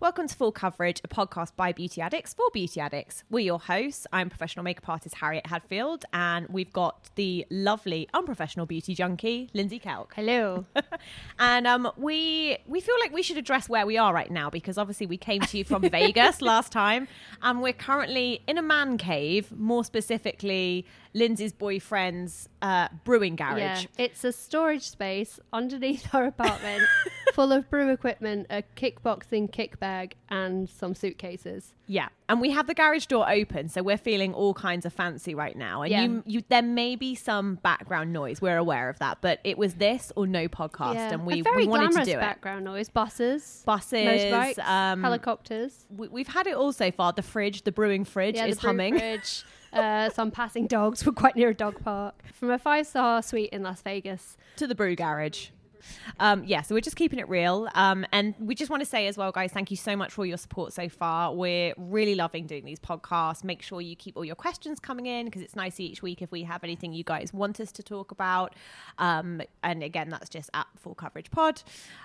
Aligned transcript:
Welcome 0.00 0.28
to 0.28 0.34
Full 0.36 0.52
Coverage, 0.52 1.00
a 1.02 1.08
podcast 1.08 1.56
by 1.56 1.72
beauty 1.72 2.00
addicts 2.00 2.32
for 2.32 2.48
beauty 2.52 2.78
addicts. 2.80 3.24
We're 3.30 3.40
your 3.40 3.58
hosts. 3.58 4.06
I'm 4.12 4.30
professional 4.30 4.62
makeup 4.62 4.88
artist 4.88 5.16
Harriet 5.16 5.48
Hadfield, 5.48 6.04
and 6.12 6.46
we've 6.48 6.72
got 6.72 7.10
the 7.16 7.44
lovely 7.50 8.08
unprofessional 8.14 8.64
beauty 8.64 8.94
junkie 8.94 9.50
Lindsay 9.54 9.80
Kelk. 9.80 10.12
Hello. 10.14 10.66
and 11.40 11.66
um, 11.66 11.90
we 11.96 12.58
we 12.68 12.80
feel 12.80 12.94
like 13.00 13.12
we 13.12 13.24
should 13.24 13.38
address 13.38 13.68
where 13.68 13.86
we 13.86 13.98
are 13.98 14.14
right 14.14 14.30
now 14.30 14.48
because 14.48 14.78
obviously 14.78 15.06
we 15.06 15.16
came 15.16 15.40
to 15.40 15.58
you 15.58 15.64
from 15.64 15.82
Vegas 15.90 16.40
last 16.40 16.70
time, 16.70 17.08
and 17.42 17.60
we're 17.60 17.72
currently 17.72 18.40
in 18.46 18.56
a 18.56 18.62
man 18.62 18.98
cave, 18.98 19.50
more 19.50 19.82
specifically 19.84 20.86
Lindsay's 21.14 21.52
boyfriend's 21.52 22.48
uh, 22.62 22.88
brewing 23.04 23.36
garage. 23.36 23.58
Yeah, 23.58 23.82
it's 23.96 24.24
a 24.24 24.32
storage 24.32 24.82
space 24.88 25.40
underneath 25.52 26.14
our 26.14 26.26
apartment 26.26 26.82
full 27.34 27.52
of 27.52 27.68
brew 27.70 27.90
equipment, 27.90 28.46
a 28.50 28.62
kickboxing 28.76 29.50
kick 29.50 29.78
bag, 29.80 30.14
and 30.28 30.68
some 30.68 30.94
suitcases. 30.94 31.72
Yeah, 31.86 32.08
and 32.28 32.40
we 32.40 32.50
have 32.50 32.66
the 32.66 32.74
garage 32.74 33.06
door 33.06 33.30
open, 33.30 33.68
so 33.70 33.82
we're 33.82 33.96
feeling 33.96 34.34
all 34.34 34.52
kinds 34.52 34.84
of 34.84 34.92
fancy 34.92 35.34
right 35.34 35.56
now. 35.56 35.82
And 35.82 35.90
Yeah. 35.90 36.02
you, 36.02 36.22
you, 36.26 36.42
there 36.48 36.62
may 36.62 36.96
be 36.96 37.14
some 37.14 37.54
background 37.56 38.12
noise. 38.12 38.42
We're 38.42 38.58
aware 38.58 38.90
of 38.90 38.98
that, 38.98 39.18
but 39.22 39.40
it 39.44 39.56
was 39.56 39.74
this 39.74 40.12
or 40.16 40.26
no 40.26 40.48
podcast, 40.48 40.94
Yeah. 40.94 41.12
and 41.14 41.24
we, 41.26 41.42
we 41.56 41.66
wanted 41.66 41.92
to 41.92 42.04
do 42.04 42.12
it. 42.12 42.20
background 42.20 42.64
noise. 42.64 42.88
Buses, 42.90 43.62
Buses, 43.64 43.92
motorbikes, 44.06 44.58
um, 44.66 45.02
helicopters. 45.02 45.86
We, 45.96 46.08
we've 46.08 46.28
had 46.28 46.46
it 46.46 46.54
all 46.54 46.72
so 46.72 46.90
far. 46.90 47.12
The 47.12 47.22
fridge, 47.22 47.62
the 47.62 47.72
brewing 47.72 48.04
fridge, 48.04 48.36
is 48.36 48.58
humming. 48.58 48.98
fridge. 48.98 49.44
Uh, 49.72 50.10
some 50.10 50.30
passing 50.30 50.66
dogs. 50.66 51.04
We're 51.04 51.12
quite 51.12 51.36
near 51.36 51.50
a 51.50 51.54
dog 51.54 51.82
park. 51.84 52.14
From 52.32 52.50
a 52.50 52.58
five-star 52.58 53.22
suite 53.22 53.50
in 53.50 53.62
Las 53.62 53.82
Vegas. 53.82 54.36
to 54.56 54.66
the 54.66 54.74
brew 54.74 54.96
garage. 54.96 55.48
Um, 56.20 56.44
yeah, 56.44 56.62
so 56.62 56.74
we're 56.74 56.80
just 56.80 56.96
keeping 56.96 57.18
it 57.18 57.28
real. 57.28 57.68
Um, 57.74 58.04
and 58.12 58.34
we 58.38 58.54
just 58.54 58.70
want 58.70 58.80
to 58.82 58.86
say 58.88 59.06
as 59.06 59.16
well, 59.16 59.32
guys, 59.32 59.52
thank 59.52 59.70
you 59.70 59.76
so 59.76 59.96
much 59.96 60.12
for 60.12 60.22
all 60.22 60.26
your 60.26 60.36
support 60.38 60.72
so 60.72 60.88
far. 60.88 61.34
We're 61.34 61.74
really 61.76 62.14
loving 62.14 62.46
doing 62.46 62.64
these 62.64 62.78
podcasts. 62.80 63.44
Make 63.44 63.62
sure 63.62 63.80
you 63.80 63.96
keep 63.96 64.16
all 64.16 64.24
your 64.24 64.34
questions 64.36 64.80
coming 64.80 65.06
in 65.06 65.26
because 65.26 65.42
it's 65.42 65.56
nice 65.56 65.80
each 65.80 66.02
week 66.02 66.22
if 66.22 66.30
we 66.30 66.42
have 66.44 66.64
anything 66.64 66.92
you 66.92 67.04
guys 67.04 67.32
want 67.32 67.60
us 67.60 67.72
to 67.72 67.82
talk 67.82 68.10
about. 68.10 68.54
Um, 68.98 69.40
and 69.62 69.82
again, 69.82 70.08
that's 70.08 70.28
just 70.28 70.50
at 70.54 70.66
Full 70.76 70.94
Coverage 70.94 71.30
Pod. 71.30 71.62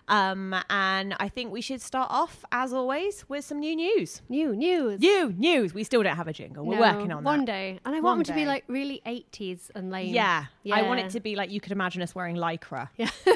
Um, 0.08 0.56
and 0.70 1.16
I 1.20 1.30
think 1.30 1.52
we 1.52 1.62
should 1.62 1.82
start 1.82 2.10
off, 2.12 2.44
as 2.52 2.74
always, 2.74 3.28
with 3.30 3.46
some 3.46 3.60
new 3.60 3.76
news. 3.76 4.22
New 4.30 4.56
news. 4.56 5.00
New 5.00 5.34
news. 5.38 5.74
We 5.74 5.84
still 5.84 6.04
don't 6.04 6.16
have 6.16 6.28
a 6.28 6.34
jingle. 6.34 6.66
We're 6.66 6.76
No, 6.76 6.82
working 6.82 7.12
on 7.12 7.24
one 7.24 7.40
that. 7.40 7.46
day, 7.46 7.80
and 7.86 7.96
I 7.96 8.00
One 8.00 8.18
want 8.18 8.28
them 8.28 8.36
to 8.36 8.40
be 8.42 8.46
like 8.46 8.64
really 8.68 9.02
80s 9.06 9.72
and 9.76 9.90
lame. 9.92 10.14
Yeah. 10.14 10.46
I 10.72 10.84
want 10.84 11.00
it 11.00 11.10
to 11.12 11.20
be 11.20 11.36
like 11.36 11.52
you 11.52 11.60
could 11.62 11.72
imagine 11.72 12.02
us 12.02 12.14
wearing 12.16 12.36
lycra. 12.36 12.90
Yeah. 12.98 13.10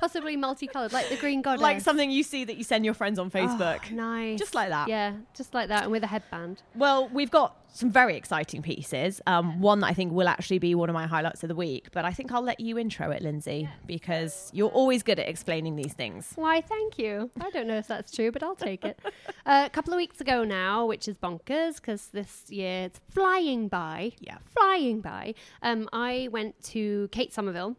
Possibly 0.00 0.34
multicolored, 0.36 0.92
like 0.92 1.10
the 1.10 1.16
green 1.16 1.42
goddess. 1.42 1.62
Like 1.62 1.80
something 1.82 2.10
you 2.10 2.22
see 2.22 2.44
that 2.44 2.56
you 2.56 2.64
send 2.64 2.86
your 2.86 2.94
friends 2.94 3.18
on 3.18 3.30
Facebook. 3.30 3.80
Oh, 3.90 3.94
nice. 3.94 4.38
Just 4.38 4.54
like 4.54 4.70
that. 4.70 4.88
Yeah, 4.88 5.12
just 5.34 5.52
like 5.52 5.68
that, 5.68 5.82
and 5.82 5.92
with 5.92 6.02
a 6.02 6.06
headband. 6.06 6.62
Well, 6.74 7.08
we've 7.12 7.30
got 7.30 7.56
some 7.72 7.90
very 7.90 8.16
exciting 8.16 8.62
pieces. 8.62 9.20
Um, 9.26 9.60
one 9.60 9.80
that 9.80 9.88
I 9.88 9.92
think 9.92 10.12
will 10.12 10.26
actually 10.28 10.58
be 10.58 10.74
one 10.74 10.88
of 10.88 10.94
my 10.94 11.06
highlights 11.06 11.44
of 11.44 11.48
the 11.48 11.54
week, 11.54 11.88
but 11.92 12.04
I 12.04 12.12
think 12.12 12.32
I'll 12.32 12.42
let 12.42 12.60
you 12.60 12.78
intro 12.78 13.10
it, 13.10 13.22
Lindsay, 13.22 13.68
because 13.86 14.50
you're 14.54 14.70
always 14.70 15.02
good 15.02 15.18
at 15.20 15.28
explaining 15.28 15.76
these 15.76 15.92
things. 15.92 16.32
Why, 16.34 16.62
thank 16.62 16.98
you. 16.98 17.30
I 17.40 17.50
don't 17.50 17.66
know 17.66 17.76
if 17.76 17.86
that's 17.86 18.10
true, 18.10 18.32
but 18.32 18.42
I'll 18.42 18.56
take 18.56 18.84
it. 18.84 18.98
Uh, 19.46 19.64
a 19.66 19.70
couple 19.70 19.92
of 19.92 19.98
weeks 19.98 20.20
ago 20.20 20.44
now, 20.44 20.86
which 20.86 21.08
is 21.08 21.16
bonkers 21.18 21.76
because 21.76 22.08
this 22.08 22.44
year 22.48 22.84
it's 22.86 23.00
flying 23.10 23.68
by. 23.68 24.12
Yeah. 24.18 24.38
Flying 24.46 25.00
by. 25.00 25.34
Um, 25.62 25.88
I 25.92 26.28
went 26.32 26.62
to 26.64 27.08
Kate 27.12 27.32
Somerville, 27.32 27.76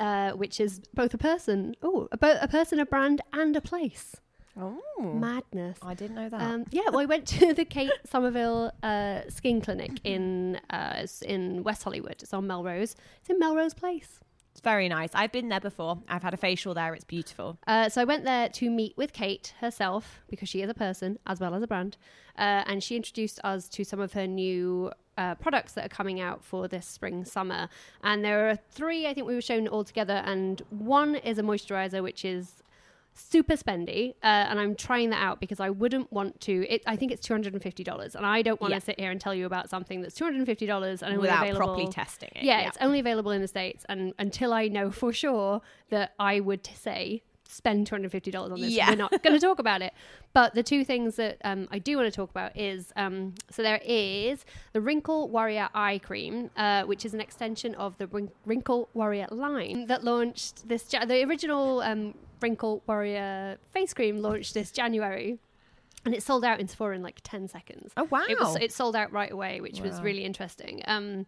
uh, 0.00 0.32
which 0.32 0.58
is 0.60 0.80
both 0.94 1.14
a 1.14 1.18
person, 1.18 1.76
oh, 1.82 2.08
a, 2.10 2.16
bo- 2.16 2.38
a 2.40 2.48
person, 2.48 2.80
a 2.80 2.86
brand, 2.86 3.20
and 3.32 3.54
a 3.56 3.60
place. 3.60 4.16
Oh, 4.60 4.80
Madness. 5.00 5.78
I 5.80 5.94
didn't 5.94 6.16
know 6.16 6.28
that. 6.28 6.40
Um, 6.42 6.64
yeah, 6.70 6.82
well, 6.88 6.98
I 6.98 7.04
went 7.04 7.26
to 7.28 7.54
the 7.60 7.64
Kate 7.64 7.92
Somerville 8.04 8.72
uh, 8.82 9.20
Skin 9.28 9.60
Clinic 9.60 9.92
in 10.04 10.58
uh, 10.70 11.06
in 11.24 11.62
West 11.62 11.84
Hollywood. 11.84 12.16
It's 12.20 12.34
on 12.34 12.46
Melrose. 12.48 12.96
It's 13.20 13.30
in 13.30 13.38
Melrose 13.38 13.74
Place. 13.74 14.18
it's 14.50 14.60
very 14.60 14.88
nice. 14.88 15.10
I've 15.14 15.30
been 15.32 15.48
there 15.50 15.60
before. 15.60 16.02
I've 16.08 16.24
had 16.24 16.34
a 16.34 16.36
facial 16.36 16.74
there. 16.74 16.92
It's 16.94 17.04
beautiful. 17.04 17.58
Uh, 17.66 17.88
so 17.88 18.00
I 18.02 18.04
went 18.04 18.24
there 18.24 18.48
to 18.48 18.70
meet 18.70 18.96
with 18.96 19.12
Kate 19.12 19.54
herself 19.60 20.20
because 20.28 20.48
she 20.48 20.62
is 20.62 20.68
a 20.68 20.74
person 20.74 21.18
as 21.26 21.38
well 21.40 21.54
as 21.54 21.62
a 21.62 21.66
brand, 21.68 21.96
uh, 22.36 22.64
and 22.66 22.82
she 22.82 22.96
introduced 22.96 23.38
us 23.44 23.68
to 23.68 23.84
some 23.84 24.00
of 24.00 24.12
her 24.14 24.26
new 24.26 24.90
uh, 25.20 25.34
products 25.44 25.72
that 25.74 25.84
are 25.86 25.94
coming 26.00 26.18
out 26.28 26.38
for 26.50 26.62
this 26.74 26.86
spring 26.86 27.24
summer. 27.24 27.62
And 28.02 28.24
there 28.24 28.40
are 28.48 28.56
three 28.78 29.06
I 29.08 29.12
think 29.14 29.26
we 29.26 29.34
were 29.34 29.40
shown 29.52 29.68
all 29.74 29.84
together, 29.92 30.18
and 30.32 30.62
one 30.70 31.10
is 31.30 31.36
a 31.38 31.42
moisturizer 31.42 32.00
which 32.02 32.24
is 32.24 32.44
super 33.12 33.54
spendy 33.62 34.10
uh, 34.22 34.48
and 34.50 34.56
i'm 34.60 34.74
trying 34.76 35.10
that 35.10 35.20
out 35.28 35.40
because 35.40 35.58
i 35.58 35.68
wouldn't 35.68 36.10
want 36.12 36.40
to 36.40 36.54
it, 36.74 36.80
i 36.86 36.94
think 36.94 37.10
it's 37.14 37.26
$250 37.26 38.14
and 38.14 38.24
i 38.24 38.40
don't 38.40 38.60
want 38.60 38.70
to 38.70 38.76
Yeah. 38.76 38.78
sit 38.88 39.00
here 39.00 39.10
and 39.10 39.20
tell 39.20 39.34
you 39.34 39.46
about 39.46 39.68
something 39.68 40.00
that's 40.00 40.16
$250 40.18 41.02
and 41.02 41.18
Without 41.18 41.42
available 41.42 41.66
properly 41.66 41.88
testing 41.88 42.30
it, 42.36 42.44
yeah, 42.44 42.60
yeah. 42.60 42.68
it's 42.68 42.78
only 42.80 43.00
available 43.00 43.32
in 43.32 43.40
the 43.42 43.48
states 43.48 43.84
and 43.88 44.14
until 44.18 44.52
i 44.52 44.68
know 44.68 44.90
for 44.92 45.12
sure 45.12 45.60
that 45.90 46.14
i 46.20 46.38
would 46.38 46.64
say 46.86 47.22
spend 47.50 47.90
$250 47.90 48.34
on 48.52 48.60
this 48.60 48.70
Yeah. 48.70 48.90
we're 48.90 48.96
not 48.96 49.22
going 49.22 49.34
to 49.38 49.40
talk 49.44 49.58
about 49.58 49.82
it 49.82 49.92
but 50.32 50.54
the 50.54 50.62
two 50.62 50.84
things 50.84 51.16
that 51.16 51.38
um, 51.44 51.66
i 51.70 51.78
do 51.78 51.96
want 51.96 52.06
to 52.06 52.14
talk 52.14 52.30
about 52.30 52.56
is 52.56 52.92
um, 52.96 53.34
so 53.50 53.62
there 53.62 53.80
is 53.84 54.44
the 54.72 54.80
wrinkle 54.80 55.28
warrior 55.28 55.68
eye 55.74 55.98
cream 55.98 56.50
uh, 56.56 56.84
which 56.84 57.04
is 57.04 57.12
an 57.14 57.20
extension 57.20 57.74
of 57.74 57.98
the 57.98 58.06
Wrin- 58.06 58.30
wrinkle 58.46 58.88
warrior 58.94 59.26
line 59.30 59.86
that 59.86 60.04
launched 60.04 60.68
this 60.68 60.92
ja- 60.92 61.04
the 61.04 61.24
original 61.24 61.80
um, 61.80 62.14
wrinkle 62.40 62.82
warrior 62.86 63.58
face 63.72 63.92
cream 63.92 64.22
launched 64.22 64.54
this 64.54 64.70
january 64.70 65.38
and 66.04 66.14
it 66.14 66.22
sold 66.22 66.46
out 66.46 66.60
in 66.60 66.66
Sephora 66.66 66.96
in 66.96 67.02
like 67.02 67.20
10 67.24 67.46
seconds. 67.48 67.92
Oh, 67.94 68.04
wow. 68.04 68.24
It, 68.26 68.40
was, 68.40 68.56
it 68.56 68.72
sold 68.72 68.96
out 68.96 69.12
right 69.12 69.30
away, 69.30 69.60
which 69.60 69.82
was 69.82 70.00
really 70.00 70.24
interesting. 70.24 70.80
Um, 70.86 71.26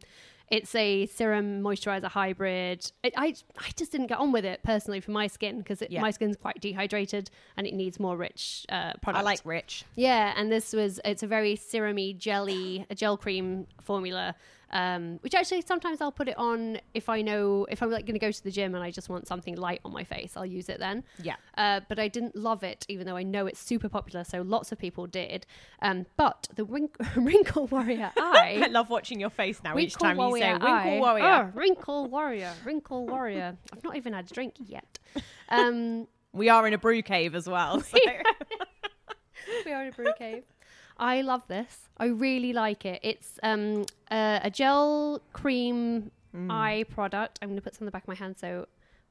it's 0.52 0.74
a 0.74 1.06
serum 1.06 1.62
moisturizer 1.62 2.04
hybrid. 2.04 2.92
It, 3.02 3.14
I, 3.16 3.34
I 3.58 3.70
just 3.74 3.90
didn't 3.90 4.08
get 4.08 4.18
on 4.18 4.32
with 4.32 4.44
it 4.44 4.62
personally 4.62 5.00
for 5.00 5.10
my 5.10 5.26
skin 5.26 5.58
because 5.58 5.82
Yeah. 5.88 6.02
my 6.02 6.10
skin's 6.10 6.36
quite 6.36 6.60
dehydrated 6.60 7.30
and 7.56 7.66
it 7.66 7.72
needs 7.74 7.98
more 7.98 8.16
rich 8.18 8.66
uh, 8.68 8.92
product. 9.02 9.22
I 9.22 9.22
like 9.22 9.40
rich. 9.44 9.84
Yeah, 9.96 10.34
and 10.36 10.52
this 10.52 10.72
was 10.74 11.00
it's 11.04 11.22
a 11.22 11.26
very 11.26 11.56
serumy 11.56 12.16
jelly, 12.16 12.86
a 12.90 12.94
gel 12.94 13.16
cream 13.16 13.66
formula. 13.80 14.34
Um, 14.72 15.18
which 15.20 15.34
actually 15.34 15.60
sometimes 15.60 16.00
I'll 16.00 16.10
put 16.12 16.28
it 16.28 16.38
on 16.38 16.78
if 16.94 17.08
I 17.10 17.20
know 17.20 17.66
if 17.70 17.82
I'm 17.82 17.90
like 17.90 18.06
going 18.06 18.14
to 18.14 18.18
go 18.26 18.30
to 18.32 18.42
the 18.44 18.50
gym 18.50 18.74
and 18.74 18.82
I 18.82 18.90
just 18.90 19.10
want 19.10 19.26
something 19.28 19.54
light 19.56 19.80
on 19.84 19.92
my 19.92 20.02
face, 20.04 20.32
I'll 20.36 20.46
use 20.46 20.68
it 20.70 20.78
then. 20.78 21.04
Yeah. 21.22 21.34
Uh, 21.58 21.80
but 21.88 21.98
I 21.98 22.08
didn't 22.08 22.34
love 22.36 22.62
it, 22.62 22.86
even 22.88 23.06
though 23.06 23.16
I 23.16 23.22
know 23.22 23.46
it's 23.46 23.60
super 23.60 23.88
popular, 23.90 24.24
so 24.24 24.40
lots 24.42 24.72
of 24.72 24.78
people 24.78 25.06
did. 25.06 25.44
Um, 25.82 26.06
but 26.16 26.48
the 26.54 26.64
wrink- 26.64 26.96
Wrinkle 27.16 27.66
Warrior 27.66 28.12
Eye. 28.16 28.60
I 28.64 28.68
love 28.68 28.88
watching 28.88 29.20
your 29.20 29.30
face 29.30 29.60
now 29.62 29.76
each 29.76 29.94
time 29.94 30.18
you 30.18 30.38
say 30.38 30.52
Wrinkle 30.52 30.68
Eye. 30.68 30.98
Warrior. 31.00 31.24
Oh, 31.54 31.58
Wrinkle 31.58 32.06
Warrior, 32.08 32.52
Wrinkle 32.64 33.06
Warrior. 33.06 33.56
I've 33.72 33.84
not 33.84 33.96
even 33.96 34.14
had 34.14 34.30
a 34.30 34.34
drink 34.34 34.54
yet. 34.58 34.98
Um, 35.48 36.06
We 36.34 36.48
are 36.48 36.66
in 36.66 36.72
a 36.72 36.78
brew 36.78 37.02
cave 37.02 37.34
as 37.34 37.46
well. 37.46 37.82
so- 37.82 37.98
we 39.66 39.72
are 39.72 39.82
in 39.82 39.88
a 39.88 39.92
brew 39.92 40.12
cave. 40.18 40.44
I 40.98 41.22
love 41.22 41.46
this. 41.48 41.88
I 41.98 42.06
really 42.06 42.52
like 42.52 42.84
it. 42.84 43.00
It's 43.02 43.38
um, 43.42 43.84
uh, 44.10 44.40
a 44.42 44.50
gel 44.50 45.22
cream 45.32 46.10
Mm. 46.34 46.50
eye 46.50 46.84
product. 46.88 47.38
I'm 47.42 47.48
going 47.50 47.56
to 47.56 47.62
put 47.62 47.74
some 47.74 47.82
on 47.82 47.86
the 47.86 47.90
back 47.90 48.04
of 48.04 48.08
my 48.08 48.14
hand 48.14 48.38
so 48.38 48.66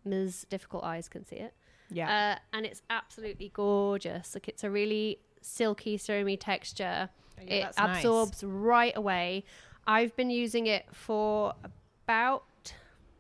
Ms. 0.06 0.48
Difficult 0.50 0.84
Eyes 0.84 1.08
can 1.08 1.24
see 1.24 1.36
it. 1.36 1.54
Yeah. 1.92 2.36
Uh, 2.36 2.40
and 2.58 2.66
it's 2.66 2.82
absolutely 2.90 3.52
gorgeous. 3.54 4.34
Like 4.34 4.48
it's 4.48 4.64
a 4.64 4.72
really 4.72 5.20
silky, 5.40 6.00
serumy 6.00 6.36
texture. 6.40 7.10
Oh, 7.40 7.44
yeah, 7.46 7.54
it 7.54 7.62
that's 7.62 7.78
nice. 7.78 7.98
absorbs 7.98 8.44
right 8.44 8.98
away. 8.98 9.44
I've 9.86 10.16
been 10.16 10.32
using 10.32 10.66
it 10.66 10.86
for 10.92 11.54
about 12.06 12.44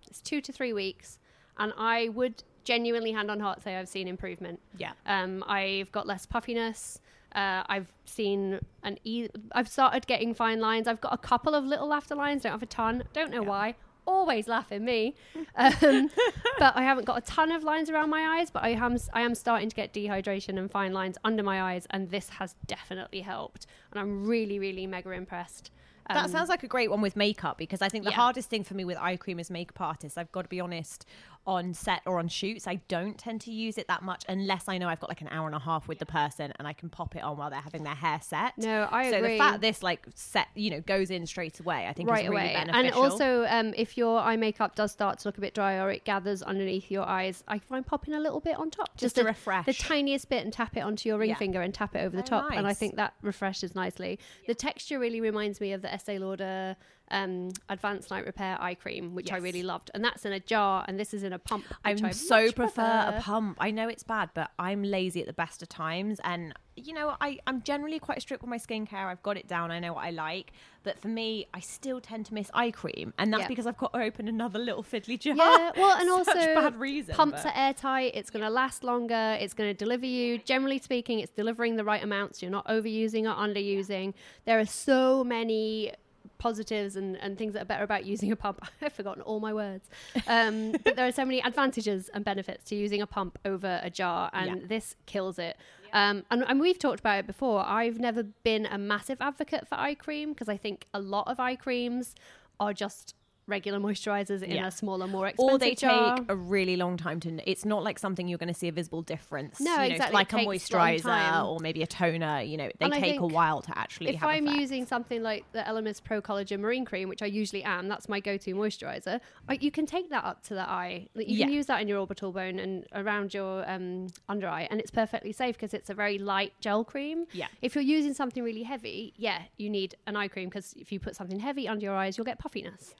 it's 0.07 0.19
two 0.21 0.41
to 0.41 0.51
three 0.51 0.73
weeks, 0.73 1.19
and 1.57 1.71
I 1.77 2.09
would 2.09 2.43
genuinely, 2.63 3.11
hand 3.11 3.29
on 3.29 3.39
heart, 3.39 3.61
say 3.61 3.75
I've 3.77 3.87
seen 3.87 4.07
improvement. 4.07 4.59
Yeah. 4.77 4.93
Um, 5.05 5.43
I've 5.47 5.91
got 5.91 6.07
less 6.07 6.25
puffiness. 6.25 6.99
Uh, 7.35 7.63
I've 7.67 7.91
seen 8.05 8.59
an 8.83 8.97
e- 9.03 9.29
I've 9.53 9.67
started 9.69 10.05
getting 10.07 10.33
fine 10.33 10.59
lines. 10.59 10.87
I've 10.87 11.01
got 11.01 11.13
a 11.13 11.17
couple 11.17 11.55
of 11.55 11.63
little 11.65 11.87
laughter 11.87 12.15
lines. 12.15 12.43
Don't 12.43 12.51
have 12.51 12.63
a 12.63 12.65
ton. 12.67 13.03
Don't 13.13 13.31
know 13.31 13.43
why. 13.43 13.75
always 14.07 14.47
laughing 14.47 14.83
me. 14.83 15.15
Um, 15.55 16.09
but 16.59 16.75
I 16.75 16.81
haven't 16.81 17.05
got 17.05 17.19
a 17.19 17.21
ton 17.21 17.51
of 17.51 17.63
lines 17.63 17.89
around 17.89 18.09
my 18.09 18.39
eyes, 18.39 18.49
but 18.51 18.63
I 18.63 18.69
am 18.69 18.97
I 19.13 19.21
am 19.21 19.35
starting 19.35 19.69
to 19.69 19.75
get 19.75 19.93
dehydration 19.93 20.57
and 20.57 20.69
fine 20.69 20.91
lines 20.91 21.17
under 21.23 21.43
my 21.43 21.61
eyes, 21.61 21.85
and 21.91 22.09
this 22.09 22.27
has 22.29 22.55
definitely 22.67 23.21
helped. 23.21 23.67
And 23.91 23.99
I'm 23.99 24.25
really, 24.25 24.57
really 24.59 24.87
mega 24.87 25.11
impressed. 25.11 25.69
That 26.09 26.25
Um, 26.25 26.31
sounds 26.31 26.49
like 26.49 26.63
a 26.63 26.67
great 26.67 26.89
one 26.89 26.99
with 26.99 27.15
makeup 27.15 27.57
because 27.59 27.81
I 27.81 27.87
think 27.87 28.03
the 28.03 28.09
Yeah. 28.09 28.17
hardest 28.17 28.49
thing 28.49 28.63
for 28.65 28.73
me 28.73 28.83
with 28.83 28.97
eye 28.97 29.15
cream 29.17 29.39
as 29.39 29.49
makeup 29.51 29.79
artist, 29.79 30.17
I've 30.17 30.31
got 30.31 30.41
to 30.41 30.49
be 30.49 30.59
honest, 30.59 31.05
on 31.47 31.73
set 31.73 32.01
or 32.05 32.19
on 32.19 32.27
shoots, 32.27 32.67
I 32.67 32.75
don't 32.87 33.17
tend 33.17 33.41
to 33.41 33.51
use 33.51 33.77
it 33.79 33.87
that 33.87 34.03
much 34.03 34.23
unless 34.29 34.65
I 34.67 34.77
know 34.77 34.87
I've 34.87 34.99
got 34.99 35.09
like 35.09 35.21
an 35.21 35.27
hour 35.29 35.47
and 35.47 35.55
a 35.55 35.59
half 35.59 35.87
with 35.87 35.97
the 35.97 36.05
person 36.05 36.53
and 36.59 36.67
I 36.67 36.73
can 36.73 36.89
pop 36.89 37.15
it 37.15 37.23
on 37.23 37.35
while 37.37 37.49
they're 37.49 37.59
having 37.61 37.83
their 37.83 37.95
hair 37.95 38.19
set. 38.21 38.55
No, 38.59 38.87
I 38.91 39.09
so 39.09 39.17
agree. 39.17 39.31
the 39.33 39.37
fact 39.39 39.61
this 39.61 39.81
like 39.81 40.05
set, 40.13 40.47
you 40.53 40.69
know, 40.69 40.81
goes 40.81 41.09
in 41.09 41.25
straight 41.25 41.59
away, 41.59 41.87
I 41.87 41.93
think 41.93 42.09
right 42.09 42.25
is 42.25 42.29
really 42.29 42.41
away. 42.43 42.53
beneficial. 42.53 42.85
And 42.85 43.11
also, 43.11 43.45
um, 43.49 43.73
if 43.75 43.97
your 43.97 44.19
eye 44.19 44.35
makeup 44.35 44.75
does 44.75 44.91
start 44.91 45.17
to 45.19 45.27
look 45.27 45.37
a 45.39 45.41
bit 45.41 45.55
dry 45.55 45.79
or 45.79 45.89
it 45.89 46.05
gathers 46.05 46.43
underneath 46.43 46.91
your 46.91 47.03
eyes, 47.07 47.43
I 47.47 47.57
find 47.57 47.85
popping 47.85 48.13
a 48.13 48.19
little 48.19 48.39
bit 48.39 48.57
on 48.57 48.69
top, 48.69 48.95
Just 48.97 49.17
a 49.17 49.21
to 49.21 49.27
refresh. 49.29 49.65
the 49.65 49.73
tiniest 49.73 50.29
bit, 50.29 50.43
and 50.43 50.53
tap 50.53 50.77
it 50.77 50.81
onto 50.81 51.09
your 51.09 51.17
ring 51.17 51.29
Yeah. 51.29 51.35
finger 51.37 51.61
and 51.61 51.73
tap 51.73 51.95
it 51.95 51.99
over 52.05 52.15
the 52.15 52.21
Oh, 52.23 52.25
top, 52.25 52.51
and 52.51 52.67
I 52.67 52.73
think 52.75 52.97
that 52.97 53.15
refreshes 53.23 53.73
nicely. 53.73 54.19
The 54.47 54.53
texture 54.55 54.99
really 54.99 55.21
reminds 55.21 55.59
me 55.59 55.71
of 55.73 55.81
the 55.81 55.91
Estee 55.91 56.19
Lauder 56.19 56.75
um, 57.11 57.49
Advanced 57.69 58.09
Night 58.09 58.25
Repair 58.25 58.57
eye 58.59 58.73
cream, 58.73 59.13
which 59.13 59.31
I 59.31 59.37
really 59.37 59.61
loved, 59.63 59.91
and 59.93 60.03
that's 60.03 60.25
in 60.25 60.33
a 60.33 60.39
jar, 60.39 60.83
and 60.87 60.99
this 60.99 61.13
is 61.13 61.23
in 61.23 61.33
a 61.33 61.39
pump. 61.39 61.65
I 61.85 61.93
so 62.11 62.51
prefer 62.51 62.53
prefer. 62.53 63.13
a 63.17 63.21
pump. 63.21 63.57
I 63.59 63.71
know 63.71 63.87
it's 63.87 64.03
bad, 64.03 64.29
but 64.33 64.51
I'm 64.57 64.83
lazy 64.83 65.21
at 65.21 65.27
the 65.27 65.33
best 65.33 65.61
of 65.61 65.69
times. 65.69 66.19
And, 66.23 66.53
you 66.75 66.93
know, 66.93 67.15
I, 67.21 67.37
I'm 67.45 67.61
generally 67.63 67.99
quite 67.99 68.21
strict 68.21 68.41
with 68.41 68.49
my 68.49 68.57
skincare. 68.57 69.05
I've 69.05 69.21
got 69.23 69.37
it 69.37 69.47
down. 69.47 69.71
I 69.71 69.79
know 69.79 69.93
what 69.93 70.05
I 70.05 70.11
like. 70.11 70.53
But 70.83 70.99
for 70.99 71.09
me, 71.09 71.47
I 71.53 71.59
still 71.59 72.01
tend 72.01 72.25
to 72.27 72.33
miss 72.33 72.49
eye 72.53 72.71
cream. 72.71 73.13
And 73.19 73.31
that's 73.31 73.41
Yeah. 73.41 73.47
because 73.49 73.67
I've 73.67 73.77
got 73.77 73.93
to 73.93 73.99
open 73.99 74.27
another 74.27 74.57
little 74.57 74.81
fiddly 74.83 75.19
jar. 75.19 75.35
Yeah, 75.35 75.71
well, 75.77 75.97
and 75.99 76.09
also 76.09 76.33
bad 76.33 76.79
reason. 76.79 77.13
pumps 77.13 77.43
but- 77.43 77.53
are 77.55 77.57
airtight. 77.67 78.13
It's 78.15 78.29
going 78.29 78.43
to 78.43 78.49
last 78.49 78.83
longer. 78.83 79.37
It's 79.39 79.53
going 79.53 79.69
to 79.69 79.73
deliver 79.75 80.05
you. 80.05 80.37
Generally 80.39 80.79
speaking, 80.79 81.19
it's 81.19 81.31
delivering 81.31 81.75
the 81.75 81.83
right 81.83 82.03
amounts. 82.03 82.41
You're 82.41 82.51
not 82.51 82.67
overusing 82.67 83.23
or 83.23 83.35
underusing. 83.35 84.13
There 84.45 84.59
are 84.59 84.65
so 84.65 85.23
many 85.23 85.93
positives 86.37 86.95
and, 86.95 87.15
and 87.17 87.37
things 87.37 87.53
that 87.53 87.61
are 87.61 87.65
better 87.65 87.83
about 87.83 88.05
using 88.05 88.31
a 88.31 88.35
pump. 88.35 88.65
I've 88.81 88.93
forgotten 88.93 89.21
all 89.21 89.39
my 89.39 89.53
words. 89.53 89.89
Um, 90.27 90.71
but 90.83 90.95
there 90.95 91.07
are 91.07 91.11
so 91.11 91.25
many 91.25 91.41
advantages 91.41 92.09
and 92.13 92.23
benefits 92.25 92.63
to 92.65 92.75
using 92.75 93.01
a 93.01 93.07
pump 93.07 93.37
over 93.45 93.79
a 93.83 93.89
jar, 93.89 94.29
and 94.33 94.61
Yeah. 94.61 94.67
this 94.67 94.95
kills 95.05 95.39
it. 95.39 95.57
Um, 95.93 96.23
and, 96.31 96.43
and 96.47 96.59
we've 96.59 96.79
talked 96.79 96.99
about 97.01 97.19
it 97.19 97.27
before. 97.27 97.65
I've 97.65 97.99
never 97.99 98.23
been 98.23 98.65
a 98.65 98.77
massive 98.77 99.17
advocate 99.21 99.67
for 99.67 99.75
eye 99.75 99.95
cream 99.95 100.31
because 100.33 100.47
I 100.49 100.57
think 100.57 100.87
a 100.93 100.99
lot 100.99 101.27
of 101.27 101.39
eye 101.39 101.55
creams 101.55 102.15
are 102.59 102.73
just 102.73 103.15
regular 103.47 103.79
moisturizers 103.79 104.41
in 104.43 104.51
Yeah. 104.51 104.67
a 104.67 104.71
smaller, 104.71 105.07
more 105.07 105.27
expensive 105.27 105.53
or 105.55 105.57
they 105.57 105.75
jar. 105.75 106.17
take 106.17 106.25
a 106.29 106.35
really 106.35 106.75
long 106.75 106.95
time 106.97 107.19
to. 107.21 107.49
It's 107.49 107.65
not 107.65 107.83
like 107.83 107.99
something 107.99 108.27
you're 108.27 108.37
going 108.37 108.53
to 108.53 108.59
see 108.59 108.67
a 108.67 108.71
visible 108.71 109.01
difference. 109.01 109.59
No, 109.59 109.71
you 109.73 109.77
know, 109.77 109.83
exactly. 109.95 110.13
Like 110.13 110.27
It 110.27 110.33
a 110.33 110.45
takes 110.45 110.69
a 110.69 110.77
long 110.77 110.87
moisturizer 110.87 111.45
or 111.49 111.59
maybe 111.59 111.81
a 111.83 111.87
toner. 111.87 112.41
You 112.41 112.57
know, 112.57 112.69
they 112.79 112.85
And 112.85 112.93
take 112.93 113.19
a 113.19 113.25
while 113.27 113.61
to 113.61 113.77
actually. 113.77 114.11
if 114.15 114.23
I'm 114.23 114.47
effect. 114.47 114.59
using 114.61 114.85
something 114.85 115.21
like 115.23 115.43
the 115.51 115.59
Elemis 115.59 116.01
Pro 116.03 116.21
Collagen 116.21 116.59
Marine 116.59 116.85
Cream, 116.85 117.09
which 117.09 117.21
I 117.21 117.25
usually 117.25 117.63
am, 117.63 117.87
that's 117.87 118.07
my 118.07 118.19
go-to 118.19 118.53
moisturizer. 118.55 119.19
I, 119.49 119.57
you 119.59 119.71
can 119.71 119.85
take 119.85 120.09
that 120.11 120.23
up 120.23 120.43
to 120.43 120.53
the 120.53 120.69
eye. 120.69 121.07
Like, 121.15 121.27
You 121.27 121.37
can 121.39 121.51
use 121.51 121.65
that 121.65 121.81
in 121.81 121.87
your 121.87 121.99
orbital 121.99 122.31
bone 122.31 122.59
and 122.59 122.85
around 122.93 123.33
your 123.33 123.69
um, 123.69 124.07
under 124.29 124.47
eye, 124.47 124.67
and 124.71 124.79
it's 124.79 124.91
perfectly 124.91 125.31
safe 125.31 125.55
because 125.55 125.73
it's 125.73 125.89
a 125.89 125.93
very 125.93 126.17
light 126.17 126.53
gel 126.61 126.83
cream. 126.83 127.25
Yeah. 127.33 127.47
If 127.61 127.75
you're 127.75 127.83
using 127.83 128.13
something 128.13 128.43
really 128.43 128.63
heavy, 128.63 129.13
yeah, 129.17 129.41
you 129.57 129.69
need 129.69 129.95
an 130.07 130.15
eye 130.15 130.27
cream 130.27 130.49
because 130.49 130.73
if 130.77 130.91
you 130.91 130.99
put 130.99 131.15
something 131.15 131.39
heavy 131.39 131.67
under 131.67 131.83
your 131.85 131.95
eyes, 131.95 132.17
you'll 132.17 132.25
get 132.25 132.39
puffiness. 132.39 132.95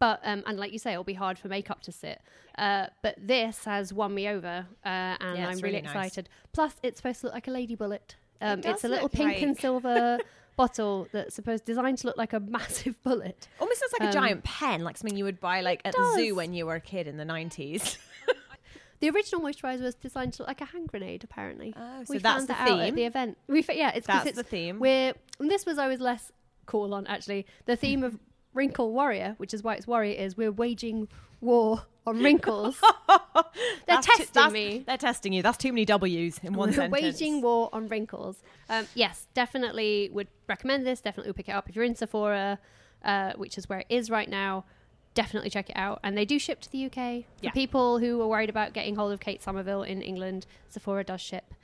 But 0.00 0.20
um, 0.24 0.42
and 0.46 0.58
like 0.58 0.72
you 0.72 0.78
say, 0.78 0.92
it'll 0.92 1.04
be 1.04 1.14
hard 1.14 1.38
for 1.38 1.48
makeup 1.48 1.80
to 1.82 1.92
sit. 1.92 2.20
Uh, 2.56 2.86
but 3.02 3.16
this 3.18 3.64
has 3.64 3.92
won 3.92 4.14
me 4.14 4.28
over, 4.28 4.66
uh, 4.84 4.88
and 4.88 5.36
Yeah, 5.38 5.46
I'm 5.48 5.56
really, 5.56 5.62
really 5.62 5.82
nice. 5.82 5.90
excited. 6.06 6.28
Plus, 6.52 6.74
it's 6.82 6.98
supposed 6.98 7.20
to 7.20 7.26
look 7.26 7.34
like 7.34 7.48
a 7.48 7.52
lady 7.52 7.74
bullet. 7.74 8.16
Um, 8.40 8.60
does 8.60 8.74
it's 8.76 8.84
a 8.84 8.88
little 8.88 9.08
pink 9.08 9.42
and 9.42 9.58
silver 9.58 10.18
bottle 10.56 11.08
that's 11.12 11.34
supposed 11.34 11.64
designed 11.64 11.98
to 11.98 12.06
look 12.06 12.16
like 12.16 12.32
a 12.32 12.40
massive 12.56 13.00
bullet. 13.02 13.48
Almost 13.60 13.80
looks 13.80 13.92
like 13.94 14.02
a 14.02 14.06
Um, 14.06 14.12
giant 14.12 14.44
pen, 14.44 14.84
like 14.84 14.96
something 14.96 15.16
you 15.18 15.24
would 15.24 15.40
buy 15.40 15.60
like 15.62 15.80
at 15.84 15.94
the 15.94 16.12
zoo 16.16 16.34
when 16.36 16.52
you 16.54 16.66
were 16.66 16.76
a 16.76 16.80
kid 16.80 17.06
in 17.08 17.16
the 17.16 17.24
90s. 17.24 17.96
The 19.00 19.10
original 19.10 19.40
moisturizer 19.40 19.82
was 19.82 19.94
designed 19.94 20.32
to 20.34 20.42
look 20.42 20.48
like 20.48 20.60
a 20.60 20.64
hand 20.64 20.88
grenade. 20.88 21.22
Apparently, 21.22 21.72
Oh, 21.76 22.02
so 22.02 22.12
we 22.14 22.18
that's 22.18 22.38
found 22.38 22.48
the 22.48 22.52
that 22.54 22.68
out 22.68 22.80
at 22.80 22.84
theme? 22.86 22.94
the 22.96 23.04
event. 23.04 23.38
We 23.46 23.62
fa- 23.62 23.76
yeah, 23.76 23.92
it's 23.94 24.08
That's 24.08 24.26
it's 24.26 24.36
the 24.36 24.42
theme. 24.42 24.80
We're 24.80 25.14
and 25.38 25.48
this 25.48 25.64
was 25.64 25.78
I 25.78 25.86
was 25.86 26.00
less 26.00 26.32
cool 26.66 26.92
on 26.92 27.06
actually. 27.06 27.46
The 27.66 27.76
theme 27.76 28.02
of 28.02 28.18
Wrinkle 28.58 28.92
Warrior, 28.92 29.34
which 29.38 29.54
is 29.54 29.62
why 29.62 29.74
it's 29.76 29.86
Warrior, 29.86 30.14
is 30.14 30.36
we're 30.36 30.50
waging 30.52 31.06
war 31.40 31.82
on 32.04 32.18
wrinkles. 32.24 32.80
They're 33.06 33.14
That's 33.86 34.06
testing 34.06 34.26
that's- 34.34 34.52
me. 34.52 34.82
They're 34.84 34.96
testing 34.96 35.32
you. 35.32 35.42
That's 35.42 35.56
too 35.58 35.72
many 35.72 35.84
W's 35.84 36.38
in 36.42 36.54
one 36.54 36.70
We're 36.70 36.74
sentence. 36.74 36.92
waging 37.02 37.40
war 37.40 37.68
on 37.72 37.86
wrinkles. 37.88 38.42
Um, 38.68 38.86
yes, 38.94 39.28
definitely 39.32 40.10
would 40.12 40.26
recommend 40.48 40.84
this. 40.84 41.00
Definitely 41.00 41.30
would 41.30 41.36
pick 41.36 41.48
it 41.48 41.52
up 41.52 41.68
if 41.68 41.76
you're 41.76 41.84
in 41.84 41.94
Sephora, 41.94 42.58
uh, 43.04 43.32
which 43.36 43.56
is 43.56 43.68
where 43.68 43.78
it 43.80 43.86
is 43.88 44.10
right 44.10 44.28
now. 44.28 44.64
Definitely 45.14 45.50
check 45.50 45.70
it 45.70 45.76
out. 45.76 46.00
And 46.02 46.16
they 46.18 46.24
do 46.24 46.38
ship 46.38 46.60
to 46.62 46.70
the 46.72 46.86
UK. 46.86 47.24
For 47.38 47.46
Yeah. 47.46 47.50
people 47.52 47.98
who 47.98 48.20
are 48.20 48.26
worried 48.26 48.50
about 48.50 48.72
getting 48.72 48.96
hold 48.96 49.12
of 49.12 49.20
Kate 49.20 49.40
Somerville 49.42 49.84
in 49.84 50.02
England, 50.02 50.46
Sephora 50.68 51.04
does 51.04 51.20
ship. 51.20 51.54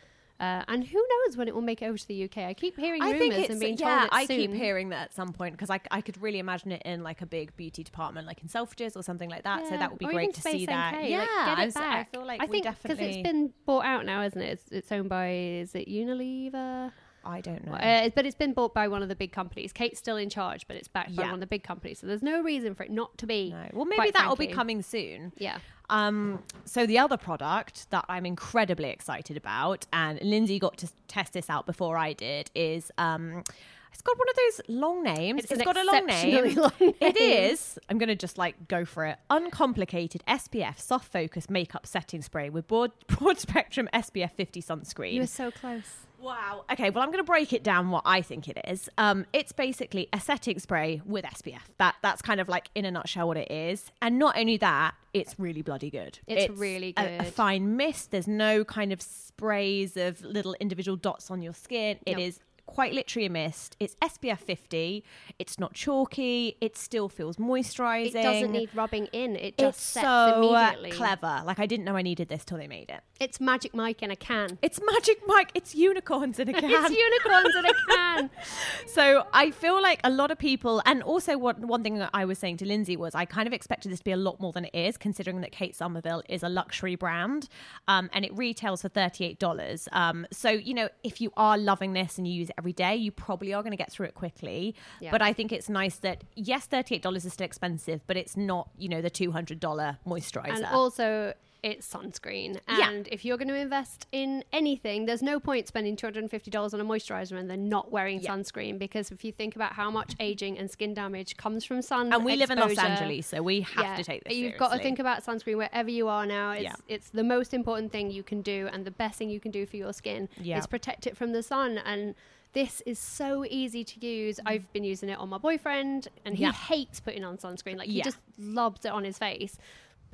Uh, 0.44 0.64
and 0.69 0.85
who 0.85 0.99
knows 0.99 1.37
when 1.37 1.49
it 1.49 1.55
will 1.55 1.62
make 1.62 1.82
it 1.82 1.87
over 1.87 1.96
to 1.99 2.08
the 2.08 2.25
UK? 2.25 2.38
I 2.38 2.55
keep 2.55 2.76
hearing 2.79 3.02
I 3.02 3.12
rumors 3.12 3.49
and 3.50 3.61
being 3.61 3.76
yeah. 3.79 3.88
told 3.99 4.06
it's 4.06 4.17
I 4.17 4.26
soon. 4.26 4.37
keep 4.37 4.52
hearing 4.52 4.91
that 4.91 5.02
at 5.06 5.14
some 5.14 5.32
point 5.32 5.55
because 5.55 5.70
I, 5.70 5.81
I 5.91 6.00
could 6.00 6.20
really 6.20 6.38
imagine 6.38 6.73
it 6.73 6.82
in 6.85 7.02
like 7.02 7.23
a 7.23 7.26
big 7.26 7.56
beauty 7.56 7.82
department, 7.82 8.26
like 8.26 8.43
in 8.43 8.49
Selfridges 8.49 8.96
or 8.96 9.02
something 9.02 9.31
like 9.31 9.44
that. 9.44 9.67
So 9.69 9.76
that 9.76 9.91
would 9.91 9.99
be 9.99 10.06
or 10.06 10.12
great 10.12 10.35
to 10.35 10.41
Space 10.41 10.52
see 10.52 10.67
that. 10.67 10.94
NK, 10.94 11.08
Yeah, 11.11 11.19
like, 11.19 11.29
get 11.29 11.58
I 11.58 11.64
was- 11.67 11.76
I 11.76 12.05
feel 12.12 12.26
like 12.26 12.41
I 12.43 12.44
we 12.46 12.50
think 12.50 12.64
because 12.64 12.82
definitely. 12.99 13.20
it's 13.20 13.29
been 13.29 13.52
bought 13.67 13.85
out 13.85 14.05
now, 14.05 14.23
isn't 14.23 14.41
it? 14.41 14.50
It's, 14.52 14.73
it's 14.73 14.93
owned 14.93 15.08
by 15.08 15.31
is 15.31 15.75
it 15.75 15.88
Unilever? 15.88 16.93
I 17.24 17.40
don't 17.40 17.64
know. 17.66 17.72
Uh, 17.72 18.10
but 18.14 18.26
it's 18.26 18.36
been 18.36 18.52
bought 18.52 18.74
by 18.74 18.88
one 18.88 19.02
of 19.02 19.08
the 19.08 19.16
big 19.16 19.32
companies. 19.32 19.72
Kate's 19.72 19.98
still 19.98 20.16
in 20.16 20.30
charge, 20.30 20.66
but 20.66 20.76
it's 20.76 20.88
backed 20.88 21.16
by 21.16 21.24
one 21.24 21.34
of 21.34 21.40
the 21.40 21.46
big 21.46 21.62
companies. 21.62 21.98
So 21.98 22.06
there's 22.06 22.22
no 22.22 22.42
reason 22.42 22.74
for 22.74 22.82
it 22.82 22.90
not 22.90 23.16
to 23.18 23.26
be. 23.26 23.50
no. 23.50 23.68
Well, 23.72 23.84
maybe 23.84 24.10
that'll 24.10 24.36
be 24.36 24.46
coming 24.46 24.82
soon. 24.82 25.32
Yeah. 25.36 25.58
Um, 25.90 26.42
so 26.64 26.86
the 26.86 26.98
other 26.98 27.16
product 27.16 27.90
that 27.90 28.04
I'm 28.08 28.24
incredibly 28.24 28.90
excited 28.90 29.36
about, 29.36 29.86
and 29.92 30.20
Lindsay 30.22 30.58
got 30.58 30.78
to 30.78 30.88
test 31.08 31.34
this 31.34 31.50
out 31.50 31.66
before 31.66 31.96
I 31.96 32.14
did, 32.14 32.50
is 32.54 32.90
um, 32.96 33.44
it's 33.92 34.02
got 34.02 34.18
one 34.18 34.28
of 34.28 34.36
those 34.36 34.60
long 34.68 35.02
names. 35.04 35.44
It's 35.44 35.52
it's 35.52 35.62
got 35.62 35.76
a 35.76 35.84
long 35.84 36.06
name. 36.06 36.54
long 36.56 36.72
name. 36.80 36.94
is. 37.00 37.78
I'm 37.88 37.98
gonna 37.98 38.16
just 38.16 38.38
like 38.38 38.66
go 38.66 38.84
for 38.84 39.06
it. 39.06 39.18
Uncomplicated 39.30 40.22
SPF 40.26 40.80
soft 40.80 41.12
focus 41.12 41.48
makeup 41.48 41.86
setting 41.86 42.22
spray 42.22 42.50
with 42.50 42.66
broad 42.66 42.90
broad 43.06 43.38
spectrum 43.38 43.88
SPF 43.94 44.32
50 44.32 44.62
sunscreen. 44.62 45.12
You 45.12 45.20
were 45.20 45.26
so 45.26 45.50
close. 45.50 46.06
Wow. 46.24 46.64
Okay, 46.72 46.88
well, 46.90 47.02
I'm 47.04 47.10
going 47.10 47.22
to 47.22 47.31
break 47.31 47.52
it 47.52 47.62
down 47.62 47.90
what 47.90 48.02
I 48.06 48.22
think 48.22 48.48
it 48.48 48.58
is. 48.66 48.88
Um, 48.96 49.26
it's 49.32 49.52
basically 49.52 50.08
a 50.12 50.19
setting 50.20 50.58
spray 50.58 51.02
with 51.04 51.24
SPF. 51.24 51.60
That 51.78 51.96
that's 52.02 52.22
kind 52.22 52.40
of 52.40 52.48
like 52.48 52.70
in 52.74 52.84
a 52.84 52.90
nutshell 52.90 53.28
what 53.28 53.36
it 53.36 53.50
is. 53.50 53.90
And 54.00 54.19
not 54.19 54.38
only 54.38 54.56
that, 54.56 54.94
it's 55.12 55.38
really 55.38 55.62
bloody 55.62 55.90
good. 55.90 56.19
It's 56.26 56.48
really 56.58 56.94
a- 56.96 57.19
A, 57.19 57.24
fine 57.24 57.76
mist. 57.76 58.10
There's 58.10 58.26
no 58.26 58.64
kind 58.64 58.93
of 58.93 59.02
sprays 59.02 59.96
of 59.96 60.22
little 60.22 60.54
individual 60.60 60.96
dots 60.96 61.31
on 61.31 61.43
your 61.43 61.52
skin. 61.54 61.98
It 62.06 62.19
is. 62.19 62.40
Quite 62.66 62.92
literally 62.92 63.26
a 63.26 63.30
mist. 63.30 63.76
It's 63.80 63.94
SPF 63.96 64.38
50. 64.38 65.04
It's 65.38 65.58
not 65.58 65.74
chalky. 65.74 66.56
It 66.60 66.76
still 66.76 67.08
feels 67.08 67.36
moisturizing. 67.36 68.06
It 68.14 68.22
doesn't 68.22 68.52
need 68.52 68.70
rubbing 68.74 69.06
in. 69.12 69.36
It 69.36 69.58
just 69.58 69.78
It's 69.78 69.86
sets 69.86 70.06
so 70.06 70.54
uh, 70.54 70.58
immediately. 70.70 70.90
clever. 70.92 71.42
Like 71.44 71.58
I 71.58 71.66
didn't 71.66 71.84
know 71.84 71.96
I 71.96 72.02
needed 72.02 72.28
this 72.28 72.44
till 72.44 72.58
they 72.58 72.66
made 72.68 72.90
it. 72.90 73.00
It's 73.20 73.40
Magic 73.40 73.74
Mike 73.74 74.02
in 74.02 74.10
a 74.10 74.16
can. 74.16 74.58
It's 74.62 74.80
Magic 74.84 75.20
Mike. 75.26 75.50
It's 75.54 75.74
unicorns 75.74 76.38
in 76.38 76.48
a 76.48 76.52
can. 76.60 76.70
It's 76.70 76.90
unicorns 76.90 77.54
in 77.56 77.64
a 77.66 77.72
can. 77.88 78.30
So 78.86 79.26
I 79.32 79.50
feel 79.50 79.82
like 79.82 80.00
a 80.04 80.10
lot 80.10 80.30
of 80.30 80.38
people, 80.38 80.80
and 80.86 81.02
also 81.02 81.36
what 81.36 81.58
one 81.58 81.82
thing 81.82 81.98
that 81.98 82.10
I 82.14 82.24
was 82.24 82.38
saying 82.38 82.58
to 82.58 82.64
Lindsay 82.66 82.96
was 82.96 83.14
I 83.14 83.24
kind 83.24 83.46
of 83.46 83.52
expected 83.52 83.90
this 83.90 83.98
to 84.00 84.04
be 84.04 84.12
a 84.12 84.16
lot 84.16 84.40
more 84.40 84.52
than 84.52 84.66
it 84.66 84.74
is, 84.74 84.96
considering 84.96 85.40
that 85.40 85.50
Kate 85.52 85.74
Somerville 85.74 86.22
is 86.28 86.42
a 86.42 86.48
luxury 86.48 86.94
brand, 86.94 87.48
um, 87.88 88.08
and 88.12 88.24
it 88.24 88.36
retails 88.36 88.82
for 88.82 88.88
thirty 88.88 89.24
eight 89.24 89.38
dollars. 89.38 89.88
Um, 89.92 90.26
so 90.32 90.50
you 90.50 90.74
know, 90.74 90.88
if 91.02 91.20
you 91.20 91.32
are 91.36 91.58
loving 91.58 91.92
this 91.92 92.18
and 92.18 92.26
you 92.28 92.34
use 92.34 92.50
every 92.58 92.73
day, 92.73 92.96
you 92.96 93.11
probably 93.11 93.53
are 93.55 93.63
going 93.63 93.73
to 93.73 93.77
get 93.77 93.91
through 93.91 94.06
it 94.06 94.15
quickly. 94.15 94.75
Yeah. 95.01 95.11
But 95.11 95.23
I 95.23 95.32
think 95.32 95.53
it's 95.53 95.69
nice 95.69 95.96
that 95.99 96.25
yes, 96.34 96.67
thirty 96.67 96.94
eight 96.94 97.03
dollars 97.03 97.25
is 97.25 97.32
still 97.32 97.46
expensive, 97.46 98.01
but 98.06 98.17
it's 98.17 98.37
not 98.37 98.69
you 98.79 98.89
know 98.89 99.01
the 99.01 99.11
two 99.11 99.32
hundred 99.32 99.61
dollar 99.61 99.99
moisturizer. 100.06 100.56
and 100.56 100.67
also, 100.67 101.34
it's 101.63 101.91
sunscreen. 101.91 102.61
Yeah. 102.69 102.91
And 102.91 103.08
if 103.08 103.25
you're 103.25 103.39
going 103.39 103.49
to 103.49 103.56
invest 103.56 104.06
in 104.13 104.44
anything, 104.53 105.06
there's 105.06 105.23
no 105.23 105.41
point 105.41 105.67
spending 105.67 105.96
$250 105.96 106.75
on 106.75 106.79
a 106.81 106.84
moisturizer 106.84 107.39
and 107.39 107.49
then 107.49 107.70
not 107.70 107.91
wearing 107.91 108.20
Yeah. 108.20 108.32
sunscreen 108.37 108.79
because 108.79 109.11
if 109.11 109.25
you 109.25 109.32
think 109.32 109.56
about 109.56 109.73
how 109.73 109.91
much 109.91 110.15
aging 110.20 110.58
and 110.58 110.70
skin 110.70 110.93
damage 110.93 111.39
comes 111.39 111.65
from 111.65 111.81
sun 111.81 112.13
and 112.13 112.23
we 112.23 112.37
live 112.37 112.51
in 112.51 112.58
Los 112.58 112.77
Angeles, 112.77 113.29
so 113.29 113.43
we 113.43 113.63
have 113.63 113.96
to 113.96 114.05
take 114.05 114.25
this. 114.25 114.34
You've 114.34 114.58
got 114.58 114.73
to 114.75 114.79
think 114.79 114.99
about 114.99 115.25
sunscreen 115.25 115.56
wherever 115.56 115.89
you 115.89 116.06
are 116.08 116.27
now. 116.27 116.51
It's 116.51 116.65
Yeah. 116.65 116.75
it's 116.87 117.08
the 117.08 117.25
most 117.25 117.55
important 117.55 117.93
thing 117.93 118.11
you 118.11 118.23
can 118.23 118.43
do 118.43 118.69
and 118.70 118.84
the 118.84 118.91
best 118.91 119.17
thing 119.19 119.31
you 119.31 119.41
can 119.41 119.51
do 119.51 119.65
for 119.65 119.79
your 119.79 119.94
skin 119.94 120.29
Yeah. 120.39 120.58
is 120.58 120.67
protect 120.67 121.06
it 121.06 121.17
from 121.17 121.32
the 121.32 121.43
sun 121.43 121.79
and 121.79 122.15
this 122.55 122.81
is 122.87 122.99
so 122.99 123.44
easy 123.49 123.84
to 123.84 124.06
use. 124.06 124.41
I've 124.46 124.73
been 124.73 124.84
using 124.84 125.08
it 125.11 125.19
on 125.19 125.29
my 125.29 125.39
boyfriend 125.39 126.08
and 126.25 126.34
he 126.37 126.44
Yeah. 126.44 126.53
hates 126.53 127.01
putting 127.01 127.25
on 127.25 127.37
sunscreen. 127.37 127.77
Like 127.77 127.89
he 127.89 127.99
Yeah. 127.99 128.05
just 128.05 128.19
lobs 128.39 128.84
it 128.84 128.93
on 128.93 129.05
his 129.05 129.19
face 129.19 129.58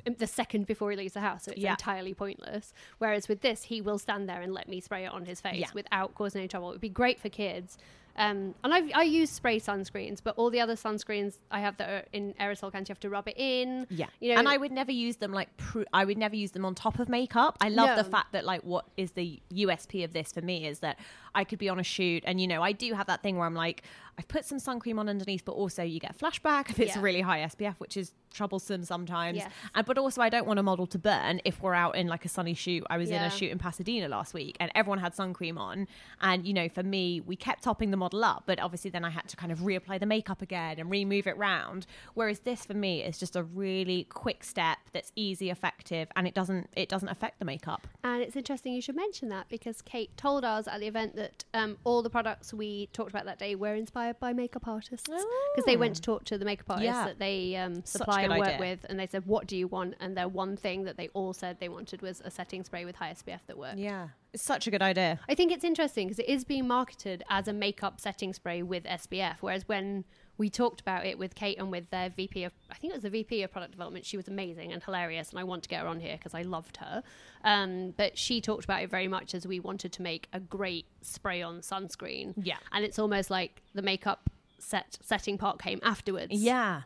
um, 0.07 0.15
the 0.17 0.25
second 0.25 0.65
before 0.65 0.89
he 0.89 0.97
leaves 0.97 1.13
the 1.13 1.19
house, 1.21 1.43
so 1.43 1.51
it's 1.51 1.61
Yeah. 1.61 1.71
entirely 1.71 2.15
pointless. 2.15 2.73
Whereas 2.97 3.27
with 3.29 3.41
this, 3.41 3.63
he 3.65 3.81
will 3.81 3.99
stand 3.99 4.27
there 4.27 4.41
and 4.41 4.51
let 4.51 4.67
me 4.67 4.79
spray 4.81 5.05
it 5.05 5.11
on 5.11 5.25
his 5.25 5.39
face 5.39 5.59
Yeah. 5.61 5.67
without 5.75 6.15
causing 6.15 6.39
any 6.41 6.47
trouble. 6.47 6.69
It 6.69 6.73
would 6.73 6.81
be 6.81 6.89
great 6.89 7.19
for 7.19 7.29
kids. 7.29 7.77
Um, 8.17 8.55
and 8.63 8.73
I've, 8.73 8.91
I 8.93 9.03
use 9.03 9.29
spray 9.29 9.57
sunscreens, 9.57 10.19
but 10.21 10.35
all 10.37 10.49
the 10.49 10.59
other 10.59 10.75
sunscreens 10.75 11.35
I 11.49 11.61
have 11.61 11.77
that 11.77 11.89
are 11.89 12.05
in 12.11 12.33
aerosol 12.41 12.69
cans, 12.69 12.89
you 12.89 12.93
have 12.93 12.99
to 13.01 13.09
rub 13.09 13.27
it 13.29 13.35
in. 13.37 13.87
Yeah, 13.89 14.07
you 14.19 14.33
know, 14.33 14.39
and 14.39 14.49
I 14.49 14.57
would 14.57 14.71
never 14.73 14.91
use 14.91 15.15
them 15.17 15.31
like 15.31 15.55
pr- 15.55 15.83
I 15.93 16.03
would 16.03 16.17
never 16.17 16.35
use 16.35 16.51
them 16.51 16.65
on 16.65 16.75
top 16.75 16.99
of 16.99 17.07
makeup. 17.07 17.57
I 17.61 17.69
love 17.69 17.95
the 17.95 18.03
fact 18.03 18.33
that 18.33 18.43
like 18.43 18.63
what 18.63 18.83
is 18.97 19.11
the 19.11 19.39
USP 19.53 20.03
of 20.03 20.11
this 20.11 20.33
for 20.33 20.41
me 20.41 20.65
is 20.67 20.79
that 20.79 20.99
I 21.33 21.43
could 21.43 21.59
be 21.59 21.69
on 21.69 21.79
a 21.79 21.83
shoot 21.83 22.23
and 22.25 22.39
you 22.41 22.47
know 22.47 22.61
I 22.61 22.71
do 22.71 22.93
have 22.93 23.07
that 23.07 23.21
thing 23.23 23.37
where 23.37 23.45
I'm 23.47 23.55
like 23.55 23.83
I've 24.17 24.27
put 24.27 24.43
some 24.45 24.59
sun 24.59 24.79
cream 24.81 24.99
on 24.99 25.07
underneath, 25.07 25.45
but 25.45 25.53
also 25.53 25.83
you 25.83 25.99
get 25.99 26.17
flashback 26.17 26.69
if 26.69 26.79
it's 26.81 26.95
Yeah. 26.97 27.01
really 27.01 27.21
high 27.21 27.39
SPF, 27.39 27.75
which 27.79 27.95
is 27.95 28.11
troublesome 28.29 28.83
sometimes. 28.83 29.37
Yes. 29.37 29.51
And 29.73 29.85
but 29.85 29.97
also 29.97 30.21
I 30.21 30.29
don't 30.29 30.45
want 30.45 30.59
a 30.59 30.63
model 30.63 30.85
to 30.87 30.99
burn 30.99 31.39
if 31.45 31.61
we're 31.61 31.73
out 31.73 31.95
in 31.95 32.07
like 32.07 32.25
a 32.25 32.29
sunny 32.29 32.53
shoot. 32.53 32.83
I 32.89 32.97
was 32.97 33.09
in 33.09 33.21
a 33.21 33.29
shoot 33.29 33.51
in 33.51 33.57
Pasadena 33.57 34.09
last 34.09 34.33
week 34.33 34.57
and 34.59 34.69
everyone 34.75 34.99
had 34.99 35.15
sun 35.15 35.33
cream 35.33 35.57
on, 35.57 35.87
and 36.19 36.45
you 36.45 36.53
know 36.53 36.67
for 36.69 36.83
me 36.83 37.21
we 37.21 37.35
kept 37.37 37.63
topping 37.63 37.91
the 37.91 37.97
model 37.97 38.23
up, 38.23 38.43
but 38.45 38.59
obviously 38.59 38.89
then 38.91 39.05
I 39.05 39.09
had 39.11 39.27
to 39.29 39.37
kind 39.37 39.51
of 39.51 39.59
reapply 39.59 39.99
the 39.99 40.05
makeup 40.05 40.41
again 40.41 40.77
and 40.79 40.91
remove 40.91 41.25
it 41.25 41.37
round. 41.37 41.85
Whereas 42.13 42.39
this 42.39 42.65
for 42.65 42.73
me 42.73 43.01
is 43.03 43.17
just 43.17 43.35
a 43.37 43.43
really 43.43 44.03
quick 44.09 44.43
step 44.43 44.77
that's 44.91 45.11
easy, 45.15 45.49
effective, 45.49 46.09
and 46.17 46.27
it 46.27 46.33
doesn't 46.33 46.69
it 46.75 46.89
doesn't 46.89 47.09
affect 47.09 47.39
the 47.39 47.45
makeup. 47.45 47.87
And 48.03 48.21
it's 48.21 48.35
interesting 48.35 48.73
you 48.73 48.81
should 48.81 48.95
mention 48.97 49.29
that 49.29 49.47
because 49.49 49.81
Kate 49.81 50.15
told 50.17 50.43
us 50.43 50.67
at 50.67 50.79
the 50.81 50.87
event 50.87 51.15
that 51.21 51.45
um, 51.53 51.77
all 51.83 52.01
the 52.01 52.09
products 52.09 52.53
we 52.53 52.87
talked 52.93 53.11
about 53.11 53.25
that 53.25 53.37
day 53.37 53.53
were 53.55 53.75
inspired 53.75 54.19
by 54.19 54.33
makeup 54.33 54.67
artists 54.67 55.07
because 55.07 55.65
they 55.65 55.77
went 55.77 55.95
to 55.95 56.01
talk 56.01 56.23
to 56.25 56.37
the 56.37 56.45
makeup 56.45 56.69
artists 56.69 56.85
Yeah. 56.85 57.05
that 57.05 57.19
they 57.19 57.55
um, 57.55 57.83
supply 57.85 58.23
and 58.23 58.33
work 58.37 58.47
idea. 58.47 58.59
with, 58.59 58.85
and 58.89 58.99
they 58.99 59.07
said, 59.07 59.25
"What 59.25 59.45
do 59.47 59.55
you 59.55 59.67
want?" 59.67 59.95
And 59.99 60.17
their 60.17 60.27
one 60.27 60.57
thing 60.57 60.83
that 60.85 60.97
they 60.97 61.09
all 61.09 61.33
said 61.33 61.59
they 61.59 61.69
wanted 61.69 62.01
was 62.01 62.21
a 62.25 62.31
setting 62.31 62.63
spray 62.63 62.85
with 62.85 62.95
high 62.95 63.11
SPF 63.13 63.41
that 63.47 63.57
worked. 63.57 63.77
Yeah, 63.77 64.09
it's 64.33 64.43
such 64.43 64.65
a 64.67 64.71
good 64.71 64.81
idea. 64.81 65.19
I 65.29 65.35
think 65.35 65.51
it's 65.51 65.63
interesting 65.63 66.07
because 66.07 66.19
it 66.19 66.27
is 66.29 66.43
being 66.43 66.67
marketed 66.67 67.23
as 67.29 67.47
a 67.47 67.53
makeup 67.53 67.99
setting 68.01 68.33
spray 68.33 68.63
with 68.63 68.83
SPF, 68.85 69.37
whereas 69.41 69.67
when 69.67 70.05
we 70.37 70.49
talked 70.49 70.81
about 70.81 71.05
it 71.05 71.17
with 71.17 71.35
Kate 71.35 71.57
and 71.59 71.71
with 71.71 71.89
their 71.89 72.09
VP 72.09 72.43
of, 72.43 72.51
I 72.69 72.75
think 72.75 72.91
it 72.91 72.95
was 72.95 73.03
the 73.03 73.09
VP 73.09 73.43
of 73.43 73.51
product 73.51 73.71
development, 73.71 74.05
she 74.05 74.17
was 74.17 74.27
amazing 74.27 74.71
and 74.71 74.83
hilarious, 74.83 75.29
and 75.29 75.39
I 75.39 75.43
want 75.43 75.63
to 75.63 75.69
get 75.69 75.81
her 75.81 75.87
on 75.87 75.99
here 75.99 76.17
because 76.17 76.33
I 76.33 76.41
loved 76.41 76.77
her. 76.77 77.03
Um, 77.43 77.93
but 77.97 78.17
she 78.17 78.41
talked 78.41 78.63
about 78.63 78.81
it 78.83 78.89
very 78.89 79.07
much 79.07 79.33
as 79.35 79.45
we 79.45 79.59
wanted 79.59 79.91
to 79.93 80.01
make 80.01 80.27
a 80.33 80.39
great 80.39 80.85
spray 81.01 81.41
on 81.41 81.59
sunscreen. 81.61 82.33
Yeah. 82.37 82.57
and 82.71 82.83
it's 82.85 82.99
almost 82.99 83.29
like 83.29 83.61
the 83.73 83.81
makeup 83.81 84.29
set 84.59 84.97
setting 85.01 85.37
part 85.37 85.61
came 85.61 85.79
afterwards. 85.83 86.31
Yeah. 86.31 86.81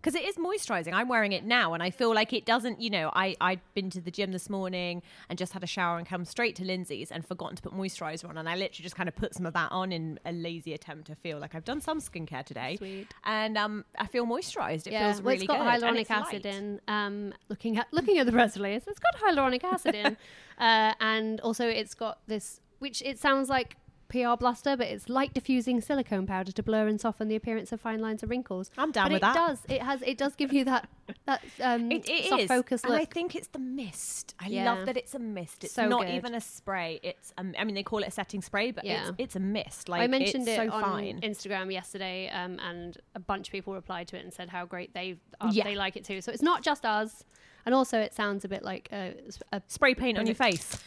Because 0.00 0.14
it 0.14 0.22
is 0.24 0.36
moisturizing. 0.36 0.92
I'm 0.92 1.08
wearing 1.08 1.32
it 1.32 1.44
now, 1.44 1.74
and 1.74 1.82
I 1.82 1.90
feel 1.90 2.14
like 2.14 2.32
it 2.32 2.46
doesn't. 2.46 2.80
You 2.80 2.88
know, 2.88 3.10
I 3.14 3.34
I'd 3.40 3.60
been 3.74 3.90
to 3.90 4.00
the 4.00 4.12
gym 4.12 4.30
this 4.30 4.48
morning 4.48 5.02
and 5.28 5.36
just 5.36 5.52
had 5.52 5.64
a 5.64 5.66
shower 5.66 5.98
and 5.98 6.06
come 6.06 6.24
straight 6.24 6.54
to 6.56 6.64
Lindsay's 6.64 7.10
and 7.10 7.26
forgotten 7.26 7.56
to 7.56 7.62
put 7.62 7.72
moisturizer 7.72 8.28
on, 8.28 8.38
and 8.38 8.48
I 8.48 8.52
literally 8.54 8.84
just 8.84 8.94
kind 8.94 9.08
of 9.08 9.16
put 9.16 9.34
some 9.34 9.44
of 9.44 9.54
that 9.54 9.72
on 9.72 9.90
in 9.90 10.20
a 10.24 10.32
lazy 10.32 10.72
attempt 10.72 11.08
to 11.08 11.16
feel 11.16 11.38
like 11.40 11.54
I've 11.56 11.64
done 11.64 11.80
some 11.80 12.00
skincare 12.00 12.44
today, 12.44 12.76
Sweet. 12.76 13.08
and 13.24 13.58
um, 13.58 13.84
I 13.98 14.06
feel 14.06 14.24
moisturized. 14.24 14.86
It 14.86 14.92
yeah, 14.92 15.10
feels 15.10 15.20
well, 15.20 15.32
really 15.32 15.46
it's 15.46 15.52
got 15.52 15.58
good. 15.58 15.82
hyaluronic 15.82 16.00
it's 16.02 16.10
acid 16.10 16.44
light. 16.44 16.54
in. 16.54 16.80
Um, 16.86 17.34
looking 17.48 17.76
at 17.76 17.88
looking 17.92 18.18
at 18.18 18.26
the 18.26 18.32
press 18.32 18.56
release, 18.56 18.84
it's 18.86 19.00
got 19.00 19.16
hyaluronic 19.20 19.64
acid 19.64 19.96
in, 19.96 20.16
uh, 20.58 20.94
and 21.00 21.40
also 21.40 21.66
it's 21.66 21.94
got 21.94 22.20
this, 22.28 22.60
which 22.78 23.02
it 23.02 23.18
sounds 23.18 23.48
like 23.48 23.76
PR 24.08 24.36
blaster, 24.38 24.76
but 24.76 24.86
it's 24.86 25.08
light 25.08 25.34
diffusing 25.34 25.80
silicone 25.80 26.26
powder 26.26 26.50
to 26.52 26.62
blur 26.62 26.86
and 26.88 27.00
soften 27.00 27.28
the 27.28 27.36
appearance 27.36 27.72
of 27.72 27.80
fine 27.80 28.00
lines 28.00 28.22
and 28.22 28.30
wrinkles. 28.30 28.70
I'm 28.78 28.90
down 28.90 29.08
with 29.12 29.18
it 29.18 29.20
that. 29.20 29.34
does. 29.34 29.58
It 29.68 29.82
has. 29.82 30.00
It 30.02 30.16
does 30.16 30.34
give 30.34 30.52
you 30.52 30.64
that 30.64 30.88
that 31.26 31.42
um, 31.62 31.90
It, 31.92 32.08
it 32.08 32.28
soft 32.28 32.42
is, 32.42 32.48
focus 32.48 32.84
and. 32.84 32.94
I 32.94 33.04
think 33.04 33.36
it's 33.36 33.48
the 33.48 33.58
mist. 33.58 34.34
I 34.40 34.48
Yeah. 34.48 34.72
love 34.72 34.86
that 34.86 34.96
it's 34.96 35.14
a 35.14 35.18
mist. 35.18 35.64
It's 35.64 35.74
So 35.74 35.86
not 35.88 36.06
good. 36.06 36.14
even 36.14 36.34
a 36.34 36.40
spray. 36.40 37.00
It's 37.02 37.32
um, 37.38 37.54
I 37.58 37.64
mean 37.64 37.74
they 37.74 37.82
call 37.82 37.98
it 38.02 38.08
a 38.08 38.10
setting 38.10 38.40
spray, 38.42 38.70
but 38.70 38.84
Yeah. 38.84 39.08
it's, 39.08 39.12
it's 39.18 39.36
a 39.36 39.40
mist. 39.40 39.88
Like 39.88 40.00
I 40.02 40.06
mentioned 40.06 40.48
it's 40.48 40.58
it 40.58 40.68
so 40.68 40.72
on 40.74 40.82
fine. 40.82 41.20
Instagram 41.20 41.72
yesterday, 41.72 42.28
um, 42.30 42.58
and 42.60 42.96
a 43.14 43.20
bunch 43.20 43.48
of 43.48 43.52
people 43.52 43.74
replied 43.74 44.08
to 44.08 44.16
it 44.16 44.24
and 44.24 44.32
said 44.32 44.48
how 44.48 44.64
great 44.64 44.94
they 44.94 45.16
uh, 45.40 45.50
Yeah. 45.52 45.64
they 45.64 45.74
like 45.76 45.96
it 45.96 46.04
too. 46.04 46.20
So 46.20 46.32
it's 46.32 46.42
not 46.42 46.62
just 46.62 46.86
us, 46.86 47.24
and 47.66 47.74
also 47.74 47.98
it 48.00 48.14
sounds 48.14 48.44
a 48.44 48.48
bit 48.48 48.62
like 48.62 48.88
a, 48.92 49.14
a 49.52 49.60
Spray 49.68 49.94
paint 49.94 50.16
on 50.18 50.26
your 50.26 50.34
face. 50.34 50.78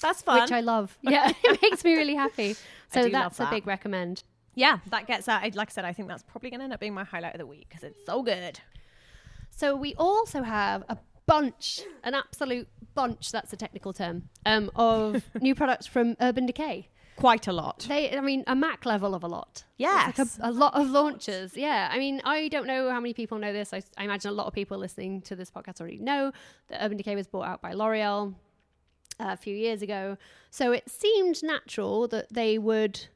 That's 0.00 0.22
fun. 0.22 0.42
which 0.42 0.52
I 0.52 0.60
love. 0.60 0.96
Yeah, 1.02 1.32
it 1.44 1.62
makes 1.62 1.84
me 1.84 1.94
really 1.94 2.14
happy. 2.14 2.56
So 2.90 3.06
that's 3.10 3.38
a 3.38 3.46
big 3.50 3.66
recommend. 3.66 4.22
Yeah, 4.54 4.78
that 4.88 5.06
gets 5.06 5.26
that. 5.26 5.54
Like 5.54 5.68
I 5.68 5.72
said, 5.72 5.84
I 5.84 5.92
think 5.92 6.08
that's 6.08 6.22
probably 6.22 6.48
going 6.48 6.60
to 6.60 6.64
end 6.64 6.72
up 6.72 6.80
being 6.80 6.94
my 6.94 7.04
highlight 7.04 7.34
of 7.34 7.38
the 7.38 7.44
week 7.44 7.66
because 7.68 7.84
it's 7.84 8.02
so 8.06 8.22
good. 8.22 8.60
So 9.50 9.76
we 9.76 9.94
also 9.96 10.42
have 10.42 10.84
a 10.88 10.96
bunch, 11.26 11.82
an 12.02 12.14
absolute 12.14 12.66
bunch, 12.94 13.30
that's 13.30 13.52
a 13.52 13.56
technical 13.56 13.92
term, 13.92 14.30
um, 14.46 14.70
of 14.74 15.22
new 15.42 15.54
products 15.54 15.86
from 15.86 16.16
Urban 16.20 16.46
Decay. 16.46 16.88
Quite 17.16 17.46
a 17.46 17.52
lot. 17.52 17.84
They, 17.88 18.16
I 18.16 18.22
mean, 18.22 18.42
a 18.46 18.54
Mac 18.56 18.86
level 18.86 19.14
of 19.14 19.22
a 19.22 19.26
lot. 19.28 19.64
Yes. 19.76 20.18
It's 20.18 20.38
like 20.38 20.48
a, 20.48 20.50
a 20.50 20.52
lot 20.52 20.74
of 20.74 20.88
launches. 20.88 21.56
Yeah. 21.56 21.90
I 21.92 21.98
mean, 21.98 22.22
I 22.24 22.48
don't 22.48 22.66
know 22.66 22.90
how 22.90 23.00
many 23.00 23.12
people 23.12 23.38
know 23.38 23.52
this. 23.52 23.74
I, 23.74 23.82
I 23.98 24.04
imagine 24.04 24.30
a 24.30 24.34
lot 24.34 24.46
of 24.46 24.54
people 24.54 24.78
listening 24.78 25.20
to 25.22 25.36
this 25.36 25.50
podcast 25.50 25.80
already 25.80 25.98
know 25.98 26.32
that 26.68 26.82
Urban 26.82 26.96
Decay 26.96 27.16
was 27.16 27.26
bought 27.26 27.46
out 27.46 27.60
by 27.60 27.74
L'Oreal 27.74 28.34
a 29.18 29.36
few 29.36 29.54
years 29.54 29.82
ago. 29.82 30.16
So 30.50 30.72
it 30.72 30.88
seemed 30.88 31.42
natural 31.42 32.08
that 32.08 32.32
they 32.32 32.58
would 32.58 33.06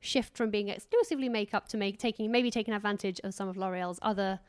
shift 0.00 0.36
from 0.36 0.50
being 0.50 0.68
exclusively 0.68 1.28
makeup 1.28 1.68
to 1.68 1.76
make 1.76 1.98
taking 1.98 2.30
maybe 2.30 2.50
taking 2.50 2.74
advantage 2.74 3.20
of 3.24 3.34
some 3.34 3.48
of 3.48 3.56
L'Oreal's 3.56 3.98
other 4.02 4.40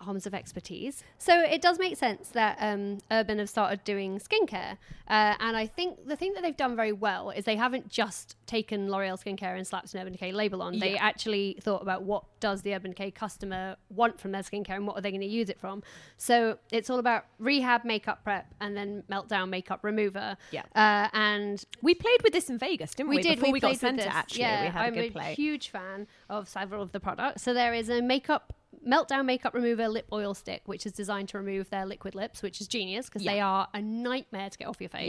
arms 0.00 0.26
of 0.26 0.34
expertise. 0.34 1.02
So 1.18 1.40
it 1.40 1.62
does 1.62 1.78
make 1.78 1.96
sense 1.96 2.28
that 2.30 2.56
um, 2.60 2.98
Urban 3.10 3.38
have 3.38 3.48
started 3.48 3.82
doing 3.84 4.18
skincare. 4.18 4.76
Uh, 5.08 5.34
and 5.40 5.56
I 5.56 5.66
think 5.66 6.06
the 6.06 6.16
thing 6.16 6.34
that 6.34 6.42
they've 6.42 6.56
done 6.56 6.76
very 6.76 6.92
well 6.92 7.30
is 7.30 7.44
they 7.44 7.56
haven't 7.56 7.88
just 7.88 8.36
taken 8.46 8.90
L'Oreal 8.90 9.16
skincare 9.22 9.56
and 9.56 9.66
slapped 9.66 9.94
an 9.94 10.00
Urban 10.00 10.12
Decay 10.12 10.32
label 10.32 10.62
on. 10.62 10.78
They 10.78 10.96
actually 10.96 11.56
thought 11.60 11.82
about 11.82 12.02
what 12.02 12.24
does 12.40 12.62
the 12.62 12.74
Urban 12.74 12.90
Decay 12.90 13.12
customer 13.12 13.76
want 13.88 14.20
from 14.20 14.32
their 14.32 14.42
skincare 14.42 14.76
and 14.76 14.86
what 14.86 14.96
are 14.96 15.00
they 15.00 15.10
going 15.10 15.20
to 15.20 15.26
use 15.26 15.48
it 15.48 15.58
from. 15.60 15.82
So 16.16 16.58
it's 16.70 16.90
all 16.90 16.98
about 16.98 17.26
rehab 17.38 17.84
makeup 17.84 18.24
prep 18.24 18.52
and 18.60 18.76
then 18.76 19.04
meltdown 19.10 19.48
makeup 19.48 19.80
remover. 19.82 20.36
Yeah. 20.50 20.62
Uh, 20.74 21.08
and 21.12 21.64
We 21.82 21.94
played 21.94 22.22
with 22.22 22.32
this 22.32 22.50
in 22.50 22.58
Vegas, 22.58 22.94
didn't 22.94 23.10
we? 23.10 23.16
we 23.16 23.22
did. 23.22 23.36
Before 23.36 23.48
we, 23.48 23.54
we, 23.54 23.60
got 23.60 23.76
sent 23.76 24.00
it, 24.00 24.06
actually. 24.06 24.40
Yeah, 24.40 24.62
we 24.62 24.68
had 24.68 24.86
I'm 24.86 24.92
a 24.92 24.96
good 24.96 25.12
play. 25.12 25.34
huge 25.34 25.68
fan 25.68 26.06
of 26.28 26.48
several 26.48 26.82
of 26.82 26.92
the 26.92 27.00
products. 27.00 27.42
So 27.42 27.54
there 27.54 27.74
is 27.74 27.88
a 27.88 28.02
makeup 28.02 28.52
meltdown 28.86 29.24
makeup 29.24 29.54
remover 29.54 29.88
lip 29.88 30.06
oil 30.12 30.34
stick, 30.34 30.62
which 30.66 30.86
is 30.86 30.92
designed 30.92 31.28
to 31.30 31.38
remove 31.38 31.70
their 31.70 31.84
liquid 31.84 32.14
lips, 32.14 32.42
which 32.42 32.60
is 32.60 32.68
genius 32.68 33.06
because 33.06 33.24
they 33.24 33.40
are 33.40 33.68
a 33.74 33.82
nightmare 33.82 34.48
to 34.48 34.58
get 34.58 34.68
off 34.68 34.80
your 34.80 34.90
face. 34.90 35.08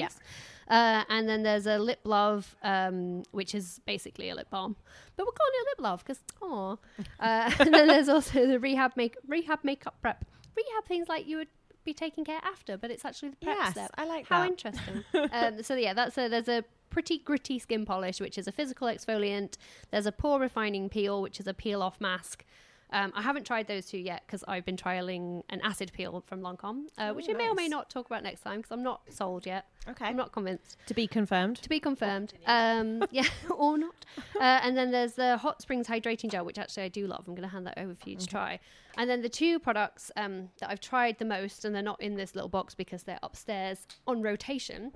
Yeah. 0.69 0.99
Uh, 1.01 1.03
and 1.09 1.29
then 1.29 1.43
there's 1.43 1.67
a 1.67 1.77
lip 1.77 1.99
love, 2.03 2.55
um, 2.63 3.23
which 3.31 3.53
is 3.55 3.79
basically 3.85 4.29
a 4.29 4.35
lip 4.35 4.49
balm, 4.49 4.75
but 5.15 5.25
we're 5.25 5.31
calling 5.31 5.53
it 5.53 5.61
a 5.61 5.69
lip 5.71 5.81
love 5.81 6.03
because 6.03 6.19
oh. 6.41 6.79
Uh, 7.19 7.51
and 7.59 7.73
then 7.73 7.87
there's 7.87 8.09
also 8.09 8.45
the 8.47 8.59
rehab 8.59 8.91
make 8.95 9.15
rehab 9.27 9.59
makeup 9.63 9.95
prep. 10.01 10.25
Rehab 10.55 10.85
things 10.87 11.07
like 11.07 11.27
you 11.27 11.37
would 11.37 11.47
be 11.83 11.93
taking 11.93 12.25
care 12.25 12.39
after, 12.43 12.77
but 12.77 12.91
it's 12.91 13.05
actually 13.05 13.29
the 13.29 13.37
prep 13.37 13.57
Yes, 13.57 13.71
step. 13.71 13.91
I 13.97 14.05
like 14.05 14.27
How 14.27 14.41
that. 14.41 14.49
interesting. 14.49 15.03
um, 15.31 15.63
so 15.63 15.75
yeah, 15.75 15.93
that's 15.93 16.17
a 16.17 16.27
there's 16.27 16.49
a 16.49 16.63
pretty 16.89 17.17
gritty 17.17 17.59
skin 17.59 17.85
polish, 17.85 18.19
which 18.19 18.37
is 18.37 18.47
a 18.47 18.51
physical 18.51 18.87
exfoliant. 18.87 19.55
There's 19.91 20.05
a 20.05 20.11
pore 20.11 20.39
refining 20.39 20.89
peel, 20.89 21.21
which 21.21 21.39
is 21.39 21.47
a 21.47 21.53
peel 21.53 21.81
off 21.81 21.99
mask. 21.99 22.45
Um, 22.91 23.11
I 23.15 23.21
haven't 23.21 23.45
tried 23.45 23.67
those 23.67 23.87
two 23.87 23.97
yet 23.97 24.23
because 24.25 24.43
I've 24.47 24.65
been 24.65 24.77
trialing 24.77 25.43
an 25.49 25.59
acid 25.61 25.91
peel 25.93 26.23
from 26.25 26.41
Lancome, 26.41 26.85
uh, 26.97 27.11
which 27.13 27.29
I 27.29 27.33
may 27.33 27.49
or 27.49 27.53
may 27.53 27.67
not 27.67 27.89
talk 27.89 28.05
about 28.05 28.23
next 28.23 28.41
time 28.41 28.57
because 28.57 28.71
I'm 28.71 28.83
not 28.83 29.01
sold 29.09 29.45
yet. 29.45 29.65
Okay. 29.89 30.05
I'm 30.05 30.15
not 30.15 30.31
convinced. 30.31 30.77
To 30.87 30.93
be 30.93 31.07
confirmed. 31.07 31.57
To 31.57 31.69
be 31.69 31.79
confirmed. 31.79 32.33
Um, 32.45 33.03
yeah, 33.11 33.27
or 33.49 33.77
not. 33.77 34.05
Uh, 34.35 34.59
and 34.63 34.77
then 34.77 34.91
there's 34.91 35.13
the 35.13 35.37
Hot 35.37 35.61
Springs 35.61 35.87
Hydrating 35.87 36.29
Gel, 36.29 36.45
which 36.45 36.57
actually 36.57 36.83
I 36.83 36.89
do 36.89 37.07
love. 37.07 37.25
I'm 37.27 37.35
going 37.35 37.47
to 37.47 37.53
hand 37.53 37.67
that 37.67 37.77
over 37.77 37.95
for 37.95 38.09
you 38.09 38.15
to 38.15 38.25
try. 38.25 38.59
And 38.97 39.09
then 39.09 39.21
the 39.21 39.29
two 39.29 39.59
products 39.59 40.11
um, 40.15 40.49
that 40.59 40.69
I've 40.69 40.79
tried 40.79 41.19
the 41.19 41.25
most, 41.25 41.65
and 41.65 41.75
they're 41.75 41.83
not 41.83 42.01
in 42.01 42.15
this 42.15 42.35
little 42.35 42.49
box 42.49 42.73
because 42.73 43.03
they're 43.03 43.19
upstairs 43.21 43.85
on 44.07 44.21
rotation, 44.21 44.91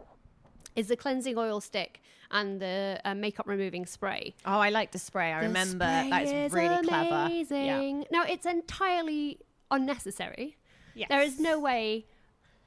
is 0.75 0.87
the 0.87 0.95
cleansing 0.95 1.37
oil 1.37 1.59
stick 1.61 2.01
and 2.31 2.61
the 2.61 2.99
uh, 3.03 3.13
makeup 3.13 3.47
removing 3.47 3.85
spray. 3.85 4.33
Oh, 4.45 4.59
I 4.59 4.69
like 4.69 4.91
the 4.91 4.99
spray. 4.99 5.33
I 5.33 5.41
The 5.41 5.47
remember. 5.47 5.85
spray 5.85 6.09
That's 6.09 6.31
is 6.31 6.51
really 6.53 6.87
clever. 6.87 7.15
amazing. 7.25 7.99
Yeah. 8.01 8.03
Now 8.11 8.23
it's 8.23 8.45
entirely 8.45 9.39
unnecessary. 9.69 10.57
Yes. 10.95 11.09
There 11.09 11.21
is 11.21 11.39
no 11.39 11.59
way 11.59 12.05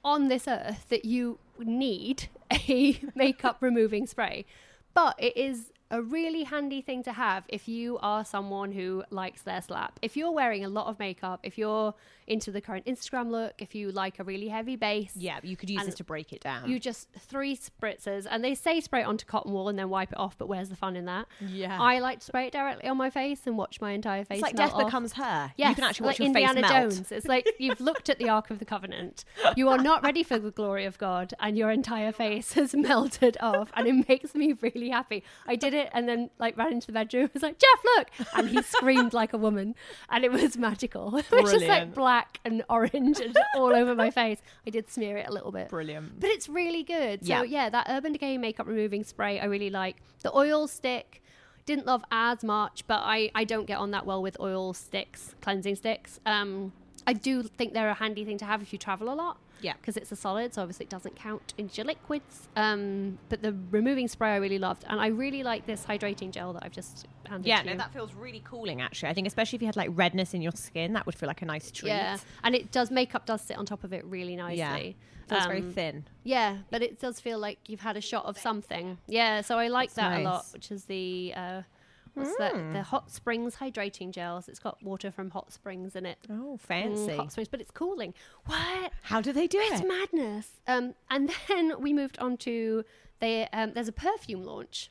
on 0.04 0.28
this 0.28 0.46
earth 0.48 0.86
that 0.90 1.04
you 1.04 1.38
need 1.58 2.28
a 2.52 2.98
makeup 3.14 3.58
removing 3.60 4.06
spray, 4.06 4.44
but 4.92 5.14
it 5.18 5.36
is 5.36 5.70
a 5.90 6.02
really 6.02 6.44
handy 6.44 6.80
thing 6.80 7.02
to 7.04 7.12
have 7.12 7.44
if 7.48 7.68
you 7.68 7.98
are 7.98 8.24
someone 8.24 8.72
who 8.72 9.04
likes 9.10 9.42
their 9.42 9.60
slap. 9.62 9.98
If 10.02 10.16
you're 10.16 10.32
wearing 10.32 10.64
a 10.64 10.68
lot 10.68 10.86
of 10.86 10.98
makeup, 10.98 11.40
if 11.42 11.56
you're 11.58 11.94
into 12.26 12.50
the 12.50 12.60
current 12.62 12.86
Instagram 12.86 13.30
look, 13.30 13.52
if 13.58 13.74
you 13.74 13.92
like 13.92 14.18
a 14.18 14.24
really 14.24 14.48
heavy 14.48 14.76
base, 14.76 15.12
Yeah, 15.14 15.40
you 15.42 15.56
could 15.58 15.68
use 15.68 15.84
this 15.84 15.94
to 15.96 16.04
break 16.04 16.32
it 16.32 16.40
down. 16.40 16.70
you 16.70 16.80
just 16.80 17.10
three 17.12 17.54
spritzers 17.54 18.26
and 18.30 18.42
they 18.42 18.54
say 18.54 18.80
spray 18.80 19.02
it 19.02 19.04
onto 19.04 19.26
cotton 19.26 19.52
wool 19.52 19.68
and 19.68 19.78
then 19.78 19.90
wipe 19.90 20.10
it 20.10 20.18
off, 20.18 20.38
but 20.38 20.48
where's 20.48 20.70
the 20.70 20.76
fun 20.76 20.96
in 20.96 21.04
that? 21.04 21.26
Yeah. 21.46 21.76
I 21.80 21.98
like 21.98 22.20
to 22.20 22.24
spray 22.26 22.46
it 22.46 22.52
directly 22.52 22.88
on 22.88 22.96
my 22.96 23.10
face 23.10 23.42
and 23.46 23.58
watch 23.58 23.80
my 23.82 23.92
entire 23.92 24.24
face. 24.24 24.36
it's 24.36 24.42
like 24.42 24.56
death 24.56 24.72
off. 24.72 24.86
becomes 24.86 25.12
her. 25.12 25.52
Yes, 25.56 25.68
you 25.70 25.74
can 25.74 25.84
actually 25.84 26.06
watch 26.06 26.18
like 26.18 26.18
your 26.20 26.26
Indiana 26.28 26.62
face 26.62 26.70
melt. 26.70 26.92
Jones. 26.94 27.12
It's 27.12 27.26
like 27.28 27.46
you've 27.58 27.80
looked 27.80 28.08
at 28.08 28.18
the 28.18 28.30
Ark 28.30 28.50
of 28.50 28.58
the 28.58 28.64
Covenant. 28.64 29.24
You 29.54 29.68
are 29.68 29.78
not 29.78 30.02
ready 30.02 30.22
for 30.22 30.38
the 30.38 30.50
glory 30.50 30.86
of 30.86 30.96
God, 30.96 31.34
and 31.40 31.58
your 31.58 31.70
entire 31.70 32.10
face 32.12 32.54
has 32.54 32.74
melted 32.74 33.36
off, 33.40 33.70
and 33.76 33.86
it 33.86 34.08
makes 34.08 34.34
me 34.34 34.54
really 34.62 34.88
happy. 34.88 35.22
I 35.46 35.56
did 35.56 35.73
it, 35.74 35.90
and 35.92 36.08
then 36.08 36.30
like 36.38 36.56
ran 36.56 36.72
into 36.72 36.86
the 36.88 36.92
bedroom. 36.92 37.30
Was 37.34 37.42
like, 37.42 37.58
Jeff, 37.58 37.84
look, 37.96 38.10
and 38.36 38.48
he 38.48 38.62
screamed 38.62 39.12
like 39.12 39.32
a 39.32 39.38
woman, 39.38 39.74
and 40.08 40.24
it 40.24 40.32
was 40.32 40.56
magical. 40.56 41.16
It 41.18 41.30
was 41.30 41.52
just 41.52 41.66
like 41.66 41.94
black 41.94 42.40
and 42.44 42.62
orange 42.68 43.20
and 43.20 43.36
all 43.56 43.74
over 43.74 43.94
my 43.94 44.10
face. 44.10 44.38
I 44.66 44.70
did 44.70 44.90
smear 44.90 45.16
it 45.18 45.28
a 45.28 45.32
little 45.32 45.52
bit. 45.52 45.68
Brilliant. 45.68 46.20
But 46.20 46.30
it's 46.30 46.48
really 46.48 46.82
good. 46.82 47.24
So 47.26 47.28
Yeah. 47.28 47.42
yeah, 47.42 47.70
that 47.70 47.86
Urban 47.88 48.12
Decay 48.12 48.38
makeup 48.38 48.66
removing 48.66 49.04
spray 49.04 49.40
I 49.40 49.44
really 49.46 49.70
like. 49.70 49.96
The 50.22 50.34
oil 50.36 50.66
stick 50.68 51.22
didn't 51.66 51.86
love 51.86 52.04
as 52.10 52.44
much, 52.44 52.84
but 52.86 53.00
I 53.04 53.30
I 53.34 53.44
don't 53.44 53.66
get 53.66 53.78
on 53.78 53.90
that 53.92 54.04
well 54.06 54.22
with 54.22 54.36
oil 54.40 54.72
sticks, 54.74 55.34
cleansing 55.40 55.76
sticks. 55.76 56.20
Um 56.26 56.72
I 57.06 57.12
do 57.12 57.42
think 57.42 57.74
they're 57.74 57.90
a 57.90 57.94
handy 57.94 58.24
thing 58.24 58.38
to 58.38 58.44
have 58.44 58.62
if 58.62 58.72
you 58.72 58.78
travel 58.78 59.12
a 59.12 59.14
lot. 59.14 59.36
Yeah. 59.64 59.72
Because 59.80 59.96
it's 59.96 60.12
a 60.12 60.16
solid, 60.16 60.52
so 60.54 60.62
obviously 60.62 60.84
it 60.84 60.90
doesn't 60.90 61.16
count 61.16 61.54
into 61.58 61.76
your 61.78 61.86
liquids. 61.86 62.48
Um, 62.54 63.18
but 63.30 63.42
the 63.42 63.56
removing 63.70 64.08
spray 64.08 64.30
I 64.30 64.36
really 64.36 64.58
loved, 64.58 64.84
and 64.88 65.00
I 65.00 65.06
really 65.08 65.42
like 65.42 65.66
this 65.66 65.84
hydrating 65.84 66.30
gel 66.30 66.52
that 66.52 66.62
I've 66.64 66.72
just 66.72 67.06
handed 67.26 67.46
you. 67.46 67.52
Yeah, 67.54 67.60
to 67.60 67.66
no, 67.66 67.72
you. 67.72 67.78
that 67.78 67.92
feels 67.92 68.12
really 68.14 68.42
cooling. 68.44 68.80
Actually, 68.82 69.08
I 69.08 69.14
think 69.14 69.26
especially 69.26 69.56
if 69.56 69.62
you 69.62 69.66
had 69.66 69.76
like 69.76 69.90
redness 69.92 70.34
in 70.34 70.42
your 70.42 70.52
skin, 70.52 70.92
that 70.92 71.06
would 71.06 71.14
feel 71.14 71.26
like 71.26 71.42
a 71.42 71.46
nice 71.46 71.70
treat. 71.70 71.88
yeah, 71.88 72.18
and 72.44 72.54
it 72.54 72.70
does 72.70 72.90
makeup 72.90 73.26
does 73.26 73.40
sit 73.40 73.56
on 73.56 73.66
top 73.66 73.84
of 73.84 73.92
it 73.92 74.04
really 74.04 74.36
nicely. 74.36 74.58
yeah, 74.58 75.34
feels 75.34 75.46
very 75.46 75.60
Um, 75.60 75.72
thin. 75.72 76.04
Yeah, 76.24 76.58
but 76.70 76.82
it 76.82 77.00
does 77.00 77.18
feel 77.20 77.38
like 77.38 77.58
you've 77.68 77.80
had 77.80 77.96
a 77.96 78.00
shot 78.02 78.26
of 78.26 78.36
something. 78.38 78.98
Yeah, 79.06 79.40
so 79.40 79.58
I 79.58 79.68
like 79.68 79.94
That's 79.94 80.10
that 80.14 80.20
a 80.20 80.24
lot, 80.24 80.44
which 80.52 80.70
is 80.70 80.84
the 80.84 81.32
uh, 81.34 81.62
what's 82.14 82.36
that? 82.36 82.54
The 82.72 82.82
Hot 82.82 83.10
Springs 83.10 83.56
hydrating 83.56 84.10
gels. 84.10 84.48
It's 84.48 84.58
got 84.58 84.82
water 84.82 85.10
from 85.10 85.30
hot 85.30 85.52
springs 85.52 85.94
in 85.96 86.06
it. 86.06 86.18
Oh, 86.30 86.58
Mm, 86.58 86.60
fancy. 86.60 87.16
hot 87.16 87.32
springs, 87.32 87.48
but 87.48 87.60
it's 87.60 87.70
cooling. 87.70 88.14
What? 88.46 88.92
How 89.02 89.20
do 89.20 89.32
they 89.32 89.46
do 89.46 89.58
It's 89.58 89.80
it? 89.80 89.84
It's 89.84 89.88
madness. 89.88 90.50
Um, 90.66 90.94
and 91.10 91.30
then 91.48 91.80
we 91.80 91.92
moved 91.92 92.18
on 92.18 92.36
to 92.38 92.84
they. 93.20 93.46
Um, 93.52 93.72
there's 93.74 93.88
a 93.88 93.92
perfume 93.92 94.42
launch. 94.44 94.90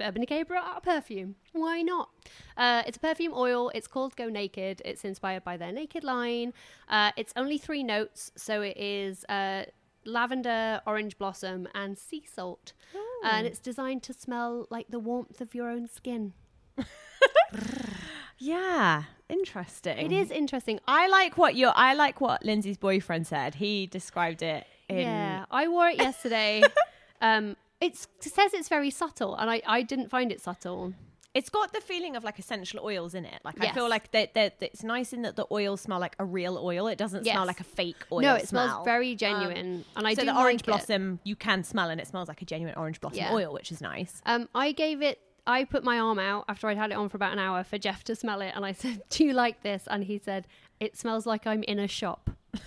Urban 0.00 0.22
Decay 0.22 0.42
brought 0.42 0.64
out 0.66 0.78
a 0.78 0.80
perfume. 0.80 1.36
Why 1.52 1.80
not? 1.80 2.08
Uh, 2.56 2.82
it's 2.84 2.96
a 2.96 3.00
perfume 3.00 3.32
oil. 3.34 3.70
It's 3.76 3.86
called 3.86 4.16
Go 4.16 4.28
Naked. 4.28 4.82
It's 4.84 5.04
inspired 5.04 5.44
by 5.44 5.56
their 5.56 5.70
Naked 5.70 6.02
line. 6.02 6.52
Uh, 6.88 7.12
it's 7.16 7.32
only 7.36 7.58
three 7.58 7.84
notes, 7.84 8.32
so 8.34 8.60
it 8.60 8.76
is 8.76 9.24
uh, 9.28 9.64
lavender, 10.04 10.80
orange 10.84 11.16
blossom, 11.16 11.68
and 11.74 11.96
sea 11.96 12.24
salt. 12.30 12.72
And 13.22 13.46
it's 13.46 13.58
designed 13.60 14.02
to 14.02 14.12
smell 14.12 14.66
like 14.68 14.88
the 14.90 14.98
warmth 14.98 15.40
of 15.40 15.54
your 15.54 15.70
own 15.70 15.86
skin. 15.88 16.34
Yeah, 18.38 19.04
interesting. 19.28 19.98
It 19.98 20.12
is 20.12 20.30
interesting. 20.30 20.80
I 20.86 21.08
like 21.08 21.38
what 21.38 21.54
your. 21.54 21.72
I 21.74 21.94
like 21.94 22.20
what 22.20 22.44
Lindsay's 22.44 22.76
boyfriend 22.76 23.26
said. 23.26 23.54
He 23.54 23.86
described 23.86 24.42
it. 24.42 24.66
In, 24.88 24.98
Yeah, 24.98 25.46
I 25.50 25.68
wore 25.68 25.88
it 25.88 25.96
yesterday. 25.96 26.62
um, 27.22 27.56
it's, 27.80 28.06
it 28.24 28.32
says 28.34 28.52
it's 28.52 28.68
very 28.68 28.90
subtle, 28.90 29.34
and 29.36 29.48
I, 29.48 29.62
I 29.66 29.82
didn't 29.82 30.10
find 30.10 30.30
it 30.30 30.40
subtle. 30.42 30.92
It's 31.32 31.48
got 31.48 31.72
the 31.72 31.80
feeling 31.80 32.14
of 32.16 32.22
like 32.22 32.38
essential 32.38 32.80
oils 32.84 33.14
in 33.14 33.24
it. 33.24 33.40
Like 33.44 33.60
I 33.60 33.72
feel 33.72 33.88
like 33.88 34.12
that. 34.12 34.34
that 34.34 34.60
that 34.60 34.70
it's 34.72 34.84
nice 34.84 35.12
in 35.12 35.22
that 35.22 35.34
the 35.36 35.46
oils 35.50 35.80
smell 35.80 35.98
like 35.98 36.14
a 36.20 36.24
real 36.24 36.58
oil. 36.62 36.86
It 36.86 36.96
doesn't 36.98 37.24
smell 37.24 37.44
like 37.46 37.58
a 37.60 37.64
fake 37.64 38.04
oil. 38.12 38.20
no, 38.20 38.34
it 38.34 38.46
smell. 38.46 38.68
smells 38.68 38.84
very 38.84 39.16
genuine, 39.16 39.84
and 39.96 40.06
I 40.06 40.14
so 40.14 40.22
do 40.22 40.26
the 40.26 40.38
orange 40.38 40.60
like 40.60 40.82
it. 40.82 40.86
blossom 40.86 41.18
you 41.24 41.34
can 41.34 41.64
smell, 41.64 41.88
and 41.90 42.00
it 42.00 42.06
smells 42.06 42.28
like 42.28 42.42
a 42.42 42.44
genuine 42.44 42.74
orange 42.76 43.00
blossom 43.00 43.18
Yeah. 43.18 43.32
oil, 43.32 43.52
which 43.52 43.72
is 43.72 43.80
nice. 43.80 44.20
Um, 44.26 44.48
I 44.54 44.72
gave 44.72 45.02
it. 45.02 45.18
I 45.46 45.64
put 45.64 45.84
my 45.84 45.98
arm 45.98 46.18
out 46.18 46.44
after 46.48 46.68
I'd 46.68 46.76
had 46.78 46.90
it 46.90 46.94
on 46.94 47.08
for 47.08 47.16
about 47.16 47.32
an 47.32 47.38
hour 47.38 47.62
for 47.64 47.76
Jeff 47.78 48.02
to 48.04 48.14
smell 48.16 48.40
it, 48.40 48.52
and 48.54 48.64
I 48.64 48.72
said, 48.82 49.02
"Do 49.10 49.24
you 49.24 49.32
like 49.32 49.62
this?" 49.62 49.84
And 49.90 50.04
he 50.04 50.18
said, 50.18 50.46
"It 50.80 50.96
smells 50.96 51.26
like 51.26 51.46
I'm 51.46 51.62
in 51.64 51.78
a 51.78 51.88
shop." 51.88 52.30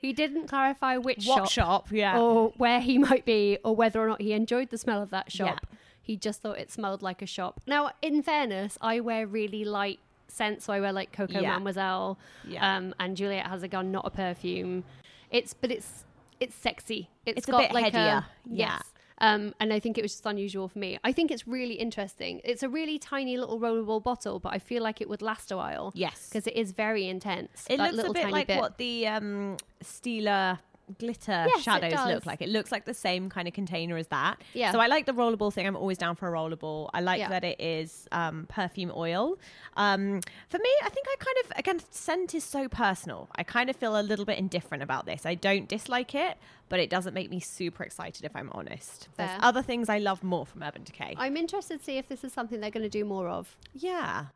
he 0.00 0.12
didn't 0.12 0.48
clarify 0.48 0.96
which 0.98 1.26
What 1.26 1.48
shop, 1.48 1.50
shop? 1.50 1.92
Yeah. 1.92 2.18
or 2.18 2.52
where 2.56 2.80
he 2.80 2.98
might 2.98 3.24
be, 3.24 3.58
or 3.64 3.74
whether 3.74 4.00
or 4.00 4.08
not 4.08 4.20
he 4.20 4.32
enjoyed 4.32 4.70
the 4.70 4.78
smell 4.78 5.02
of 5.02 5.10
that 5.10 5.32
shop. 5.32 5.60
Yeah. 5.62 5.78
He 6.02 6.16
just 6.16 6.42
thought 6.42 6.58
it 6.58 6.70
smelled 6.70 7.00
like 7.02 7.22
a 7.22 7.26
shop. 7.26 7.62
Now, 7.66 7.90
in 8.02 8.22
fairness, 8.22 8.76
I 8.82 9.00
wear 9.00 9.26
really 9.26 9.64
light 9.64 10.00
scents, 10.28 10.66
so 10.66 10.72
I 10.74 10.80
wear 10.80 10.92
like 10.92 11.12
Coco 11.12 11.40
Yeah. 11.40 11.52
Mademoiselle, 11.52 12.18
Yeah. 12.46 12.76
um, 12.76 12.94
and 13.00 13.16
Juliette 13.16 13.46
has 13.46 13.62
a 13.62 13.68
gun, 13.68 13.90
not 13.90 14.06
a 14.06 14.10
perfume. 14.10 14.84
It's 15.30 15.54
but 15.54 15.70
it's 15.70 16.04
it's 16.40 16.54
sexy. 16.54 17.08
It's 17.24 17.48
a 17.48 17.50
got 17.50 17.58
bit 17.62 17.72
like 17.72 17.84
headier. 17.94 18.00
A, 18.00 18.26
Yeah. 18.44 18.74
Yes. 18.76 18.82
Um, 19.18 19.54
and 19.60 19.72
I 19.72 19.78
think 19.78 19.96
it 19.96 20.02
was 20.02 20.12
just 20.12 20.26
unusual 20.26 20.68
for 20.68 20.78
me. 20.78 20.98
I 21.04 21.12
think 21.12 21.30
it's 21.30 21.46
really 21.46 21.74
interesting. 21.74 22.40
It's 22.44 22.62
a 22.62 22.68
really 22.68 22.98
tiny 22.98 23.36
little 23.36 23.60
rollable 23.60 24.02
bottle, 24.02 24.40
but 24.40 24.52
I 24.52 24.58
feel 24.58 24.82
like 24.82 25.00
it 25.00 25.08
would 25.08 25.22
last 25.22 25.52
a 25.52 25.56
while. 25.56 25.92
Yes. 25.94 26.28
because 26.28 26.46
it 26.46 26.56
is 26.56 26.72
very 26.72 27.06
intense. 27.06 27.64
It 27.70 27.78
looks 27.78 28.08
a 28.08 28.12
bit 28.12 28.30
like 28.30 28.48
bit. 28.48 28.58
what 28.58 28.78
the 28.78 29.06
um, 29.06 29.56
Stila 29.82 30.58
glitter 30.98 31.46
Yes, 31.48 31.62
shadows 31.62 31.92
look 32.06 32.26
like. 32.26 32.42
It 32.42 32.48
looks 32.48 32.70
like 32.72 32.84
the 32.84 32.94
same 32.94 33.28
kind 33.28 33.46
of 33.48 33.54
container 33.54 33.96
as 33.96 34.08
that. 34.08 34.40
Yeah. 34.52 34.72
So 34.72 34.80
I 34.80 34.86
like 34.86 35.06
the 35.06 35.12
rollable 35.12 35.52
thing. 35.52 35.66
I'm 35.66 35.76
always 35.76 35.98
down 35.98 36.16
for 36.16 36.28
a 36.28 36.32
rollable. 36.32 36.90
I 36.94 37.00
like 37.00 37.18
Yeah. 37.18 37.28
that 37.30 37.44
it 37.44 37.60
is 37.60 38.06
um, 38.12 38.46
perfume 38.48 38.92
oil. 38.94 39.38
Um, 39.76 40.20
for 40.48 40.58
me, 40.58 40.70
I 40.82 40.88
think 40.88 41.06
I 41.08 41.16
kind 41.18 41.36
of 41.44 41.52
again 41.58 41.80
scent 41.90 42.34
is 42.34 42.44
so 42.44 42.68
personal. 42.68 43.28
I 43.36 43.42
kind 43.42 43.70
of 43.70 43.76
feel 43.76 43.98
a 43.98 44.02
little 44.02 44.24
bit 44.24 44.38
indifferent 44.38 44.82
about 44.82 45.06
this. 45.06 45.24
I 45.26 45.34
don't 45.34 45.68
dislike 45.68 46.14
it, 46.14 46.36
but 46.68 46.80
it 46.80 46.90
doesn't 46.90 47.14
make 47.14 47.30
me 47.30 47.40
super 47.40 47.82
excited 47.82 48.24
if 48.24 48.34
I'm 48.36 48.50
honest. 48.52 49.08
There's 49.16 49.30
other 49.40 49.62
things 49.62 49.88
I 49.88 49.98
love 49.98 50.22
more 50.22 50.46
from 50.46 50.62
Urban 50.62 50.84
Decay. 50.84 51.14
I'm 51.18 51.36
interested 51.36 51.78
to 51.78 51.84
see 51.84 51.98
if 51.98 52.08
this 52.08 52.24
is 52.24 52.32
something 52.32 52.60
they're 52.60 52.70
going 52.70 52.82
to 52.84 52.88
do 52.88 53.04
more 53.04 53.28
of. 53.28 53.56
yeah. 53.74 54.26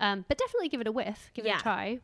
Um, 0.00 0.24
but 0.26 0.36
definitely 0.38 0.68
give 0.68 0.80
it 0.80 0.88
a 0.88 0.92
whiff, 0.92 1.30
give 1.34 1.46
it 1.46 1.50
a 1.56 1.58
try. 1.60 2.00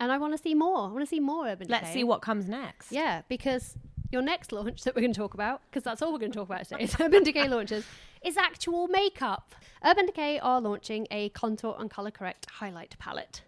And 0.00 0.10
I 0.10 0.18
want 0.18 0.32
to 0.34 0.38
see 0.38 0.54
more. 0.54 0.88
I 0.88 0.92
want 0.92 1.00
to 1.00 1.06
see 1.06 1.20
more 1.20 1.46
Urban 1.46 1.66
Decay. 1.66 1.72
Let's 1.72 1.86
Decay. 1.88 2.00
see 2.00 2.04
what 2.04 2.20
comes 2.20 2.48
next. 2.48 2.92
Yeah, 2.92 3.22
because 3.28 3.76
your 4.10 4.22
next 4.22 4.52
launch 4.52 4.82
that 4.84 4.94
we're 4.94 5.02
going 5.02 5.12
to 5.12 5.18
talk 5.18 5.34
about, 5.34 5.60
because 5.70 5.82
that's 5.82 6.02
all 6.02 6.12
we're 6.12 6.18
going 6.18 6.32
to 6.32 6.38
talk 6.38 6.48
about 6.48 6.64
today, 6.68 6.84
is 6.84 6.94
Urban 7.00 7.22
Decay 7.22 7.48
launches, 7.48 7.84
is 8.22 8.36
actual 8.36 8.88
makeup. 8.88 9.54
Urban 9.84 10.06
Decay 10.06 10.38
are 10.38 10.60
launching 10.60 11.06
a 11.10 11.28
contour 11.30 11.76
and 11.78 11.90
color 11.90 12.10
correct 12.10 12.46
highlight 12.50 12.96
palette, 12.98 13.42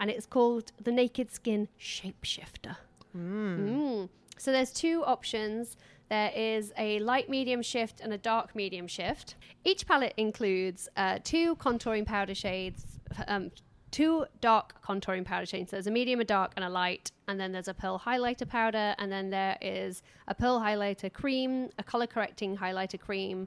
and 0.00 0.10
it's 0.10 0.26
called 0.26 0.72
the 0.82 0.92
Naked 0.92 1.32
Skin 1.32 1.68
Shapeshifter. 1.80 2.76
Mm. 3.16 4.08
So 4.36 4.52
there's 4.52 4.72
two 4.72 5.04
options. 5.04 5.76
There 6.08 6.32
is 6.34 6.72
a 6.76 6.98
light 7.00 7.28
medium 7.30 7.62
shift 7.62 8.00
and 8.00 8.12
a 8.12 8.18
dark 8.18 8.54
medium 8.54 8.86
shift. 8.86 9.36
Each 9.64 9.86
palette 9.86 10.14
includes 10.16 10.88
uh, 10.96 11.18
two 11.24 11.56
contouring 11.56 12.04
powder 12.04 12.34
shades, 12.34 13.00
um, 13.26 13.50
two 13.94 14.26
dark 14.40 14.74
contouring 14.82 15.24
powder 15.24 15.46
shades. 15.46 15.70
So 15.70 15.76
there's 15.76 15.86
a 15.86 15.90
medium, 15.90 16.18
a 16.20 16.24
dark, 16.24 16.52
and 16.56 16.64
a 16.64 16.68
light. 16.68 17.12
And 17.28 17.38
then 17.38 17.52
there's 17.52 17.68
a 17.68 17.74
pearl 17.74 18.02
highlighter 18.04 18.46
powder. 18.46 18.96
And 18.98 19.10
then 19.10 19.30
there 19.30 19.56
is 19.62 20.02
a 20.26 20.34
pearl 20.34 20.58
highlighter 20.60 21.12
cream, 21.12 21.70
a 21.78 21.84
color 21.84 22.08
correcting 22.08 22.56
highlighter 22.56 22.98
cream, 22.98 23.46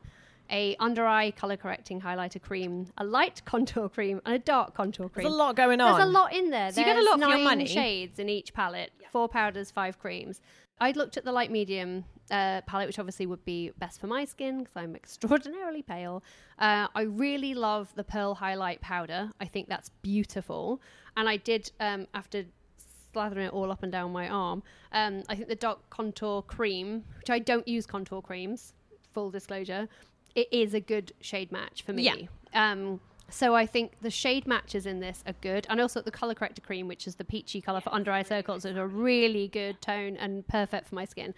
a 0.49 0.77
under 0.79 1.05
eye 1.05 1.31
color 1.31 1.57
correcting 1.57 1.99
highlighter 1.99 2.41
cream, 2.41 2.87
a 2.97 3.03
light 3.03 3.41
contour 3.51 3.89
cream, 3.89 4.21
and 4.25 4.35
a 4.35 4.39
dark 4.39 4.73
contour 4.73 5.09
cream. 5.09 5.23
There's 5.25 5.33
a 5.33 5.37
lot 5.37 5.57
going 5.57 5.81
on. 5.81 5.97
There's 5.97 6.07
a 6.07 6.11
lot 6.11 6.33
in 6.33 6.49
there. 6.49 6.71
So 6.71 6.79
you 6.79 6.85
get 6.85 6.93
a 6.93 6.95
There's 6.95 7.07
lot 7.07 7.19
for 7.19 7.27
your 7.27 7.37
nine 7.37 7.43
money. 7.43 7.67
shades 7.67 8.17
in 8.17 8.29
each 8.29 8.53
palette. 8.53 8.91
Four 9.11 9.27
powders, 9.27 9.69
five 9.69 9.99
creams. 9.99 10.39
I'd 10.79 10.95
looked 10.95 11.17
at 11.17 11.25
the 11.25 11.33
light 11.33 11.51
medium 11.51 12.05
uh, 12.31 12.61
palette, 12.61 12.87
which 12.87 12.99
obviously 12.99 13.25
would 13.25 13.43
be 13.45 13.71
best 13.77 13.99
for 13.99 14.07
my 14.07 14.25
skin 14.25 14.59
because 14.59 14.75
I'm 14.75 14.95
extraordinarily 14.95 15.81
pale. 15.81 16.23
Uh, 16.59 16.87
I 16.95 17.03
really 17.03 17.53
love 17.53 17.93
the 17.95 18.03
pearl 18.03 18.35
highlight 18.35 18.81
powder. 18.81 19.29
I 19.39 19.45
think 19.45 19.69
that's 19.69 19.89
beautiful. 20.01 20.81
And 21.15 21.27
I 21.27 21.37
did 21.37 21.71
um, 21.79 22.07
after 22.13 22.45
slathering 23.13 23.47
it 23.47 23.53
all 23.53 23.71
up 23.71 23.83
and 23.83 23.91
down 23.91 24.11
my 24.11 24.29
arm. 24.29 24.63
Um, 24.91 25.23
I 25.29 25.35
think 25.35 25.47
the 25.47 25.55
dark 25.55 25.89
contour 25.89 26.41
cream, 26.41 27.03
which 27.17 27.29
I 27.29 27.39
don't 27.39 27.67
use 27.67 27.85
contour 27.85 28.21
creams, 28.21 28.73
full 29.13 29.31
disclosure, 29.31 29.87
it 30.35 30.47
is 30.51 30.73
a 30.73 30.79
good 30.79 31.13
shade 31.21 31.51
match 31.51 31.81
for 31.81 31.93
me. 31.93 32.03
Yeah. 32.03 32.71
Um, 32.71 32.99
so 33.29 33.55
I 33.55 33.65
think 33.65 33.93
the 34.01 34.11
shade 34.11 34.47
matches 34.47 34.85
in 34.85 34.99
this 34.99 35.23
are 35.27 35.33
good, 35.41 35.67
and 35.69 35.81
also 35.81 36.01
the 36.01 36.11
color 36.11 36.33
corrector 36.33 36.61
cream, 36.61 36.87
which 36.87 37.07
is 37.07 37.15
the 37.15 37.25
peachy 37.25 37.59
color 37.59 37.81
for 37.81 37.93
under 37.93 38.11
eye 38.11 38.23
circles, 38.23 38.63
is 38.63 38.77
a 38.77 38.87
really 38.87 39.47
good 39.49 39.81
tone 39.81 40.15
and 40.15 40.47
perfect 40.47 40.87
for 40.87 40.95
my 40.95 41.05
skin. 41.05 41.33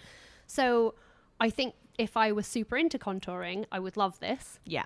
So 0.50 0.96
I 1.40 1.50
think 1.50 1.76
if 1.98 2.18
I 2.18 2.32
was 2.32 2.48
super 2.48 2.76
into 2.76 2.98
contouring, 2.98 3.66
I 3.72 3.80
would 3.80 3.96
love 3.96 4.20
this. 4.20 4.60
yeah. 4.66 4.86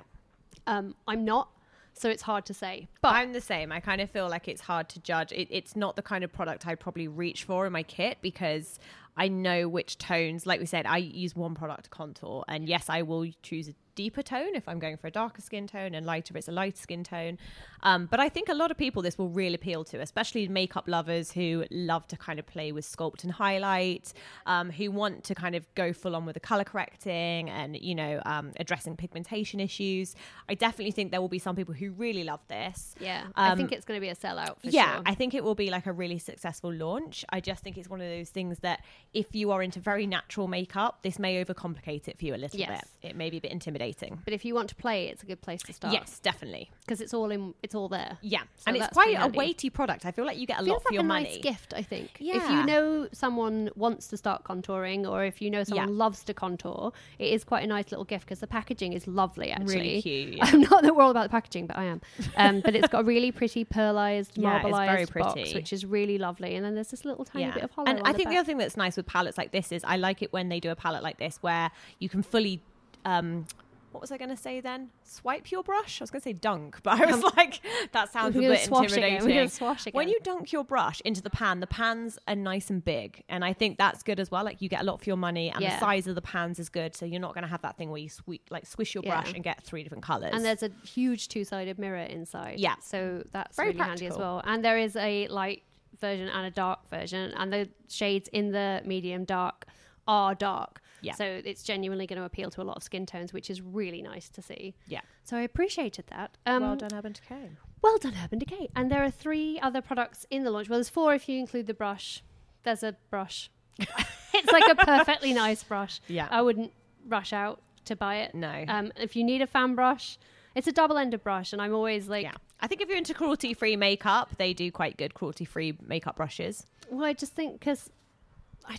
Um, 0.65 0.95
I'm 1.10 1.26
not, 1.26 1.49
so 1.93 2.10
it's 2.10 2.21
hard 2.21 2.45
to 2.45 2.54
say. 2.54 2.88
But 3.02 3.13
I'm 3.15 3.34
the 3.34 3.41
same. 3.41 3.71
I 3.71 3.82
kind 3.82 3.99
of 3.99 4.10
feel 4.10 4.30
like 4.30 4.47
it's 4.47 4.62
hard 4.62 4.88
to 4.89 4.99
judge. 4.99 5.34
It, 5.34 5.49
it's 5.52 5.76
not 5.76 5.95
the 5.97 6.02
kind 6.02 6.23
of 6.23 6.32
product 6.32 6.65
I'd 6.65 6.80
probably 6.80 7.10
reach 7.10 7.43
for 7.43 7.65
in 7.65 7.73
my 7.73 7.84
kit 7.84 8.19
because 8.21 8.80
I 9.17 9.28
know 9.28 9.67
which 9.67 9.97
tones. 9.97 10.45
Like 10.45 10.62
we 10.62 10.65
said, 10.65 10.86
I 10.86 10.97
use 10.97 11.36
one 11.36 11.54
product 11.54 11.86
to 11.86 11.89
contour, 11.89 12.45
and 12.47 12.67
yes, 12.67 12.86
I 12.88 13.02
will 13.02 13.28
choose 13.41 13.67
a 13.67 13.73
deeper 13.95 14.21
tone 14.21 14.56
if 14.56 14.67
I'm 14.67 14.79
going 14.79 14.97
for 14.97 15.08
a 15.08 15.12
darker 15.12 15.41
skin 15.41 15.67
tone, 15.67 15.93
and 15.95 16.06
lighter 16.06 16.36
it's 16.38 16.47
a 16.47 16.51
lighter 16.51 16.77
skin 16.77 17.03
tone. 17.03 17.38
Um, 17.84 18.08
but 18.10 18.19
I 18.19 18.29
think 18.29 18.47
a 18.49 18.53
lot 18.53 18.71
of 18.71 18.77
people 18.77 19.01
this 19.01 19.17
will 19.17 19.29
really 19.29 19.56
appeal 19.56 19.84
to, 19.86 19.99
especially 19.99 20.47
makeup 20.47 20.86
lovers 20.88 21.32
who 21.32 21.65
love 21.69 22.08
to 22.08 22.17
kind 22.17 22.39
of 22.39 22.45
play 22.45 22.71
with 22.71 22.86
sculpt 22.86 23.23
and 23.23 23.32
highlight, 23.34 24.13
um, 24.45 24.71
who 24.71 24.89
want 24.89 25.23
to 25.25 25.36
kind 25.36 25.53
of 25.56 25.65
go 25.75 25.91
full 25.93 26.15
on 26.15 26.25
with 26.25 26.34
the 26.36 26.39
color 26.39 26.63
correcting 26.63 27.49
and 27.49 27.77
you 27.82 27.93
know 27.95 28.21
um, 28.25 28.51
addressing 28.58 28.95
pigmentation 28.95 29.60
issues. 29.60 30.15
I 30.47 30.56
definitely 30.56 30.91
think 30.91 31.12
there 31.12 31.21
will 31.21 31.27
be 31.27 31.39
some 31.39 31.56
people 31.56 31.73
who 31.73 31.91
really 31.91 32.23
love 32.23 32.39
this. 32.47 32.95
Yeah, 32.99 33.25
I 33.36 33.49
Um, 33.51 33.58
think 33.58 33.71
it's 33.71 33.86
going 33.86 33.97
to 33.97 34.01
be 34.01 34.10
a 34.10 34.15
sellout 34.15 34.60
for 34.62 34.69
yeah, 34.69 34.95
sure. 34.95 35.03
I 35.06 35.13
think 35.13 35.34
it 35.34 35.43
will 35.43 35.56
be 35.56 35.69
like 35.69 35.86
a 35.86 35.91
really 35.91 36.19
successful 36.19 36.73
launch. 36.73 37.25
I 37.29 37.39
just 37.41 37.63
think 37.63 37.77
it's 37.77 37.89
one 37.89 38.01
of 38.01 38.08
those 38.08 38.29
things 38.29 38.60
that 38.60 38.84
if 39.13 39.36
you 39.36 39.51
are 39.51 39.62
into 39.62 39.79
very 39.79 40.08
natural 40.08 40.47
makeup, 40.47 40.99
this 41.03 41.19
may 41.19 41.43
overcomplicate 41.43 42.08
it 42.08 42.17
for 42.17 42.25
you 42.25 42.34
a 42.34 42.38
little 42.38 42.60
Yes. 42.60 42.82
bit. 43.01 43.10
It 43.10 43.15
may 43.15 43.29
be 43.29 43.38
a 43.38 43.41
bit 43.41 43.51
intimidating. 43.51 43.83
But 44.26 44.34
if 44.34 44.46
you 44.46 44.56
want 44.56 44.69
to 44.69 44.76
play, 44.76 45.08
it's 45.08 45.24
a 45.24 45.26
good 45.26 45.41
place 45.41 45.62
to 45.63 45.74
start. 45.74 45.93
Yes, 45.93 46.19
definitely. 46.19 46.69
because 46.82 47.02
it's 47.02 47.13
all 47.13 47.30
in. 47.32 47.54
It's 47.63 47.76
all 47.76 47.89
there. 47.89 48.17
Yeah, 48.22 48.41
So 48.58 48.63
and 48.67 48.78
it's 48.78 48.88
quite 48.89 49.15
a 49.19 49.28
weighty 49.28 49.69
product. 49.69 50.06
I 50.06 50.12
feel 50.12 50.26
like 50.26 50.38
you 50.38 50.46
get 50.48 50.62
a 50.62 50.63
Feels 50.63 50.74
lot 50.76 50.84
for 50.84 50.89
like 50.89 50.93
your 50.93 51.02
a 51.04 51.06
money. 51.06 51.24
nice 51.26 51.38
gift, 51.39 51.74
I 51.76 51.82
think. 51.82 52.17
Yeah. 52.19 52.38
If 52.38 52.50
you 52.50 52.65
know 52.65 53.08
someone 53.12 53.69
wants 53.76 54.08
to 54.08 54.17
start 54.17 54.43
contouring, 54.43 55.10
or 55.10 55.24
if 55.26 55.41
you 55.41 55.50
know 55.50 55.63
someone 55.63 55.89
Yeah. 55.89 55.96
loves 55.96 56.24
to 56.26 56.34
contour, 56.34 56.91
it 57.19 57.32
is 57.34 57.43
quite 57.43 57.63
a 57.63 57.67
nice 57.67 57.91
little 57.91 58.06
gift 58.06 58.26
because 58.26 58.39
the 58.39 58.48
packaging 58.48 58.93
is 58.93 59.08
lovely. 59.08 59.52
Actually, 59.52 59.76
Really 59.76 60.02
cute, 60.02 60.34
yeah. 60.38 60.46
I'm 60.46 60.62
not 60.62 60.84
that 60.84 60.96
we're 60.96 61.04
all 61.04 61.12
about 61.12 61.24
the 61.24 61.30
packaging, 61.30 61.67
but 61.67 61.78
I 61.78 61.86
am. 61.86 62.02
Um, 62.38 62.62
but 62.62 62.76
it's 62.76 62.88
got 62.88 63.02
a 63.02 63.04
really 63.04 63.32
pretty 63.32 63.65
pearlized, 63.65 64.32
Yeah, 64.36 64.62
marbleized 64.62 65.13
box, 65.13 65.54
which 65.54 65.74
is 65.74 65.86
really 65.86 66.17
lovely. 66.17 66.56
And 66.56 66.65
then 66.65 66.76
there's 66.76 66.89
this 66.91 67.06
little 67.06 67.26
tiny 67.26 67.52
bit 67.52 67.63
of 67.63 67.72
hollow. 67.72 67.88
And 67.89 68.00
I 68.04 68.12
the 68.12 68.17
think 68.17 68.30
the 68.30 68.36
back. 68.36 68.39
other 68.39 68.46
thing 68.46 68.58
that's 68.58 68.78
nice 68.78 68.98
with 68.98 69.06
palettes 69.06 69.38
like 69.38 69.52
this 69.52 69.72
is 69.72 69.84
I 69.84 69.98
like 69.98 70.22
it 70.22 70.32
when 70.32 70.50
they 70.50 70.60
do 70.60 70.69
a 70.72 70.76
palette 70.76 71.04
like 71.04 71.17
this 71.17 71.38
where 71.41 71.72
you 72.00 72.10
can 72.10 72.24
fully 72.24 72.62
um 73.06 73.46
what 73.93 74.01
was 74.01 74.12
I 74.12 74.17
going 74.17 74.29
to 74.29 74.38
say 74.38 74.60
then? 74.60 74.89
Swipe 75.03 75.51
your 75.51 75.63
brush? 75.63 76.01
I 76.01 76.03
was 76.03 76.12
going 76.12 76.21
to 76.21 76.23
say 76.23 76.34
dunk, 76.34 76.79
but 76.84 76.99
I 76.99 77.06
was 77.06 77.23
like, 77.38 77.62
that 77.91 78.12
sounds 78.12 78.36
a 78.36 78.39
bit 78.39 78.67
intimidating. 78.67 79.23
We're 79.25 79.34
gonna 79.36 79.49
swash 79.49 79.86
When 79.91 80.10
you 80.10 80.19
dunk 80.23 80.51
your 80.51 80.63
brush 80.63 81.01
into 81.06 81.21
the 81.21 81.29
pan, 81.29 81.60
the 81.60 81.67
pans 81.67 82.17
are 82.27 82.36
nice 82.36 82.69
and 82.69 82.84
big, 82.84 83.23
and 83.29 83.45
I 83.45 83.53
think 83.53 83.77
that's 83.77 84.03
good 84.03 84.19
as 84.19 84.32
well. 84.32 84.43
Like 84.43 84.62
you 84.62 84.69
get 84.69 84.82
a 84.82 84.84
lot 84.86 85.01
for 85.01 85.10
your 85.10 85.17
money, 85.17 85.51
and 85.51 85.62
Yeah. 85.62 85.75
the 85.75 85.79
size 85.79 86.08
of 86.08 86.15
the 86.15 86.21
pans 86.21 86.60
is 86.60 86.69
good, 86.69 86.95
so 86.95 87.06
you're 87.06 87.21
not 87.21 87.34
going 87.34 87.43
to 87.43 87.49
have 87.49 87.62
that 87.62 87.77
thing 87.77 87.89
where 87.89 87.99
you 88.01 88.10
swe- 88.10 88.41
like 88.49 88.65
swish 88.65 88.93
your 88.95 89.03
Yeah. 89.06 89.21
brush 89.21 89.34
and 89.34 89.43
get 89.43 89.63
three 89.63 89.84
different 89.84 90.03
colors. 90.03 90.32
And 90.34 90.43
there's 90.43 90.63
a 90.63 90.71
huge 90.86 91.27
two-sided 91.27 91.77
mirror 91.77 91.97
inside. 91.97 92.60
Yeah. 92.60 92.75
So 92.82 93.23
that's 93.32 93.56
Very 93.56 93.69
really 93.69 93.79
handy 93.79 94.08
as 94.08 94.17
well. 94.17 94.41
And 94.45 94.65
there 94.65 94.77
is 94.77 94.95
a 94.95 95.27
light 95.27 95.63
version 95.99 96.27
and 96.27 96.47
a 96.47 96.51
dark 96.51 96.89
version, 96.89 97.32
and 97.38 97.53
the 97.53 97.69
shades 97.89 98.27
in 98.29 98.51
the 98.51 98.82
medium 98.86 99.23
dark 99.25 99.65
are 100.08 100.36
dark. 100.36 100.82
Yeah. 101.02 101.13
So 101.16 101.26
it's 101.26 101.63
genuinely 101.63 102.08
going 102.08 102.20
to 102.20 102.26
appeal 102.26 102.50
to 102.52 102.62
a 102.62 102.63
lot 102.63 102.78
of 102.78 102.84
skin 102.84 103.06
tones, 103.06 103.34
which 103.34 103.50
is 103.50 103.62
really 103.62 104.02
nice 104.02 104.30
to 104.30 104.42
see. 104.42 104.74
yeah. 104.88 105.02
So 105.24 105.36
I 105.38 105.42
appreciated 105.42 106.06
that. 106.08 106.38
Um, 106.46 106.63
well 106.63 106.76
done, 106.76 106.89
Urban 106.94 107.12
Decay. 107.13 107.50
Well 107.82 107.98
done, 107.98 108.13
Urban 108.24 108.39
Decay. 108.39 108.70
And 108.76 108.89
there 108.89 109.04
are 109.04 109.12
three 109.12 109.60
other 109.60 109.82
products 109.82 110.26
in 110.30 110.44
the 110.46 110.52
launch. 110.52 110.70
Well, 110.70 110.78
there's 110.78 110.89
four 110.89 111.13
if 111.13 111.28
you 111.28 111.39
include 111.39 111.68
the 111.68 111.74
brush. 111.74 112.24
There's 112.63 112.84
a 112.84 112.96
brush. 113.10 113.50
it's 113.80 114.52
like 114.52 114.70
a 114.70 114.76
perfectly 114.76 115.34
nice 115.34 115.63
brush. 115.63 116.00
Yeah. 116.08 116.28
I 116.32 116.42
wouldn't 116.42 116.72
rush 117.08 117.34
out 117.34 117.62
to 117.86 117.96
buy 117.98 118.18
it. 118.18 118.34
No. 118.34 118.63
Um, 118.70 118.94
if 118.96 119.16
you 119.18 119.24
need 119.26 119.42
a 119.42 119.48
fan 119.48 119.76
brush, 119.76 120.18
it's 120.56 120.68
a 120.68 120.72
double-ended 120.72 121.22
brush, 121.24 121.52
and 121.52 121.62
I'm 121.62 121.74
always 121.74 122.08
like, 122.08 122.24
Yeah. 122.24 122.34
I 122.62 122.68
think 122.68 122.80
if 122.82 122.88
you're 122.88 122.98
into 122.98 123.13
cruelty 123.13 123.54
free 123.54 123.76
makeup, 123.76 124.38
they 124.38 124.54
do 124.54 124.72
quite 124.72 124.96
good 124.96 125.13
cruelty 125.13 125.44
free 125.44 125.78
makeup 125.86 126.16
brushes. 126.16 126.66
well, 126.89 127.04
I 127.04 127.12
just 127.12 127.34
think 127.34 127.60
because 127.60 127.89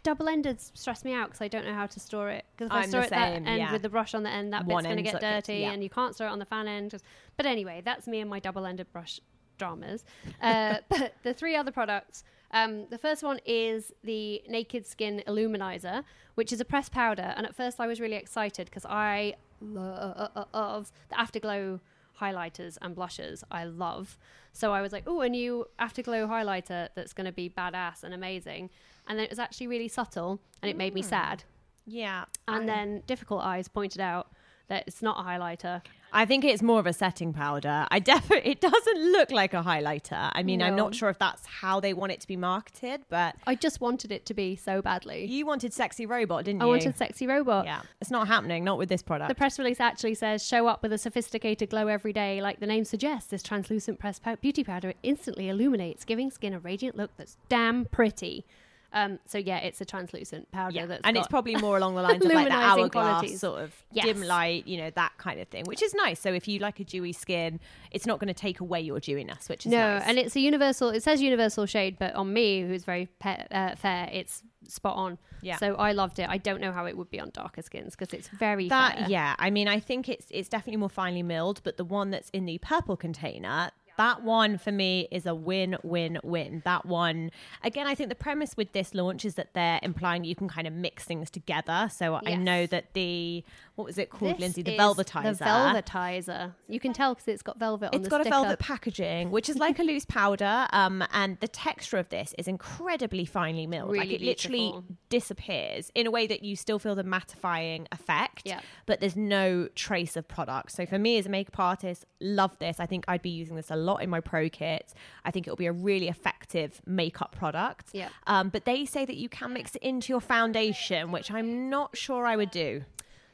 double-ended 0.02 0.60
stress 0.60 1.04
me 1.04 1.12
out 1.12 1.28
because 1.28 1.40
I 1.40 1.48
don't 1.48 1.64
know 1.64 1.74
how 1.74 1.86
to 1.86 2.00
store 2.00 2.30
it. 2.30 2.44
Because 2.56 2.66
if 2.66 2.72
i 2.72 2.82
I'm 2.82 2.88
store 2.88 3.00
the 3.02 3.06
it 3.06 3.10
that 3.10 3.32
end 3.32 3.46
yeah. 3.46 3.72
with 3.72 3.82
the 3.82 3.88
brush 3.88 4.14
on 4.14 4.22
the 4.22 4.30
end, 4.30 4.52
that 4.52 4.66
bit's 4.66 4.82
going 4.82 4.96
to 4.96 5.02
get 5.02 5.20
dirty, 5.20 5.58
yeah. 5.58 5.72
and 5.72 5.82
you 5.82 5.90
can't 5.90 6.14
store 6.14 6.28
it 6.28 6.30
on 6.30 6.38
the 6.38 6.44
fan 6.44 6.68
end. 6.68 6.94
But 7.36 7.46
anyway, 7.46 7.82
that's 7.84 8.06
me 8.06 8.20
and 8.20 8.30
my 8.30 8.40
double-ended 8.40 8.92
brush 8.92 9.20
dramas. 9.58 10.04
Uh, 10.40 10.78
but 10.88 11.14
the 11.22 11.34
three 11.34 11.56
other 11.56 11.70
products. 11.70 12.24
Um, 12.50 12.86
the 12.88 12.98
first 12.98 13.22
one 13.22 13.40
is 13.44 13.92
the 14.04 14.42
Naked 14.48 14.86
Skin 14.86 15.22
Illuminizer, 15.26 16.04
which 16.36 16.52
is 16.52 16.60
a 16.60 16.64
pressed 16.64 16.92
powder. 16.92 17.34
And 17.36 17.46
at 17.46 17.54
first, 17.54 17.80
I 17.80 17.86
was 17.86 18.00
really 18.00 18.16
excited 18.16 18.66
because 18.66 18.86
I 18.86 19.34
love 19.60 20.92
the 21.08 21.16
Afterglow 21.18 21.80
highlighters 22.20 22.78
and 22.80 22.94
blushes. 22.94 23.44
I 23.50 23.64
love. 23.64 24.16
So 24.52 24.72
I 24.72 24.82
was 24.82 24.92
like, 24.92 25.04
oh, 25.06 25.20
a 25.20 25.28
new 25.28 25.66
Afterglow 25.78 26.26
highlighter 26.26 26.88
that's 26.94 27.12
going 27.12 27.26
to 27.26 27.32
be 27.32 27.50
badass 27.50 28.04
and 28.04 28.14
amazing. 28.14 28.70
And 29.06 29.18
then 29.18 29.24
it 29.24 29.30
was 29.30 29.38
actually 29.38 29.66
really 29.66 29.88
subtle 29.88 30.40
and 30.62 30.70
it 30.70 30.76
made 30.76 30.94
me 30.94 31.02
hmm. 31.02 31.08
sad. 31.08 31.44
Yeah. 31.86 32.24
And 32.48 32.68
then 32.68 33.02
Difficult 33.06 33.42
Eyes 33.42 33.68
pointed 33.68 34.00
out 34.00 34.28
that 34.68 34.84
it's 34.86 35.02
not 35.02 35.20
a 35.20 35.28
highlighter. 35.28 35.82
I 36.16 36.24
think 36.26 36.44
it's 36.44 36.62
more 36.62 36.78
of 36.78 36.86
a 36.86 36.92
setting 36.92 37.32
powder. 37.32 37.86
I 37.90 37.98
definitely 37.98 38.50
it 38.52 38.60
doesn't 38.60 39.12
look 39.12 39.32
like 39.32 39.52
a 39.52 39.62
highlighter. 39.62 40.30
I 40.32 40.42
mean, 40.44 40.62
I'm 40.62 40.76
No. 40.76 40.84
not 40.84 40.94
sure 40.94 41.10
if 41.10 41.18
that's 41.18 41.44
how 41.44 41.80
they 41.80 41.92
want 41.92 42.12
it 42.12 42.20
to 42.20 42.28
be 42.28 42.36
marketed, 42.36 43.02
but 43.08 43.34
I 43.46 43.56
just 43.56 43.80
wanted 43.80 44.12
it 44.12 44.24
to 44.26 44.34
be 44.34 44.54
so 44.54 44.80
badly. 44.80 45.26
you 45.26 45.44
wanted 45.44 45.72
sexy 45.74 46.06
robot, 46.06 46.44
didn't 46.44 46.60
you? 46.60 46.66
I 46.66 46.68
you? 46.68 46.70
wanted 46.70 46.96
Sexy 46.96 47.26
Robot. 47.26 47.66
Yeah, 47.66 47.82
it's 48.00 48.12
not 48.12 48.28
happening. 48.28 48.62
Not 48.62 48.78
with 48.78 48.88
this 48.88 49.02
product. 49.02 49.28
The 49.28 49.34
press 49.34 49.58
release 49.58 49.80
actually 49.80 50.14
says, 50.14 50.46
show 50.46 50.68
up 50.68 50.82
with 50.82 50.92
a 50.92 50.98
sophisticated 50.98 51.68
glow 51.70 51.88
every 51.88 52.12
day. 52.12 52.40
Like 52.40 52.60
the 52.60 52.66
name 52.66 52.84
suggests, 52.84 53.28
this 53.30 53.42
translucent 53.42 53.98
pressed 53.98 54.22
pow- 54.22 54.36
beauty 54.36 54.62
powder 54.62 54.94
instantly 55.02 55.48
illuminates, 55.48 56.04
giving 56.04 56.30
skin 56.30 56.54
a 56.54 56.60
radiant 56.60 56.96
look 56.96 57.10
that's 57.16 57.36
damn 57.48 57.86
pretty. 57.86 58.46
Um, 58.94 59.18
so 59.26 59.38
yeah, 59.38 59.58
it's 59.58 59.80
a 59.80 59.84
translucent 59.84 60.50
powder 60.52 60.74
yeah, 60.76 60.86
that's 60.86 61.00
and 61.04 61.16
it's 61.16 61.26
probably 61.26 61.56
more 61.56 61.76
along 61.76 61.96
the 61.96 62.02
lines 62.02 62.24
of 62.24 62.30
like 62.32 62.48
the 62.48 62.54
hourglass 62.54 62.90
qualities. 62.92 63.40
sort 63.40 63.60
of 63.62 63.74
Yes. 63.92 64.06
dim 64.06 64.22
light, 64.22 64.66
you 64.66 64.78
know, 64.78 64.90
that 64.90 65.12
kind 65.18 65.40
of 65.40 65.48
thing, 65.48 65.64
which 65.66 65.82
is 65.82 65.92
nice. 65.94 66.20
So 66.20 66.32
if 66.32 66.46
you 66.48 66.60
like 66.60 66.78
a 66.80 66.84
dewy 66.84 67.12
skin, 67.12 67.60
it's 67.90 68.06
not 68.06 68.18
going 68.20 68.28
to 68.28 68.34
take 68.34 68.60
away 68.60 68.80
your 68.80 69.00
dewiness, 69.00 69.48
which 69.48 69.66
is 69.66 69.72
no, 69.72 69.98
nice. 69.98 70.04
and 70.06 70.18
it's 70.18 70.36
a 70.36 70.40
universal. 70.40 70.90
It 70.90 71.02
says 71.02 71.20
universal 71.20 71.66
shade, 71.66 71.96
but 71.98 72.14
on 72.14 72.32
me, 72.32 72.62
who's 72.62 72.84
very 72.84 73.08
pe- 73.18 73.46
uh, 73.50 73.74
fair, 73.74 74.08
it's 74.12 74.42
spot 74.68 74.96
on. 74.96 75.18
Yeah. 75.42 75.56
So 75.58 75.74
I 75.74 75.92
loved 75.92 76.18
it. 76.18 76.28
I 76.28 76.38
don't 76.38 76.60
know 76.60 76.72
how 76.72 76.86
it 76.86 76.96
would 76.96 77.10
be 77.10 77.20
on 77.20 77.30
darker 77.34 77.60
skins 77.62 77.94
because 77.96 78.14
it's 78.14 78.28
very 78.28 78.68
that 78.70 78.98
fair. 78.98 79.06
yeah 79.10 79.34
i 79.38 79.50
mean 79.50 79.68
i 79.68 79.78
think 79.78 80.08
it's 80.08 80.26
it's 80.30 80.48
definitely 80.48 80.78
more 80.78 80.88
finely 80.88 81.22
milled 81.22 81.60
but 81.64 81.76
the 81.76 81.84
one 81.84 82.10
that's 82.10 82.30
in 82.30 82.46
the 82.46 82.56
purple 82.58 82.96
container 82.96 83.70
that 83.96 84.22
one 84.22 84.58
for 84.58 84.72
me 84.72 85.08
is 85.10 85.26
a 85.26 85.34
win 85.34 85.76
win 85.82 86.18
win. 86.22 86.62
That 86.64 86.86
one 86.86 87.30
again 87.62 87.86
i 87.86 87.94
think 87.94 88.08
the 88.08 88.14
premise 88.14 88.56
with 88.56 88.72
this 88.72 88.94
launch 88.94 89.24
is 89.24 89.34
that 89.34 89.54
they're 89.54 89.80
implying 89.82 90.24
you 90.24 90.34
can 90.34 90.48
kind 90.48 90.66
of 90.66 90.72
mix 90.72 91.04
things 91.04 91.30
together. 91.30 91.88
So 91.94 92.20
i 92.26 92.34
know 92.34 92.66
that 92.66 92.94
the 92.94 93.44
what 93.76 93.86
was 93.86 93.98
it 93.98 94.08
called 94.10 94.34
This 94.34 94.40
lindsay 94.40 94.62
the 94.62 94.76
velvetizer 94.76 95.36
The 95.38 95.44
velvetizer. 95.44 96.52
You 96.68 96.78
can 96.78 96.92
tell 96.92 97.14
because 97.14 97.28
it's 97.28 97.42
got 97.42 97.58
velvet 97.58 97.92
on 97.94 98.00
it's 98.00 98.08
got 98.08 98.20
a 98.20 98.30
velvet 98.30 98.58
packaging, 98.60 99.30
which 99.30 99.48
is 99.48 99.56
like 99.56 99.78
a 99.78 99.82
loose 99.82 100.04
powder, 100.04 100.66
um, 100.72 101.02
and 101.12 101.38
the 101.40 101.48
texture 101.48 101.96
of 101.98 102.08
this 102.08 102.34
is 102.38 102.46
incredibly 102.46 103.24
finely 103.24 103.66
milled. 103.66 103.90
like 103.90 104.00
Really 104.02 104.14
it 104.14 104.20
literally 104.22 104.74
disappears 105.08 105.90
in 105.94 106.06
a 106.06 106.10
way 106.10 106.26
that 106.26 106.44
you 106.44 106.56
still 106.56 106.78
feel 106.78 106.94
the 106.94 107.04
mattifying 107.04 107.86
effect, 107.92 108.42
Yeah. 108.44 108.60
but 108.86 109.00
there's 109.00 109.16
no 109.16 109.68
trace 109.74 110.16
of 110.16 110.28
product. 110.28 110.72
So 110.72 110.86
for 110.86 110.98
me 110.98 111.18
as 111.18 111.26
a 111.26 111.28
makeup 111.28 111.58
artist, 111.58 112.04
love 112.20 112.56
this. 112.58 112.78
I 112.80 112.86
think 112.86 113.04
I'd 113.08 113.22
be 113.22 113.30
using 113.30 113.56
this 113.56 113.70
a 113.70 113.76
lot 113.76 114.02
in 114.02 114.10
my 114.10 114.20
pro 114.20 114.48
kit. 114.48 114.92
I 115.24 115.30
think 115.30 115.46
it'll 115.46 115.56
be 115.56 115.66
a 115.66 115.72
really 115.72 116.08
effective 116.08 116.80
makeup 116.86 117.34
product. 117.36 117.88
Yeah. 117.92 118.08
Um, 118.26 118.48
but 118.50 118.64
they 118.64 118.84
say 118.84 119.04
that 119.04 119.16
you 119.16 119.28
can 119.28 119.52
mix 119.52 119.74
it 119.74 119.82
into 119.82 120.12
your 120.12 120.20
foundation, 120.20 121.12
which 121.12 121.30
I'm 121.30 121.68
not 121.70 121.96
sure 121.96 122.26
I 122.26 122.36
would 122.36 122.50
do. 122.50 122.84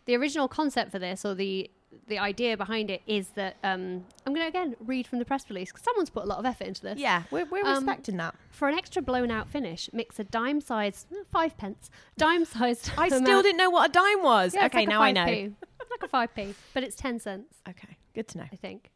The 0.07 0.17
original 0.17 0.49
concept 0.49 0.91
for 0.91 0.99
this 0.99 1.25
or 1.25 1.35
the 1.35 1.71
the 2.07 2.19
idea 2.19 2.57
behind 2.57 2.89
it 2.91 3.03
is 3.07 3.29
that 3.31 3.57
um, 3.65 4.05
I'm 4.25 4.33
going 4.33 4.43
to 4.45 4.47
again 4.49 4.77
read 4.81 5.07
from 5.09 5.19
the 5.19 5.25
press 5.25 5.49
release 5.51 5.71
because 5.71 5.85
someone's 5.85 6.09
put 6.11 6.23
a 6.25 6.27
lot 6.27 6.39
of 6.39 6.47
effort 6.47 6.67
into 6.69 6.83
this. 6.83 6.99
Yeah, 6.99 7.25
we're, 7.33 7.45
we're 7.47 7.65
Um, 7.65 7.75
respecting 7.85 8.17
that. 8.19 8.35
For 8.51 8.69
an 8.69 8.77
extra 8.77 9.03
blown 9.03 9.31
out 9.31 9.49
finish, 9.49 9.91
mix 9.93 10.19
a 10.21 10.25
dime 10.25 10.61
sized 10.61 11.07
five 11.33 11.57
pence 11.57 11.91
dime 12.17 12.45
sized. 12.45 12.91
I 12.97 13.09
still 13.09 13.43
didn't 13.43 13.59
know 13.59 13.71
what 13.71 13.91
a 13.91 13.93
dime 13.93 14.23
was. 14.23 14.55
Yeah, 14.55 14.67
okay, 14.67 14.79
like 14.81 14.89
now 14.89 15.03
I 15.03 15.13
know. 15.13 15.25
5p. 15.27 15.55
It's 15.81 15.91
like 15.91 16.03
a 16.03 16.09
five 16.09 16.35
p, 16.35 16.55
but 16.75 16.85
it's 16.85 16.95
ten 16.97 17.19
cents, 17.19 17.57
Okay, 17.69 17.97
good 18.15 18.29
to 18.29 18.39
know. 18.39 18.45
I 18.53 18.57
think. 18.57 18.91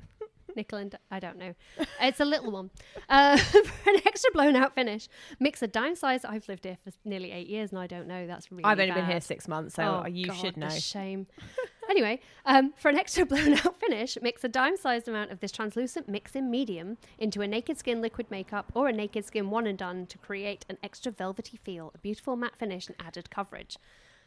Nickel 0.56 0.78
and 0.78 0.98
I 1.10 1.20
don't 1.20 1.38
know. 1.38 1.54
It's 2.00 2.20
a 2.20 2.24
little 2.24 2.50
one. 2.50 2.70
Uh, 3.08 3.36
for 3.38 3.90
an 3.90 4.00
extra 4.06 4.30
blown 4.32 4.56
out 4.56 4.74
finish, 4.74 5.08
mix 5.40 5.62
a 5.62 5.66
dime 5.66 5.94
sized. 5.96 6.24
I've 6.24 6.48
lived 6.48 6.64
here 6.64 6.78
for 6.84 6.92
nearly 7.04 7.30
eight 7.32 7.46
years 7.48 7.70
and 7.70 7.78
I 7.78 7.86
don't 7.86 8.06
know. 8.06 8.26
That's 8.26 8.50
really. 8.50 8.64
I've 8.64 8.78
only 8.80 8.92
been 8.94 9.06
here 9.06 9.20
six 9.20 9.48
months, 9.48 9.74
so 9.74 10.02
Oh, 10.04 10.08
you 10.08 10.26
God, 10.26 10.36
should 10.36 10.56
know. 10.56 10.68
Shame. 10.68 11.26
anyway, 11.88 12.20
um, 12.46 12.72
for 12.76 12.88
an 12.88 12.96
extra 12.98 13.24
blown 13.26 13.54
out 13.54 13.78
finish, 13.80 14.16
mix 14.22 14.44
a 14.44 14.48
dime 14.48 14.76
sized 14.76 15.08
amount 15.08 15.30
of 15.30 15.40
this 15.40 15.52
translucent 15.52 16.08
mix 16.08 16.34
in 16.34 16.50
medium 16.50 16.96
into 17.18 17.40
a 17.42 17.46
naked 17.46 17.78
skin 17.78 18.00
liquid 18.00 18.30
makeup 18.30 18.70
or 18.74 18.88
a 18.88 18.92
naked 18.92 19.24
skin 19.24 19.50
one 19.50 19.66
and 19.66 19.78
done 19.78 20.06
to 20.06 20.18
create 20.18 20.64
an 20.68 20.78
extra 20.82 21.10
velvety 21.12 21.58
feel, 21.62 21.92
a 21.94 21.98
beautiful 21.98 22.36
matte 22.36 22.56
finish, 22.56 22.86
and 22.86 22.96
added 23.00 23.30
coverage. 23.30 23.76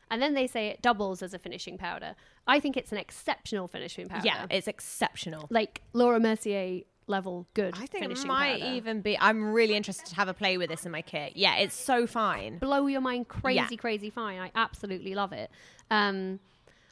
And 0.10 0.22
then 0.22 0.34
they 0.34 0.48
say 0.48 0.68
it 0.68 0.82
doubles 0.82 1.22
as 1.22 1.34
a 1.34 1.40
finishing 1.40 1.78
powder. 1.78 2.16
I 2.48 2.60
think 2.60 2.78
it's 2.78 2.92
an 2.92 2.98
exceptional 2.98 3.68
finishing 3.68 4.08
powder. 4.08 4.26
yeah, 4.26 4.46
it's 4.50 4.68
exceptional. 4.68 5.48
Like 5.50 5.82
Laura 5.94 6.20
Mercier 6.20 6.82
level 7.08 7.48
good. 7.54 7.74
I 7.78 7.86
think 7.88 8.06
it 8.06 8.26
might 8.26 8.60
powder. 8.62 8.74
even 8.74 9.02
be. 9.02 9.18
I'm 9.20 9.52
really 9.54 9.76
interested 9.76 10.08
to 10.08 10.16
have 10.16 10.28
a 10.28 10.34
play 10.34 10.58
with 10.58 10.70
this 10.70 10.86
in 10.86 10.92
my 10.92 11.02
kit. 11.02 11.34
Yeah, 11.36 11.56
it's 11.58 11.76
so 11.76 12.06
fine. 12.08 12.58
blow 12.58 12.88
your 12.88 13.02
mind 13.02 13.28
crazy, 13.28 13.56
Yeah. 13.56 13.68
crazy 13.78 14.10
fine. 14.10 14.40
I 14.40 14.52
absolutely 14.56 15.14
love 15.16 15.32
it. 15.34 15.50
Um, 15.92 16.40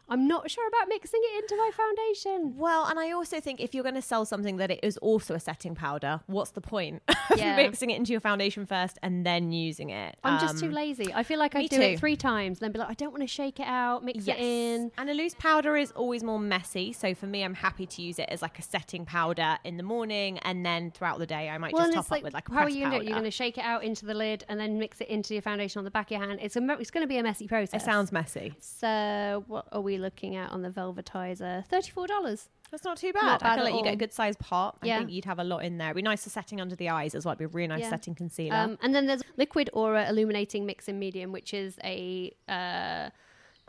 I'm 0.07 0.27
not 0.27 0.49
sure 0.51 0.67
about 0.67 0.87
mixing 0.89 1.19
it 1.23 1.43
into 1.43 1.55
my 1.57 1.71
foundation. 1.75 2.57
Well, 2.57 2.85
and 2.85 2.99
I 2.99 3.11
also 3.11 3.39
think 3.39 3.59
if 3.59 3.73
you're 3.73 3.83
going 3.83 3.95
to 3.95 4.01
sell 4.01 4.25
something 4.25 4.57
that 4.57 4.69
it 4.71 4.79
is 4.83 4.97
also 4.97 5.33
a 5.33 5.39
setting 5.39 5.73
powder, 5.75 6.21
what's 6.27 6.51
the 6.51 6.61
point 6.61 7.01
of 7.07 7.37
Yeah. 7.37 7.55
mixing 7.55 7.89
it 7.89 7.97
into 7.97 8.11
your 8.11 8.21
foundation 8.21 8.65
first 8.65 8.99
and 9.01 9.25
then 9.25 9.51
using 9.51 9.89
it? 9.89 10.15
I'm 10.23 10.39
just 10.39 10.59
too 10.59 10.67
Um, 10.67 10.73
lazy. 10.73 11.11
I 11.13 11.23
feel 11.23 11.39
like 11.39 11.55
I 11.55 11.63
do 11.63 11.77
too. 11.77 11.81
it 11.81 11.99
three 11.99 12.15
times, 12.15 12.59
then 12.59 12.71
be 12.71 12.79
like, 12.79 12.89
I 12.89 12.93
don't 12.93 13.11
want 13.11 13.21
to 13.23 13.27
shake 13.27 13.59
it 13.59 13.67
out, 13.67 14.03
mix 14.03 14.27
Yes. 14.27 14.37
it 14.37 14.43
in. 14.43 14.91
And 14.97 15.09
a 15.09 15.13
loose 15.13 15.33
powder 15.39 15.75
is 15.75 15.91
always 15.91 16.23
more 16.23 16.39
messy. 16.39 16.93
So 16.93 17.15
for 17.15 17.25
me, 17.25 17.43
I'm 17.43 17.55
happy 17.55 17.85
to 17.87 18.01
use 18.01 18.19
it 18.19 18.29
as 18.29 18.41
like 18.41 18.59
a 18.59 18.61
setting 18.61 19.05
powder 19.05 19.57
in 19.63 19.77
the 19.77 19.83
morning, 19.83 20.37
and 20.39 20.65
then 20.65 20.91
throughout 20.91 21.17
the 21.19 21.25
day, 21.25 21.49
I 21.49 21.57
might 21.57 21.73
Well, 21.73 21.83
just 21.83 21.93
top 21.93 22.01
it's 22.03 22.07
up 22.07 22.11
like, 22.11 22.23
with 22.23 22.33
like 22.33 22.49
a 22.49 22.51
how 22.53 22.59
are 22.59 22.63
pressed 22.65 22.75
you 22.77 22.81
going 22.83 22.91
to 22.91 22.97
do 22.97 23.01
it? 23.01 23.05
powder. 23.05 23.09
You're 23.09 23.19
going 23.19 23.31
to 23.31 23.35
shake 23.35 23.57
it 23.57 23.63
out 23.65 23.83
into 23.83 24.05
the 24.05 24.13
lid 24.13 24.43
and 24.49 24.59
then 24.59 24.77
mix 24.77 25.01
it 25.01 25.07
into 25.07 25.33
your 25.33 25.41
foundation 25.41 25.79
on 25.79 25.85
the 25.85 25.91
back 25.91 26.07
of 26.07 26.17
your 26.19 26.27
hand. 26.27 26.39
It's 26.43 26.55
a, 26.55 26.61
it's 26.79 26.91
going 26.91 27.03
to 27.03 27.07
be 27.07 27.17
a 27.17 27.23
messy 27.23 27.47
process. 27.47 27.81
It 27.81 27.85
sounds 27.85 28.11
messy. 28.11 28.53
So, 28.59 29.43
what 29.47 29.67
are 29.71 29.81
we 29.81 29.94
looking 29.97 30.35
at 30.35 30.51
on 30.51 30.61
the 30.61 30.69
Velvetizer? 30.69 31.65
Thirty-four 31.67 32.07
dollars. 32.07 32.49
That's 32.71 32.83
not 32.83 32.97
too 32.97 33.11
Not 33.13 33.21
bad. 33.21 33.39
bad 33.41 33.51
I 33.51 33.55
feel 33.55 33.63
like 33.65 33.73
you 33.75 33.83
get 33.83 33.93
a 33.93 33.97
good 33.97 34.11
sized 34.13 34.39
pot. 34.39 34.77
I 34.81 34.87
Yeah. 34.87 34.97
think 34.97 35.11
you'd 35.11 35.25
have 35.25 35.39
a 35.39 35.43
lot 35.43 35.59
in 35.63 35.77
there. 35.77 35.87
It'd 35.89 35.95
be 35.97 36.01
nice 36.01 36.23
for 36.23 36.29
setting 36.31 36.59
under 36.59 36.75
the 36.75 36.89
eyes 36.89 37.13
as 37.15 37.23
well. 37.23 37.33
It'd 37.33 37.39
be 37.39 37.45
a 37.45 37.47
really 37.47 37.67
nice 37.67 37.81
Yeah. 37.81 37.89
setting 37.91 38.15
concealer. 38.15 38.55
Um, 38.57 38.77
and 38.81 38.93
then 38.93 39.05
there's 39.05 39.21
liquid 39.37 39.69
aura 39.71 40.09
illuminating 40.09 40.65
mixing 40.65 40.97
medium, 40.99 41.31
which 41.31 41.53
is 41.53 41.77
a 41.83 42.31
uh, 42.49 43.11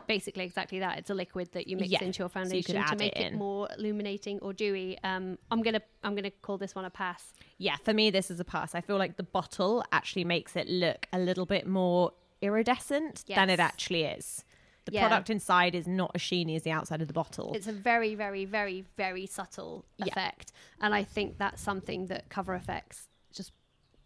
basically 0.07 0.43
exactly 0.45 0.79
that. 0.79 0.97
It's 0.97 1.09
a 1.09 1.13
liquid 1.13 1.49
that 1.53 1.67
you 1.67 1.77
mix 1.77 1.89
Yeah, 1.91 2.03
into 2.03 2.19
your 2.23 2.29
so 2.29 2.39
you 2.39 2.43
foundation 2.43 2.83
to 2.85 2.95
make 2.95 3.15
it 3.15 3.33
it, 3.33 3.33
more 3.33 3.69
illuminating 3.77 4.39
or 4.39 4.51
dewy. 4.51 4.97
Um, 5.03 5.37
I'm 5.51 5.61
gonna 5.61 5.81
I'm 6.03 6.15
gonna 6.15 6.31
call 6.31 6.57
this 6.57 6.73
one 6.75 6.85
a 6.85 6.89
pass. 6.89 7.33
yeah, 7.59 7.75
for 7.83 7.93
me, 7.93 8.09
this 8.09 8.31
is 8.31 8.39
a 8.39 8.45
pass. 8.45 8.73
I 8.73 8.81
feel 8.81 8.97
like 8.97 9.17
the 9.17 9.23
bottle 9.23 9.83
actually 9.91 10.23
makes 10.25 10.55
it 10.55 10.67
look 10.67 11.07
a 11.13 11.19
little 11.19 11.45
bit 11.45 11.67
more 11.67 12.13
iridescent 12.41 13.25
than 13.27 13.49
it 13.49 13.59
actually 13.59 14.03
is. 14.03 14.43
The 14.87 14.93
Yeah. 14.93 15.07
product 15.09 15.29
inside 15.29 15.75
is 15.75 15.85
not 15.85 16.11
as 16.15 16.21
sheeny 16.21 16.55
as 16.55 16.63
the 16.63 16.71
outside 16.71 17.01
of 17.01 17.07
the 17.07 17.13
bottle. 17.13 17.53
It's 17.53 17.67
a 17.67 17.73
very 17.73 18.15
very 18.15 18.45
very 18.45 18.85
very 18.95 19.25
subtle 19.25 19.85
Yeah. 19.97 20.05
effect, 20.07 20.53
and 20.81 20.95
I 20.95 21.03
think 21.03 21.37
that's 21.37 21.61
something 21.61 22.05
that 22.07 22.29
Cover 22.29 22.53
FX 22.57 23.07
just 23.33 23.51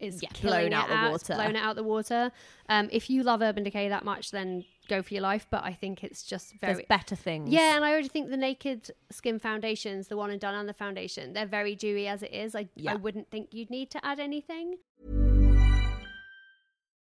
is 0.00 0.20
Yeah, 0.20 0.30
blown 0.42 0.72
out 0.72 0.90
it 0.90 1.00
the 1.04 1.10
water. 1.12 1.34
blown 1.34 1.54
it 1.54 1.60
out 1.60 1.76
the 1.76 1.84
water. 1.84 2.32
Um, 2.68 2.88
if 2.90 3.08
you 3.08 3.22
love 3.22 3.40
Urban 3.42 3.62
Decay 3.62 3.88
that 3.90 4.04
much, 4.04 4.32
then 4.32 4.64
go 4.88 5.00
for 5.00 5.14
your 5.14 5.22
life. 5.22 5.46
But 5.48 5.62
I 5.62 5.72
think 5.72 6.02
it's 6.02 6.24
just 6.24 6.54
very 6.60 6.74
There's 6.74 6.86
better 6.88 7.14
things. 7.14 7.50
Yeah, 7.50 7.76
and 7.76 7.84
I 7.84 7.92
already 7.92 8.08
think 8.08 8.28
the 8.28 8.36
Naked 8.36 8.90
Skin 9.12 9.38
foundations, 9.38 10.08
the 10.08 10.16
one 10.16 10.30
and 10.32 10.40
done 10.40 10.56
and 10.56 10.68
the 10.68 10.74
foundation, 10.74 11.32
they're 11.34 11.46
very 11.46 11.76
dewy 11.76 12.08
as 12.08 12.24
it 12.24 12.32
is. 12.32 12.56
I, 12.56 12.68
Yeah. 12.74 12.92
I 12.92 12.96
wouldn't 12.96 13.30
think 13.30 13.54
you'd 13.54 13.70
need 13.70 13.92
to 13.92 14.04
add 14.04 14.18
anything. 14.18 14.78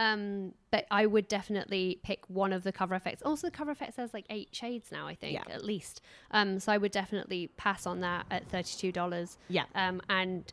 Um, 0.00 0.54
but 0.70 0.86
I 0.90 1.04
would 1.04 1.28
definitely 1.28 2.00
pick 2.02 2.20
one 2.28 2.52
of 2.54 2.62
the 2.62 2.72
Cover 2.72 2.98
FX. 2.98 3.18
Also, 3.24 3.48
the 3.48 3.50
Cover 3.50 3.74
FX 3.74 3.96
has 3.96 4.14
like 4.14 4.24
eight 4.30 4.48
shades 4.52 4.90
now, 4.90 5.06
I 5.06 5.14
think, 5.14 5.34
Yeah. 5.34 5.54
at 5.54 5.62
least. 5.62 6.00
Um, 6.30 6.58
so 6.58 6.72
I 6.72 6.78
would 6.78 6.90
definitely 6.92 7.48
pass 7.58 7.86
on 7.86 8.00
that 8.00 8.24
at 8.30 8.48
thirty-two 8.48 8.92
dollars. 8.92 9.36
Yeah. 9.48 9.64
Um, 9.74 10.00
and 10.08 10.50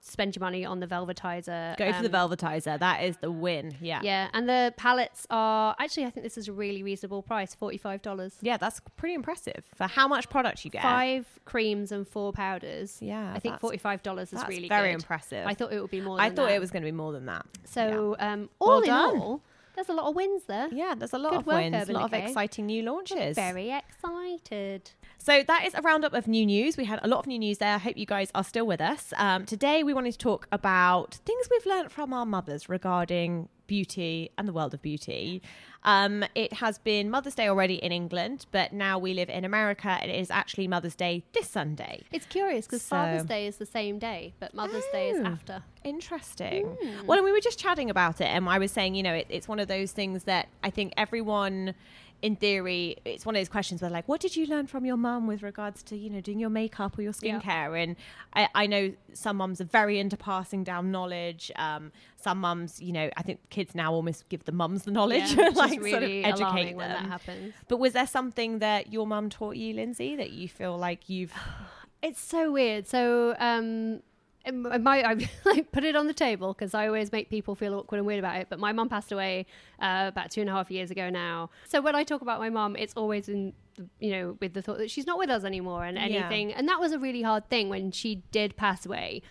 spend 0.00 0.34
your 0.34 0.40
money 0.40 0.64
on 0.64 0.80
the 0.80 0.86
Velvetizer. 0.86 1.76
Go 1.76 1.92
for 1.92 2.02
the 2.06 2.18
um, 2.18 2.30
velvetizer. 2.30 2.78
That 2.78 3.04
is 3.04 3.16
the 3.18 3.30
win. 3.30 3.76
Yeah. 3.80 4.00
Yeah, 4.02 4.28
and 4.32 4.48
the 4.48 4.74
palettes 4.76 5.26
are 5.30 5.76
actually 5.78 6.06
I 6.06 6.10
think 6.10 6.24
this 6.24 6.38
is 6.38 6.48
a 6.48 6.52
really 6.52 6.82
reasonable 6.82 7.22
price, 7.22 7.54
forty-five 7.54 8.02
dollars. 8.02 8.34
Yeah, 8.40 8.56
that's 8.56 8.80
pretty 8.96 9.14
impressive 9.14 9.62
for 9.74 9.86
how 9.86 10.08
much 10.08 10.28
product 10.30 10.64
you 10.64 10.70
get. 10.70 10.82
Five 10.82 11.26
creams 11.44 11.92
and 11.92 12.06
four 12.06 12.32
powders. 12.32 12.98
Yeah, 13.00 13.32
I 13.34 13.38
think 13.38 13.60
forty-five 13.60 14.02
dollars 14.02 14.32
is 14.32 14.38
that's 14.40 14.48
really 14.48 14.68
very 14.68 14.88
good. 14.88 14.96
impressive. 14.96 15.46
I 15.46 15.54
thought 15.54 15.72
it 15.72 15.80
would 15.80 15.90
be 15.90 16.00
more. 16.00 16.20
I 16.20 16.28
thought 16.30 16.48
that. 16.48 16.54
it 16.54 16.60
was 16.60 16.70
going 16.70 16.82
to 16.82 16.88
be 16.88 16.92
more 16.96 17.12
than 17.12 17.26
that. 17.26 17.46
So, 17.64 18.16
um, 18.18 18.48
all 18.58 18.68
Well 18.68 18.80
in 18.80 18.86
done. 18.86 19.16
all, 19.18 19.42
there's 19.74 19.88
a 19.88 19.92
lot 19.92 20.06
of 20.08 20.14
wins 20.14 20.44
there. 20.44 20.68
Yeah, 20.72 20.94
there's 20.96 21.12
a 21.12 21.18
lot 21.18 21.30
Good 21.32 21.40
of 21.40 21.46
wins, 21.46 21.74
a 21.74 21.78
Urban 21.82 21.94
lot 21.94 22.04
of 22.04 22.12
exciting 22.12 22.66
new 22.66 22.82
launches. 22.82 23.36
Very 23.36 23.70
excited. 23.70 24.90
So 25.18 25.42
that 25.42 25.66
is 25.66 25.74
a 25.74 25.82
roundup 25.82 26.14
of 26.14 26.26
new 26.26 26.46
news. 26.46 26.76
We 26.76 26.84
had 26.86 27.00
a 27.02 27.08
lot 27.08 27.20
of 27.20 27.26
new 27.26 27.38
news 27.38 27.58
there. 27.58 27.74
I 27.74 27.78
hope 27.78 27.96
you 27.96 28.06
guys 28.06 28.30
are 28.34 28.44
still 28.44 28.66
with 28.66 28.80
us. 28.80 29.12
Um, 29.16 29.44
today 29.44 29.82
we 29.82 29.92
wanted 29.92 30.12
to 30.12 30.18
talk 30.18 30.48
about 30.50 31.18
things 31.26 31.48
we've 31.50 31.66
learnt 31.66 31.92
from 31.92 32.12
our 32.12 32.24
mothers 32.24 32.68
regarding 32.68 33.48
beauty 33.74 34.30
and 34.36 34.48
the 34.48 34.52
world 34.52 34.74
of 34.74 34.82
beauty. 34.82 35.40
Um, 35.84 36.24
it 36.34 36.54
has 36.54 36.76
been 36.78 37.08
Mother's 37.08 37.36
Day 37.36 37.46
already 37.48 37.76
in 37.76 37.92
England, 37.92 38.46
but 38.50 38.72
now 38.72 38.98
we 38.98 39.14
live 39.14 39.30
in 39.30 39.44
America 39.44 39.90
and 40.00 40.10
it 40.10 40.18
is 40.18 40.28
actually 40.28 40.66
Mother's 40.66 40.96
Day 40.96 41.22
this 41.32 41.48
Sunday. 41.48 42.02
It's 42.10 42.26
curious 42.26 42.66
because 42.66 42.82
So- 42.82 42.96
Father's 42.96 43.24
Day 43.26 43.46
is 43.46 43.58
the 43.58 43.64
same 43.66 44.00
day, 44.00 44.34
but 44.40 44.54
Mother's 44.54 44.84
Day 44.92 45.10
is 45.10 45.20
Oh. 45.20 45.26
after. 45.28 45.62
Interesting. 45.84 46.66
Hmm. 46.82 47.06
Well, 47.06 47.16
and 47.18 47.24
we 47.24 47.30
were 47.30 47.40
just 47.40 47.60
chatting 47.60 47.88
about 47.90 48.20
it, 48.20 48.24
and 48.26 48.48
I 48.48 48.58
was 48.58 48.72
saying, 48.72 48.96
you 48.96 49.04
know, 49.04 49.14
it, 49.14 49.26
it's 49.28 49.46
one 49.46 49.60
of 49.60 49.68
those 49.68 49.92
things 49.92 50.24
that 50.24 50.48
I 50.64 50.70
think 50.70 50.92
everyone, 50.96 51.74
in 52.22 52.36
theory, 52.36 52.96
it's 53.04 53.24
one 53.24 53.34
of 53.34 53.40
those 53.40 53.48
questions 53.48 53.80
where, 53.80 53.90
like, 53.90 54.06
what 54.08 54.20
did 54.20 54.36
you 54.36 54.46
learn 54.46 54.66
from 54.66 54.84
your 54.84 54.96
mum 54.96 55.26
with 55.26 55.42
regards 55.42 55.82
to, 55.84 55.96
you 55.96 56.10
know, 56.10 56.20
doing 56.20 56.38
your 56.38 56.50
makeup 56.50 56.98
or 56.98 57.02
your 57.02 57.14
Yeah. 57.22 57.40
skincare? 57.40 57.82
And 57.82 57.96
I, 58.34 58.48
I 58.54 58.66
know 58.66 58.92
some 59.14 59.36
mums 59.38 59.60
are 59.60 59.64
very 59.64 59.98
into 59.98 60.16
passing 60.16 60.62
down 60.64 60.90
knowledge. 60.90 61.50
Um, 61.56 61.92
some 62.16 62.38
mums, 62.38 62.80
you 62.82 62.92
know, 62.92 63.08
I 63.16 63.22
think 63.22 63.40
kids 63.50 63.74
now 63.74 63.92
almost 63.92 64.28
give 64.28 64.44
the 64.44 64.52
mums 64.52 64.82
the 64.82 64.90
knowledge, 64.90 65.32
Yeah, 65.34 65.48
like 65.54 65.80
sort 65.82 66.02
of 66.02 66.10
educate 66.10 66.64
them. 66.70 66.76
when 66.76 66.88
that 66.90 67.06
happens. 67.06 67.54
But 67.68 67.78
was 67.78 67.94
there 67.94 68.06
something 68.06 68.58
that 68.58 68.92
your 68.92 69.06
mum 69.06 69.30
taught 69.30 69.56
you, 69.56 69.72
Lindsay, 69.74 70.16
that 70.16 70.30
you 70.30 70.48
feel 70.48 70.76
like 70.76 71.08
you've 71.08 71.32
It's 72.02 72.20
so 72.20 72.50
weird. 72.50 72.86
So, 72.86 73.34
um, 73.38 74.00
um, 74.46 74.66
I 74.66 75.02
I 75.02 75.14
like 75.44 75.70
put 75.72 75.84
it 75.84 75.94
on 75.96 76.06
the 76.06 76.14
table 76.14 76.52
because 76.54 76.74
I 76.74 76.86
always 76.86 77.12
make 77.12 77.30
people 77.30 77.54
feel 77.54 77.74
awkward 77.74 77.98
and 77.98 78.06
weird 78.06 78.18
about 78.20 78.36
it. 78.36 78.46
But 78.50 78.58
my 78.58 78.72
mum 78.72 78.88
passed 78.88 79.12
away 79.12 79.46
uh, 79.80 80.06
about 80.08 80.30
two 80.30 80.40
and 80.40 80.48
a 80.50 80.52
half 80.52 80.70
years 80.70 80.90
ago 80.90 81.10
now. 81.10 81.50
So 81.68 81.80
when 81.80 81.94
I 81.94 82.04
talk 82.04 82.22
about 82.22 82.40
my 82.40 82.50
mum, 82.50 82.76
it's 82.76 82.94
always 82.96 83.28
in 83.28 83.52
the- 83.76 83.88
you 83.98 84.10
know 84.12 84.36
with 84.40 84.52
the 84.54 84.62
thought 84.62 84.78
that 84.78 84.90
she's 84.90 85.06
not 85.06 85.18
with 85.18 85.30
us 85.30 85.44
anymore 85.44 85.84
and 85.84 85.96
Yeah. 85.96 86.04
anything. 86.04 86.52
And 86.52 86.68
that 86.68 86.80
was 86.80 86.92
a 86.92 86.98
really 86.98 87.22
hard 87.22 87.48
thing 87.48 87.68
when 87.68 87.90
she 87.92 88.22
did 88.30 88.56
pass 88.56 88.84
away. 88.86 89.22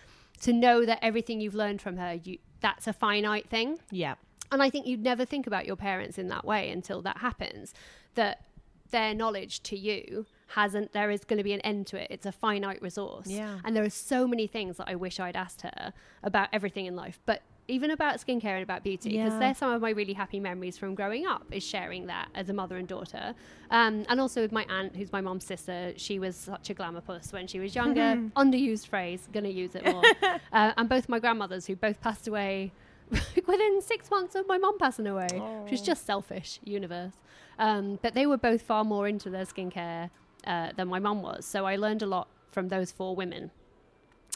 To 0.42 0.52
know 0.54 0.86
that 0.86 0.98
everything 1.02 1.40
you've 1.42 1.54
learned 1.54 1.82
from 1.82 1.96
her, 1.98 2.14
you 2.14 2.38
that's 2.60 2.86
a 2.86 2.92
finite 2.92 3.48
thing. 3.50 3.78
yeah 3.90 4.14
And 4.52 4.62
I 4.62 4.70
think 4.70 4.86
you'd 4.86 5.02
never 5.02 5.24
think 5.24 5.46
about 5.46 5.66
your 5.66 5.76
parents 5.76 6.18
in 6.18 6.28
that 6.28 6.44
way 6.44 6.70
until 6.70 7.02
that 7.02 7.18
happens. 7.18 7.74
That 8.14 8.44
their 8.90 9.14
knowledge 9.14 9.62
to 9.64 9.76
you 9.78 10.26
hasn't, 10.50 10.92
there 10.92 11.10
is 11.10 11.24
going 11.24 11.38
to 11.38 11.44
be 11.44 11.52
an 11.52 11.60
end 11.60 11.86
to 11.88 12.00
it. 12.00 12.08
It's 12.10 12.26
a 12.26 12.32
finite 12.32 12.82
resource. 12.82 13.26
Yeah. 13.26 13.58
And 13.64 13.76
there 13.76 13.84
are 13.84 13.90
so 13.90 14.26
many 14.26 14.46
things 14.46 14.76
that 14.78 14.88
I 14.88 14.94
wish 14.96 15.20
I'd 15.20 15.36
asked 15.36 15.62
her 15.62 15.92
about 16.22 16.48
everything 16.52 16.86
in 16.86 16.96
life, 16.96 17.20
but 17.24 17.42
even 17.68 17.92
about 17.92 18.16
skincare 18.16 18.54
and 18.56 18.62
about 18.64 18.82
beauty, 18.82 19.10
because 19.10 19.32
Yeah. 19.34 19.38
they're 19.38 19.54
some 19.54 19.70
of 19.70 19.80
my 19.80 19.90
really 19.90 20.12
happy 20.12 20.40
memories 20.40 20.76
from 20.76 20.96
growing 20.96 21.24
up, 21.24 21.46
is 21.52 21.62
sharing 21.62 22.06
that 22.08 22.28
as 22.34 22.48
a 22.48 22.52
mother 22.52 22.76
and 22.78 22.88
daughter. 22.88 23.32
Um, 23.70 24.04
and 24.08 24.20
also 24.20 24.42
with 24.42 24.50
my 24.50 24.64
aunt, 24.68 24.96
who's 24.96 25.12
my 25.12 25.20
mom's 25.20 25.44
sister, 25.44 25.92
she 25.96 26.18
was 26.18 26.34
such 26.34 26.68
a 26.68 26.74
glamour 26.74 27.00
puss 27.00 27.32
when 27.32 27.46
she 27.46 27.60
was 27.60 27.76
younger. 27.76 28.20
Underused 28.36 28.88
phrase, 28.88 29.28
gonna 29.32 29.50
use 29.50 29.76
it 29.76 29.84
more. 29.86 30.02
uh, 30.52 30.72
and 30.76 30.88
both 30.88 31.08
my 31.08 31.20
grandmothers, 31.20 31.66
who 31.66 31.76
both 31.76 32.00
passed 32.00 32.26
away 32.26 32.72
within 33.46 33.80
six 33.82 34.10
months 34.10 34.34
of 34.34 34.48
my 34.48 34.58
mom 34.58 34.76
passing 34.78 35.06
away, 35.06 35.28
which 35.62 35.72
is 35.72 35.82
just 35.82 36.04
selfish, 36.04 36.58
universe. 36.64 37.12
Um, 37.58 38.00
but 38.02 38.14
they 38.14 38.26
were 38.26 38.38
both 38.38 38.62
far 38.62 38.82
more 38.84 39.06
into 39.06 39.30
their 39.30 39.44
skincare 39.44 40.10
uh, 40.46 40.72
than 40.76 40.88
my 40.88 40.98
mum 40.98 41.22
was. 41.22 41.44
So 41.46 41.66
I 41.66 41.76
learned 41.76 42.02
a 42.02 42.06
lot 42.06 42.28
from 42.52 42.68
those 42.68 42.90
four 42.92 43.14
women. 43.16 43.50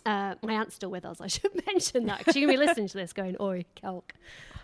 Uh, 0.06 0.34
my 0.42 0.52
aunt's 0.54 0.74
still 0.74 0.90
with 0.90 1.04
us. 1.04 1.20
I 1.20 1.26
should 1.36 1.54
mention 1.66 2.06
that 2.06 2.24
she's 2.26 2.34
gonna 2.34 2.48
be 2.48 2.56
listening 2.56 2.88
to 2.88 2.96
this, 2.98 3.12
going, 3.12 3.36
"Oi, 3.40 3.64
kelk." 3.74 4.12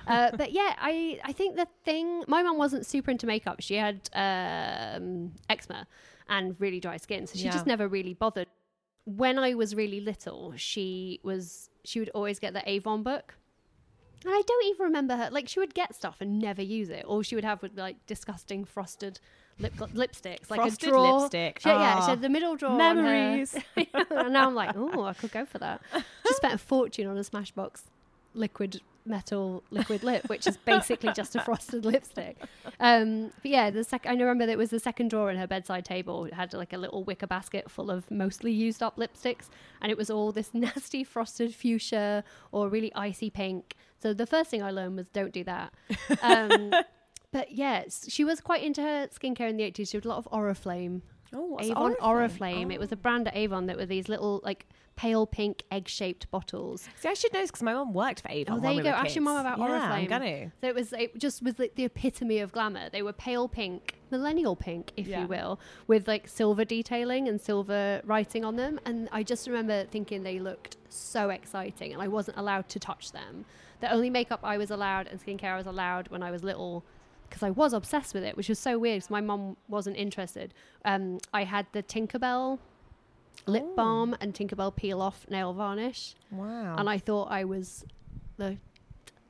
Uh, 0.07 0.31
but 0.37 0.53
yeah, 0.53 0.75
I 0.79 1.21
I 1.25 1.33
think 1.33 1.57
the 1.57 1.67
thing. 1.85 2.25
My 2.27 2.43
mum 2.43 2.59
wasn't 2.59 2.85
super 2.87 3.11
into 3.11 3.27
makeup. 3.27 3.61
She 3.61 3.75
had 3.77 4.09
um, 4.15 5.33
eczema 5.49 5.87
and 6.29 6.57
really 6.61 6.81
dry 6.81 6.97
skin, 6.97 7.27
so 7.27 7.37
she 7.39 7.45
Yeah. 7.45 7.53
just 7.53 7.67
never 7.67 7.89
really 7.89 8.15
bothered. 8.15 8.49
When 9.05 9.39
I 9.39 9.55
was 9.55 9.75
really 9.75 10.01
little, 10.01 10.53
she 10.57 11.21
was 11.23 11.71
she 11.85 11.99
would 12.01 12.11
always 12.11 12.39
get 12.39 12.53
the 12.53 12.69
Avon 12.69 13.03
book. 13.03 13.35
And 14.25 14.35
I 14.35 14.43
don't 14.47 14.65
even 14.67 14.85
remember 14.87 15.17
her. 15.17 15.31
Like, 15.31 15.49
she 15.49 15.59
would 15.61 15.73
get 15.75 15.95
stuff 15.95 16.17
and 16.21 16.39
never 16.39 16.61
use 16.63 16.91
it. 16.91 17.05
All 17.07 17.23
she 17.23 17.35
would 17.35 17.45
have 17.45 17.63
would 17.63 17.75
be 17.75 17.81
like 17.81 17.97
disgusting 18.07 18.65
frosted 18.65 19.19
lip 19.59 19.75
lipsticks, 19.77 20.51
like 20.51 20.61
Frosted 20.61 20.89
a 20.89 20.93
drawer. 20.93 21.21
lipstick. 21.21 21.61
She- 21.61 21.69
yeah, 21.69 21.97
she 21.97 22.03
Ah. 22.03 22.07
had 22.09 22.21
the 22.23 22.29
middle 22.29 22.57
drawer. 22.57 22.77
Memories. 22.77 23.55
and 23.77 24.33
now 24.33 24.47
I'm 24.49 24.55
like, 24.55 24.73
oh, 24.77 25.05
I 25.05 25.15
could 25.15 25.33
go 25.33 25.45
for 25.47 25.59
that. 25.59 25.81
Just 26.25 26.37
spent 26.37 26.55
a 26.55 26.59
fortune 26.59 27.07
on 27.07 27.17
a 27.17 27.21
Smashbox 27.23 27.83
liquid 28.35 28.81
metal 29.07 29.63
liquid 29.71 30.03
lip, 30.05 30.29
which 30.29 30.47
is 30.47 30.57
basically 30.59 31.11
just 31.15 31.35
a 31.35 31.41
frosted 31.45 31.85
lipstick. 31.87 32.37
Um, 32.79 33.33
but 33.43 33.51
yeah, 33.51 33.71
the 33.71 33.83
sec- 33.83 34.07
I 34.07 34.13
remember 34.13 34.45
that 34.47 34.53
it 34.53 34.59
was 34.59 34.71
the 34.71 34.79
second 34.79 35.09
drawer 35.09 35.31
in 35.31 35.39
her 35.39 35.47
bedside 35.47 35.85
table. 35.87 36.27
It 36.27 36.35
had 36.35 36.53
like 36.53 36.73
a 36.75 36.79
little 36.79 37.03
wicker 37.03 37.27
basket 37.27 37.71
full 37.71 37.91
of 37.91 38.11
mostly 38.11 38.53
used 38.53 38.83
up 38.83 38.97
lipsticks, 38.99 39.49
and 39.81 39.91
it 39.91 39.97
was 39.99 40.11
all 40.11 40.31
this 40.33 40.51
nasty 40.55 41.03
frosted 41.03 41.55
fuchsia 41.55 42.23
or 42.53 42.69
really 42.69 42.93
icy 42.95 43.31
pink. 43.31 43.75
So 44.03 44.15
the 44.15 44.27
first 44.27 44.51
thing 44.51 44.63
I 44.63 44.71
learned 44.71 44.97
was 44.97 45.09
don't 45.09 45.33
do 45.33 45.45
that. 45.45 45.73
Um, 46.23 46.73
but 47.33 47.53
yes, 47.53 48.07
she 48.09 48.25
was 48.25 48.41
quite 48.41 48.63
into 48.63 48.83
her 48.83 49.09
skincare 49.09 49.49
in 49.49 49.57
the 49.57 49.65
80s. 49.71 49.91
She 49.91 49.97
had 49.97 50.05
a 50.05 50.09
lot 50.09 50.19
of 50.19 50.29
Oriflame. 50.31 51.03
Oh, 51.33 51.47
what's 51.47 51.69
Avon 51.69 51.95
Oriflame? 52.01 52.39
Oriflame. 52.39 52.73
It 52.73 52.81
was 52.81 52.91
a 52.91 52.97
brand 52.97 53.29
at 53.29 53.37
Avon 53.37 53.67
that 53.67 53.77
were 53.77 53.87
these 53.87 54.09
little 54.09 54.41
like 54.43 54.67
pale 54.97 55.27
pink 55.27 55.63
egg-shaped 55.71 56.31
bottles. 56.31 56.89
See, 56.99 57.09
I 57.09 57.15
should 57.15 57.33
know 57.33 57.43
because 57.47 57.63
my 57.63 57.73
mum 57.73 57.95
worked 57.95 58.23
for 58.23 58.29
Avon. 58.31 58.59
Oh, 58.59 58.61
there 58.61 58.73
you 58.73 58.79
we 58.79 58.83
go. 58.83 58.91
Ask 58.91 59.15
your 59.15 59.23
mum 59.23 59.37
about 59.39 59.59
yeah, 59.59 59.65
Oriflame. 59.65 59.91
I'm 59.93 60.07
gonna. 60.07 60.53
So 60.61 60.67
it 60.69 60.75
was 60.75 60.93
it 60.93 61.19
just 61.19 61.43
was 61.43 61.59
like 61.59 61.77
the 61.77 61.85
epitome 61.85 62.41
of 62.41 62.51
glamour. 62.53 62.91
They 62.91 63.03
were 63.03 63.13
pale 63.13 63.49
pink, 63.49 63.95
millennial 64.11 64.57
pink, 64.57 64.93
if 64.97 65.07
Yeah. 65.07 65.23
you 65.23 65.29
will, 65.29 65.61
with 65.87 66.09
like 66.09 66.27
silver 66.27 66.65
detailing 66.65 67.29
and 67.29 67.41
silver 67.41 68.03
writing 68.05 68.45
on 68.45 68.57
them. 68.57 68.81
And 68.85 69.09
I 69.13 69.23
just 69.23 69.47
remember 69.47 69.85
thinking 69.85 70.25
they 70.25 70.41
looked 70.41 70.77
so 70.89 71.31
exciting, 71.31 71.93
and 71.93 72.03
I 72.03 72.09
wasn't 72.09 72.37
allowed 72.37 72.69
to 72.71 72.81
touch 72.81 73.13
them. 73.13 73.45
The 73.81 73.93
only 73.93 74.11
makeup 74.11 74.41
I 74.43 74.59
was 74.59 74.71
allowed 74.71 75.07
and 75.09 75.21
skincare 75.21 75.53
I 75.53 75.57
was 75.57 75.67
allowed 75.67 76.09
when 76.09 76.23
I 76.23 76.31
was 76.31 76.43
little. 76.45 76.85
Because 77.29 77.43
I 77.45 77.51
was 77.51 77.73
obsessed 77.73 78.13
with 78.13 78.25
it, 78.25 78.37
which 78.37 78.49
was 78.49 78.59
so 78.59 78.77
weird. 78.79 78.97
Because 78.99 79.11
my 79.11 79.21
mum 79.21 79.57
wasn't 79.69 79.97
interested. 79.97 80.53
Um, 80.85 81.19
I 81.33 81.45
had 81.45 81.67
the 81.73 81.83
Tinkerbell 81.83 82.59
lip 83.47 83.65
balm 83.77 84.17
and 84.21 84.35
Tinkerbell 84.35 84.75
peel 84.75 85.01
off 85.01 85.27
nail 85.31 85.53
varnish, 85.53 86.15
Wow. 86.31 86.75
and 86.77 86.91
I 86.91 86.99
thought 86.99 87.31
I 87.31 87.45
was 87.45 87.85
the 88.37 88.59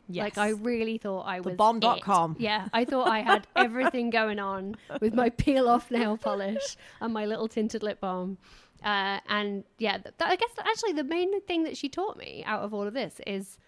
yes. 0.09 0.25
like 0.25 0.39
I 0.39 0.49
really 0.51 0.99
thought 0.99 1.27
I 1.27 1.41
The 1.41 1.51
was 1.51 1.57
bomb.com. 1.57 2.37
it. 2.39 2.43
Yeah, 2.43 2.69
I 2.73 2.85
thought 2.85 3.07
I 3.07 3.21
had 3.21 3.47
everything 3.57 4.11
going 4.11 4.39
on 4.41 4.77
with 5.01 5.15
my 5.15 5.29
peel 5.31 5.69
off 5.69 5.91
nail 5.91 6.17
polish 6.17 6.77
and 7.01 7.13
my 7.13 7.27
little 7.27 7.49
tinted 7.49 7.83
lip 7.83 8.01
balm. 8.01 8.39
Uh, 8.83 9.21
and 9.29 9.65
yeah, 9.79 9.99
th- 9.99 10.15
th- 10.19 10.31
I 10.31 10.37
guess 10.37 10.51
actually 10.59 10.93
the 10.95 11.05
main 11.05 11.41
thing 11.43 11.65
that 11.65 11.77
she 11.77 11.89
taught 11.89 12.17
me 12.17 12.43
out 12.47 12.63
of 12.63 12.73
all 12.73 12.87
of 12.87 12.95
this 12.95 13.21
is 13.27 13.59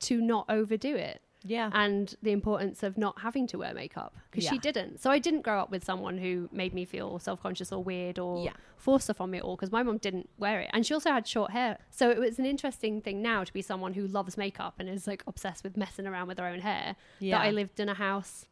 to 0.00 0.20
not 0.20 0.46
overdo 0.48 0.94
it. 0.96 1.20
Yeah. 1.44 1.70
And 1.72 2.14
the 2.20 2.32
importance 2.32 2.82
of 2.82 2.98
not 2.98 3.20
having 3.20 3.46
to 3.48 3.58
wear 3.58 3.72
makeup 3.72 4.12
because 4.30 4.48
she 4.48 4.58
didn't. 4.58 5.00
So 5.00 5.08
I 5.10 5.20
didn't 5.20 5.42
grow 5.42 5.60
up 5.60 5.70
with 5.70 5.84
someone 5.84 6.18
who 6.18 6.48
made 6.52 6.74
me 6.74 6.84
feel 6.84 7.18
self 7.20 7.40
conscious 7.40 7.70
or 7.70 7.82
weird 7.82 8.18
or 8.18 8.44
Yeah. 8.44 8.54
force 8.76 9.04
stuff 9.04 9.20
on 9.20 9.30
me 9.30 9.38
at 9.38 9.44
all 9.44 9.54
because 9.54 9.70
my 9.70 9.84
mom 9.84 9.98
didn't 9.98 10.28
wear 10.36 10.60
it. 10.60 10.70
And 10.72 10.84
she 10.84 10.92
also 10.94 11.12
had 11.12 11.28
short 11.28 11.52
hair. 11.52 11.78
So 11.90 12.10
it 12.10 12.18
was 12.18 12.40
an 12.40 12.44
interesting 12.44 13.00
thing 13.00 13.22
now 13.22 13.44
to 13.44 13.52
be 13.52 13.62
someone 13.62 13.94
who 13.94 14.06
loves 14.08 14.36
makeup 14.36 14.74
and 14.80 14.88
is 14.88 15.06
like 15.06 15.22
obsessed 15.28 15.62
with 15.62 15.76
messing 15.76 16.08
around 16.08 16.26
with 16.26 16.38
her 16.38 16.46
own 16.46 16.58
hair. 16.60 16.96
Yeah. 17.20 17.38
That 17.38 17.46
I 17.46 17.50
lived 17.52 17.78
in 17.78 17.88
a 17.88 17.94
house 17.94 18.46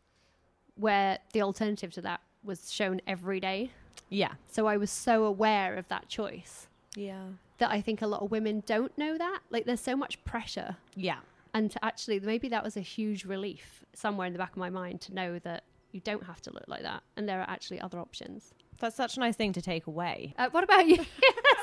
where 0.76 1.18
the 1.32 1.42
alternative 1.42 1.92
to 1.94 2.00
that 2.02 2.20
was 2.44 2.70
shown 2.72 3.00
every 3.06 3.40
day. 3.40 3.72
yeah. 4.08 4.34
So 4.46 4.66
I 4.68 4.76
was 4.76 4.90
so 4.90 5.24
aware 5.24 5.74
of 5.76 5.88
that 5.88 6.08
choice 6.08 6.68
Yeah. 6.94 7.30
that 7.58 7.70
I 7.72 7.80
think 7.80 8.00
a 8.00 8.06
lot 8.06 8.22
of 8.22 8.30
women 8.30 8.62
don't 8.64 8.96
know 8.96 9.18
that. 9.18 9.40
Like 9.50 9.64
there's 9.64 9.80
so 9.80 9.96
much 9.96 10.22
pressure. 10.24 10.76
Yeah. 10.94 11.18
And 11.56 11.70
to 11.70 11.82
actually, 11.82 12.20
maybe 12.20 12.50
that 12.50 12.62
was 12.62 12.76
a 12.76 12.82
huge 12.82 13.24
relief 13.24 13.82
somewhere 13.94 14.26
in 14.26 14.34
the 14.34 14.38
back 14.38 14.50
of 14.50 14.58
my 14.58 14.68
mind 14.68 15.00
to 15.00 15.14
know 15.14 15.38
that 15.38 15.64
you 15.90 16.00
don't 16.00 16.22
have 16.22 16.42
to 16.42 16.52
look 16.52 16.68
like 16.68 16.82
that 16.82 17.02
and 17.16 17.26
there 17.26 17.40
are 17.40 17.48
actually 17.48 17.80
other 17.80 17.98
options. 17.98 18.52
That's 18.78 18.94
such 18.94 19.16
a 19.16 19.20
nice 19.20 19.36
thing 19.36 19.54
to 19.54 19.62
take 19.62 19.86
away. 19.86 20.34
Uh, 20.36 20.50
what 20.50 20.64
about 20.64 20.86
you? 20.86 20.98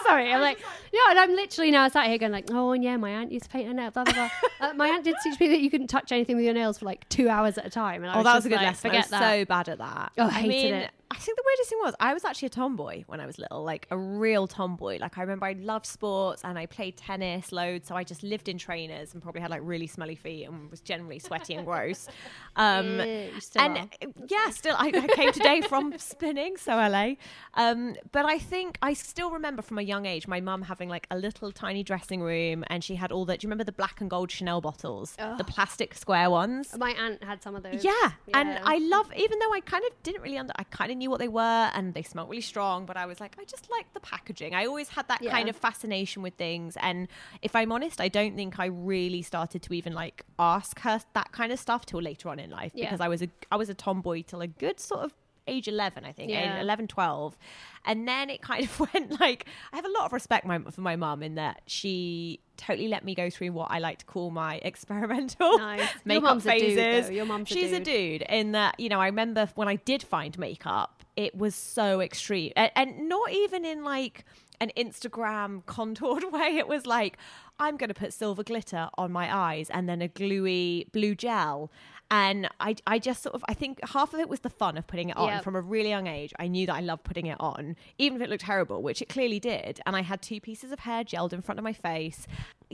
Sorry, 0.03 0.31
I'm 0.31 0.41
like, 0.41 0.59
yeah, 0.91 0.99
and 1.09 1.19
I'm 1.19 1.31
literally 1.31 1.71
now 1.71 1.87
sat 1.87 2.07
here 2.07 2.17
going 2.17 2.31
like, 2.31 2.45
oh, 2.51 2.71
and 2.71 2.83
yeah, 2.83 2.97
my 2.97 3.09
aunt 3.09 3.31
used 3.31 3.45
to 3.45 3.51
paint 3.51 3.67
her 3.67 3.73
nails, 3.73 3.93
blah, 3.93 4.03
blah, 4.03 4.13
blah. 4.13 4.29
uh, 4.61 4.73
my 4.73 4.87
aunt 4.89 5.03
did 5.03 5.15
teach 5.23 5.39
me 5.39 5.47
that 5.49 5.59
you 5.59 5.69
couldn't 5.69 5.87
touch 5.87 6.11
anything 6.11 6.35
with 6.35 6.45
your 6.45 6.53
nails 6.53 6.79
for 6.79 6.85
like 6.85 7.07
two 7.09 7.29
hours 7.29 7.57
at 7.57 7.65
a 7.65 7.69
time. 7.69 8.03
And 8.03 8.11
I 8.11 8.15
Oh, 8.15 8.17
was 8.17 8.23
that 8.25 8.33
just 8.33 8.37
was 8.37 8.45
a 8.45 8.49
good 8.49 8.55
like, 8.57 8.65
lesson. 8.67 8.89
I 8.89 8.93
Forget 8.93 9.03
was 9.05 9.11
that. 9.11 9.31
so 9.31 9.45
bad 9.45 9.69
at 9.69 9.77
that. 9.79 10.11
Oh, 10.17 10.23
I 10.23 10.27
I 10.27 10.29
hated 10.31 10.47
mean, 10.49 10.73
it. 10.73 10.91
I 11.11 11.15
think 11.17 11.37
the 11.37 11.43
weirdest 11.45 11.69
thing 11.69 11.79
was 11.83 11.93
I 11.99 12.11
was 12.15 12.25
actually 12.25 12.47
a 12.47 12.49
tomboy 12.49 13.03
when 13.05 13.19
I 13.19 13.27
was 13.27 13.37
little, 13.37 13.63
like 13.63 13.85
a 13.91 13.97
real 13.97 14.47
tomboy. 14.47 14.97
Like 14.99 15.15
I 15.19 15.21
remember 15.21 15.45
I 15.45 15.51
loved 15.53 15.85
sports 15.85 16.41
and 16.43 16.57
I 16.57 16.65
played 16.65 16.97
tennis 16.97 17.51
loads, 17.51 17.87
so 17.87 17.95
I 17.95 18.03
just 18.03 18.23
lived 18.23 18.49
in 18.49 18.57
trainers 18.57 19.13
and 19.13 19.21
probably 19.21 19.39
had 19.41 19.51
like 19.51 19.61
really 19.63 19.85
smelly 19.85 20.15
feet 20.15 20.45
and 20.45 20.71
was 20.71 20.81
generally 20.81 21.19
sweaty 21.19 21.53
and 21.53 21.65
gross. 21.67 22.07
Um, 22.55 23.01
still 23.39 23.61
and 23.63 23.77
are. 23.77 23.87
yeah, 24.27 24.49
still 24.51 24.75
I, 24.77 24.87
I 24.93 25.07
came 25.15 25.31
today 25.31 25.61
from 25.61 25.97
spinning, 25.97 26.55
so 26.57 26.73
LA. 26.75 27.13
Um, 27.55 27.95
but 28.11 28.25
I 28.25 28.37
think 28.37 28.77
I 28.81 28.93
still 28.93 29.31
remember 29.31 29.61
from 29.61 29.77
a 29.79 29.81
young 29.81 29.92
age 30.05 30.27
my 30.27 30.41
mum 30.41 30.63
having 30.63 30.89
like 30.89 31.05
a 31.11 31.17
little 31.17 31.51
tiny 31.51 31.83
dressing 31.83 32.21
room, 32.21 32.63
and 32.67 32.83
she 32.83 32.95
had 32.95 33.11
all 33.11 33.25
that. 33.25 33.39
Do 33.39 33.45
you 33.45 33.49
remember 33.49 33.63
the 33.63 33.71
black 33.71 34.01
and 34.01 34.09
gold 34.09 34.31
Chanel 34.31 34.59
bottles, 34.61 35.15
the 35.37 35.43
plastic 35.43 35.93
square 35.93 36.29
ones? 36.29 36.75
My 36.77 36.91
aunt 36.91 37.23
had 37.23 37.41
some 37.43 37.55
of 37.55 37.63
those. 37.63 37.83
Yeah. 37.83 38.11
and 38.33 38.59
I 38.63 38.77
love, 38.79 39.11
even 39.15 39.39
though 39.39 39.53
I 39.53 39.59
kind 39.59 39.83
of 39.85 39.91
didn't 40.03 40.21
really 40.21 40.37
under, 40.37 40.53
I 40.57 40.63
kind 40.63 40.91
of 40.91 40.97
knew 40.97 41.09
what 41.09 41.19
they 41.19 41.27
were, 41.27 41.69
and 41.75 41.93
they 41.93 42.01
smelled 42.03 42.29
really 42.29 42.41
strong. 42.41 42.85
But 42.85 42.97
I 42.97 43.05
was 43.05 43.19
like, 43.19 43.35
I 43.39 43.43
just 43.45 43.69
like 43.69 43.93
the 43.93 43.99
packaging. 43.99 44.55
I 44.55 44.65
always 44.65 44.89
had 44.89 45.07
that 45.09 45.21
kind 45.25 45.47
of 45.49 45.55
fascination 45.55 46.21
with 46.23 46.33
things, 46.35 46.75
and 46.81 47.07
if 47.41 47.55
I'm 47.55 47.71
honest, 47.71 48.01
I 48.01 48.07
don't 48.07 48.35
think 48.35 48.59
I 48.59 48.65
really 48.65 49.21
started 49.21 49.61
to 49.63 49.73
even 49.73 49.93
like 49.93 50.23
ask 50.39 50.79
her 50.81 50.99
that 51.13 51.31
kind 51.31 51.51
of 51.51 51.59
stuff 51.59 51.85
till 51.85 52.01
later 52.01 52.29
on 52.29 52.39
in 52.39 52.49
life 52.49 52.71
Yeah. 52.73 52.85
because 52.85 52.99
I 53.01 53.07
was 53.07 53.21
a 53.21 53.27
I 53.51 53.55
was 53.55 53.69
a 53.69 53.73
tomboy 53.73 54.23
till 54.23 54.41
a 54.41 54.47
good 54.47 54.79
sort 54.79 55.01
of 55.01 55.13
age 55.47 55.67
11 55.67 56.05
i 56.05 56.11
think 56.11 56.29
Yeah. 56.31 56.59
11 56.61 56.87
12 56.87 57.37
and 57.85 58.07
then 58.07 58.29
it 58.29 58.41
kind 58.41 58.63
of 58.63 58.79
went 58.93 59.19
like 59.19 59.45
i 59.71 59.75
have 59.75 59.85
a 59.85 59.89
lot 59.89 60.05
of 60.05 60.13
respect 60.13 60.45
my, 60.45 60.59
for 60.59 60.81
my 60.81 60.95
mum 60.95 61.21
in 61.23 61.35
that 61.35 61.61
she 61.67 62.39
totally 62.55 62.87
let 62.87 63.03
me 63.03 63.13
go 63.15 63.29
through 63.29 63.51
what 63.51 63.69
i 63.71 63.79
like 63.79 63.97
to 63.99 64.05
call 64.05 64.31
my 64.31 64.55
experimental 64.63 65.57
Nice. 65.57 65.87
Makeup 66.05 66.31
a 66.37 66.41
dude, 66.41 66.43
phases. 66.43 67.11
Your 67.11 67.25
mum's 67.25 67.51
a 67.51 67.53
she's 67.53 67.71
a 67.73 67.79
dude. 67.79 68.19
dude 68.19 68.21
in 68.29 68.51
that 68.53 68.79
you 68.79 68.89
know 68.89 69.01
i 69.01 69.05
remember 69.07 69.49
when 69.55 69.67
i 69.67 69.75
did 69.75 70.01
find 70.03 70.37
makeup 70.39 71.03
it 71.15 71.35
was 71.35 71.55
so 71.55 71.99
extreme 72.01 72.51
and, 72.55 72.71
and 72.75 73.09
not 73.09 73.31
even 73.31 73.65
in 73.65 73.83
like 73.83 74.25
an 74.61 74.71
instagram 74.77 75.63
contoured 75.65 76.31
way 76.31 76.57
it 76.57 76.67
was 76.67 76.85
like 76.85 77.17
i'm 77.59 77.75
going 77.77 77.87
to 77.89 77.93
put 77.93 78.13
silver 78.13 78.43
glitter 78.43 78.89
on 78.97 79.11
my 79.11 79.35
eyes 79.35 79.69
and 79.71 79.89
then 79.89 80.01
a 80.01 80.07
gluey 80.07 80.87
blue 80.91 81.15
gel 81.15 81.69
and 82.11 82.47
I, 82.59 82.75
I 82.85 82.99
just 82.99 83.23
sort 83.23 83.35
of 83.35 83.43
I 83.47 83.53
think 83.53 83.79
half 83.89 84.13
of 84.13 84.19
it 84.19 84.29
was 84.29 84.41
the 84.41 84.49
fun 84.49 84.77
of 84.77 84.85
putting 84.87 85.09
it 85.09 85.17
on 85.17 85.27
Yep. 85.29 85.43
from 85.43 85.55
a 85.55 85.61
really 85.61 85.89
young 85.89 86.07
age. 86.07 86.33
I 86.39 86.47
knew 86.47 86.65
that 86.67 86.73
I 86.75 86.81
loved 86.81 87.03
putting 87.03 87.25
it 87.25 87.37
on, 87.39 87.75
even 87.97 88.17
if 88.17 88.25
it 88.25 88.29
looked 88.29 88.43
terrible, 88.43 88.81
which 88.83 89.01
it 89.01 89.09
clearly 89.09 89.39
did. 89.39 89.79
And 89.85 89.95
I 89.95 90.01
had 90.01 90.21
two 90.21 90.39
pieces 90.39 90.71
of 90.71 90.79
hair 90.79 91.03
gelled 91.03 91.33
in 91.33 91.41
front 91.41 91.59
of 91.59 91.63
my 91.63 91.73
face. 91.73 92.27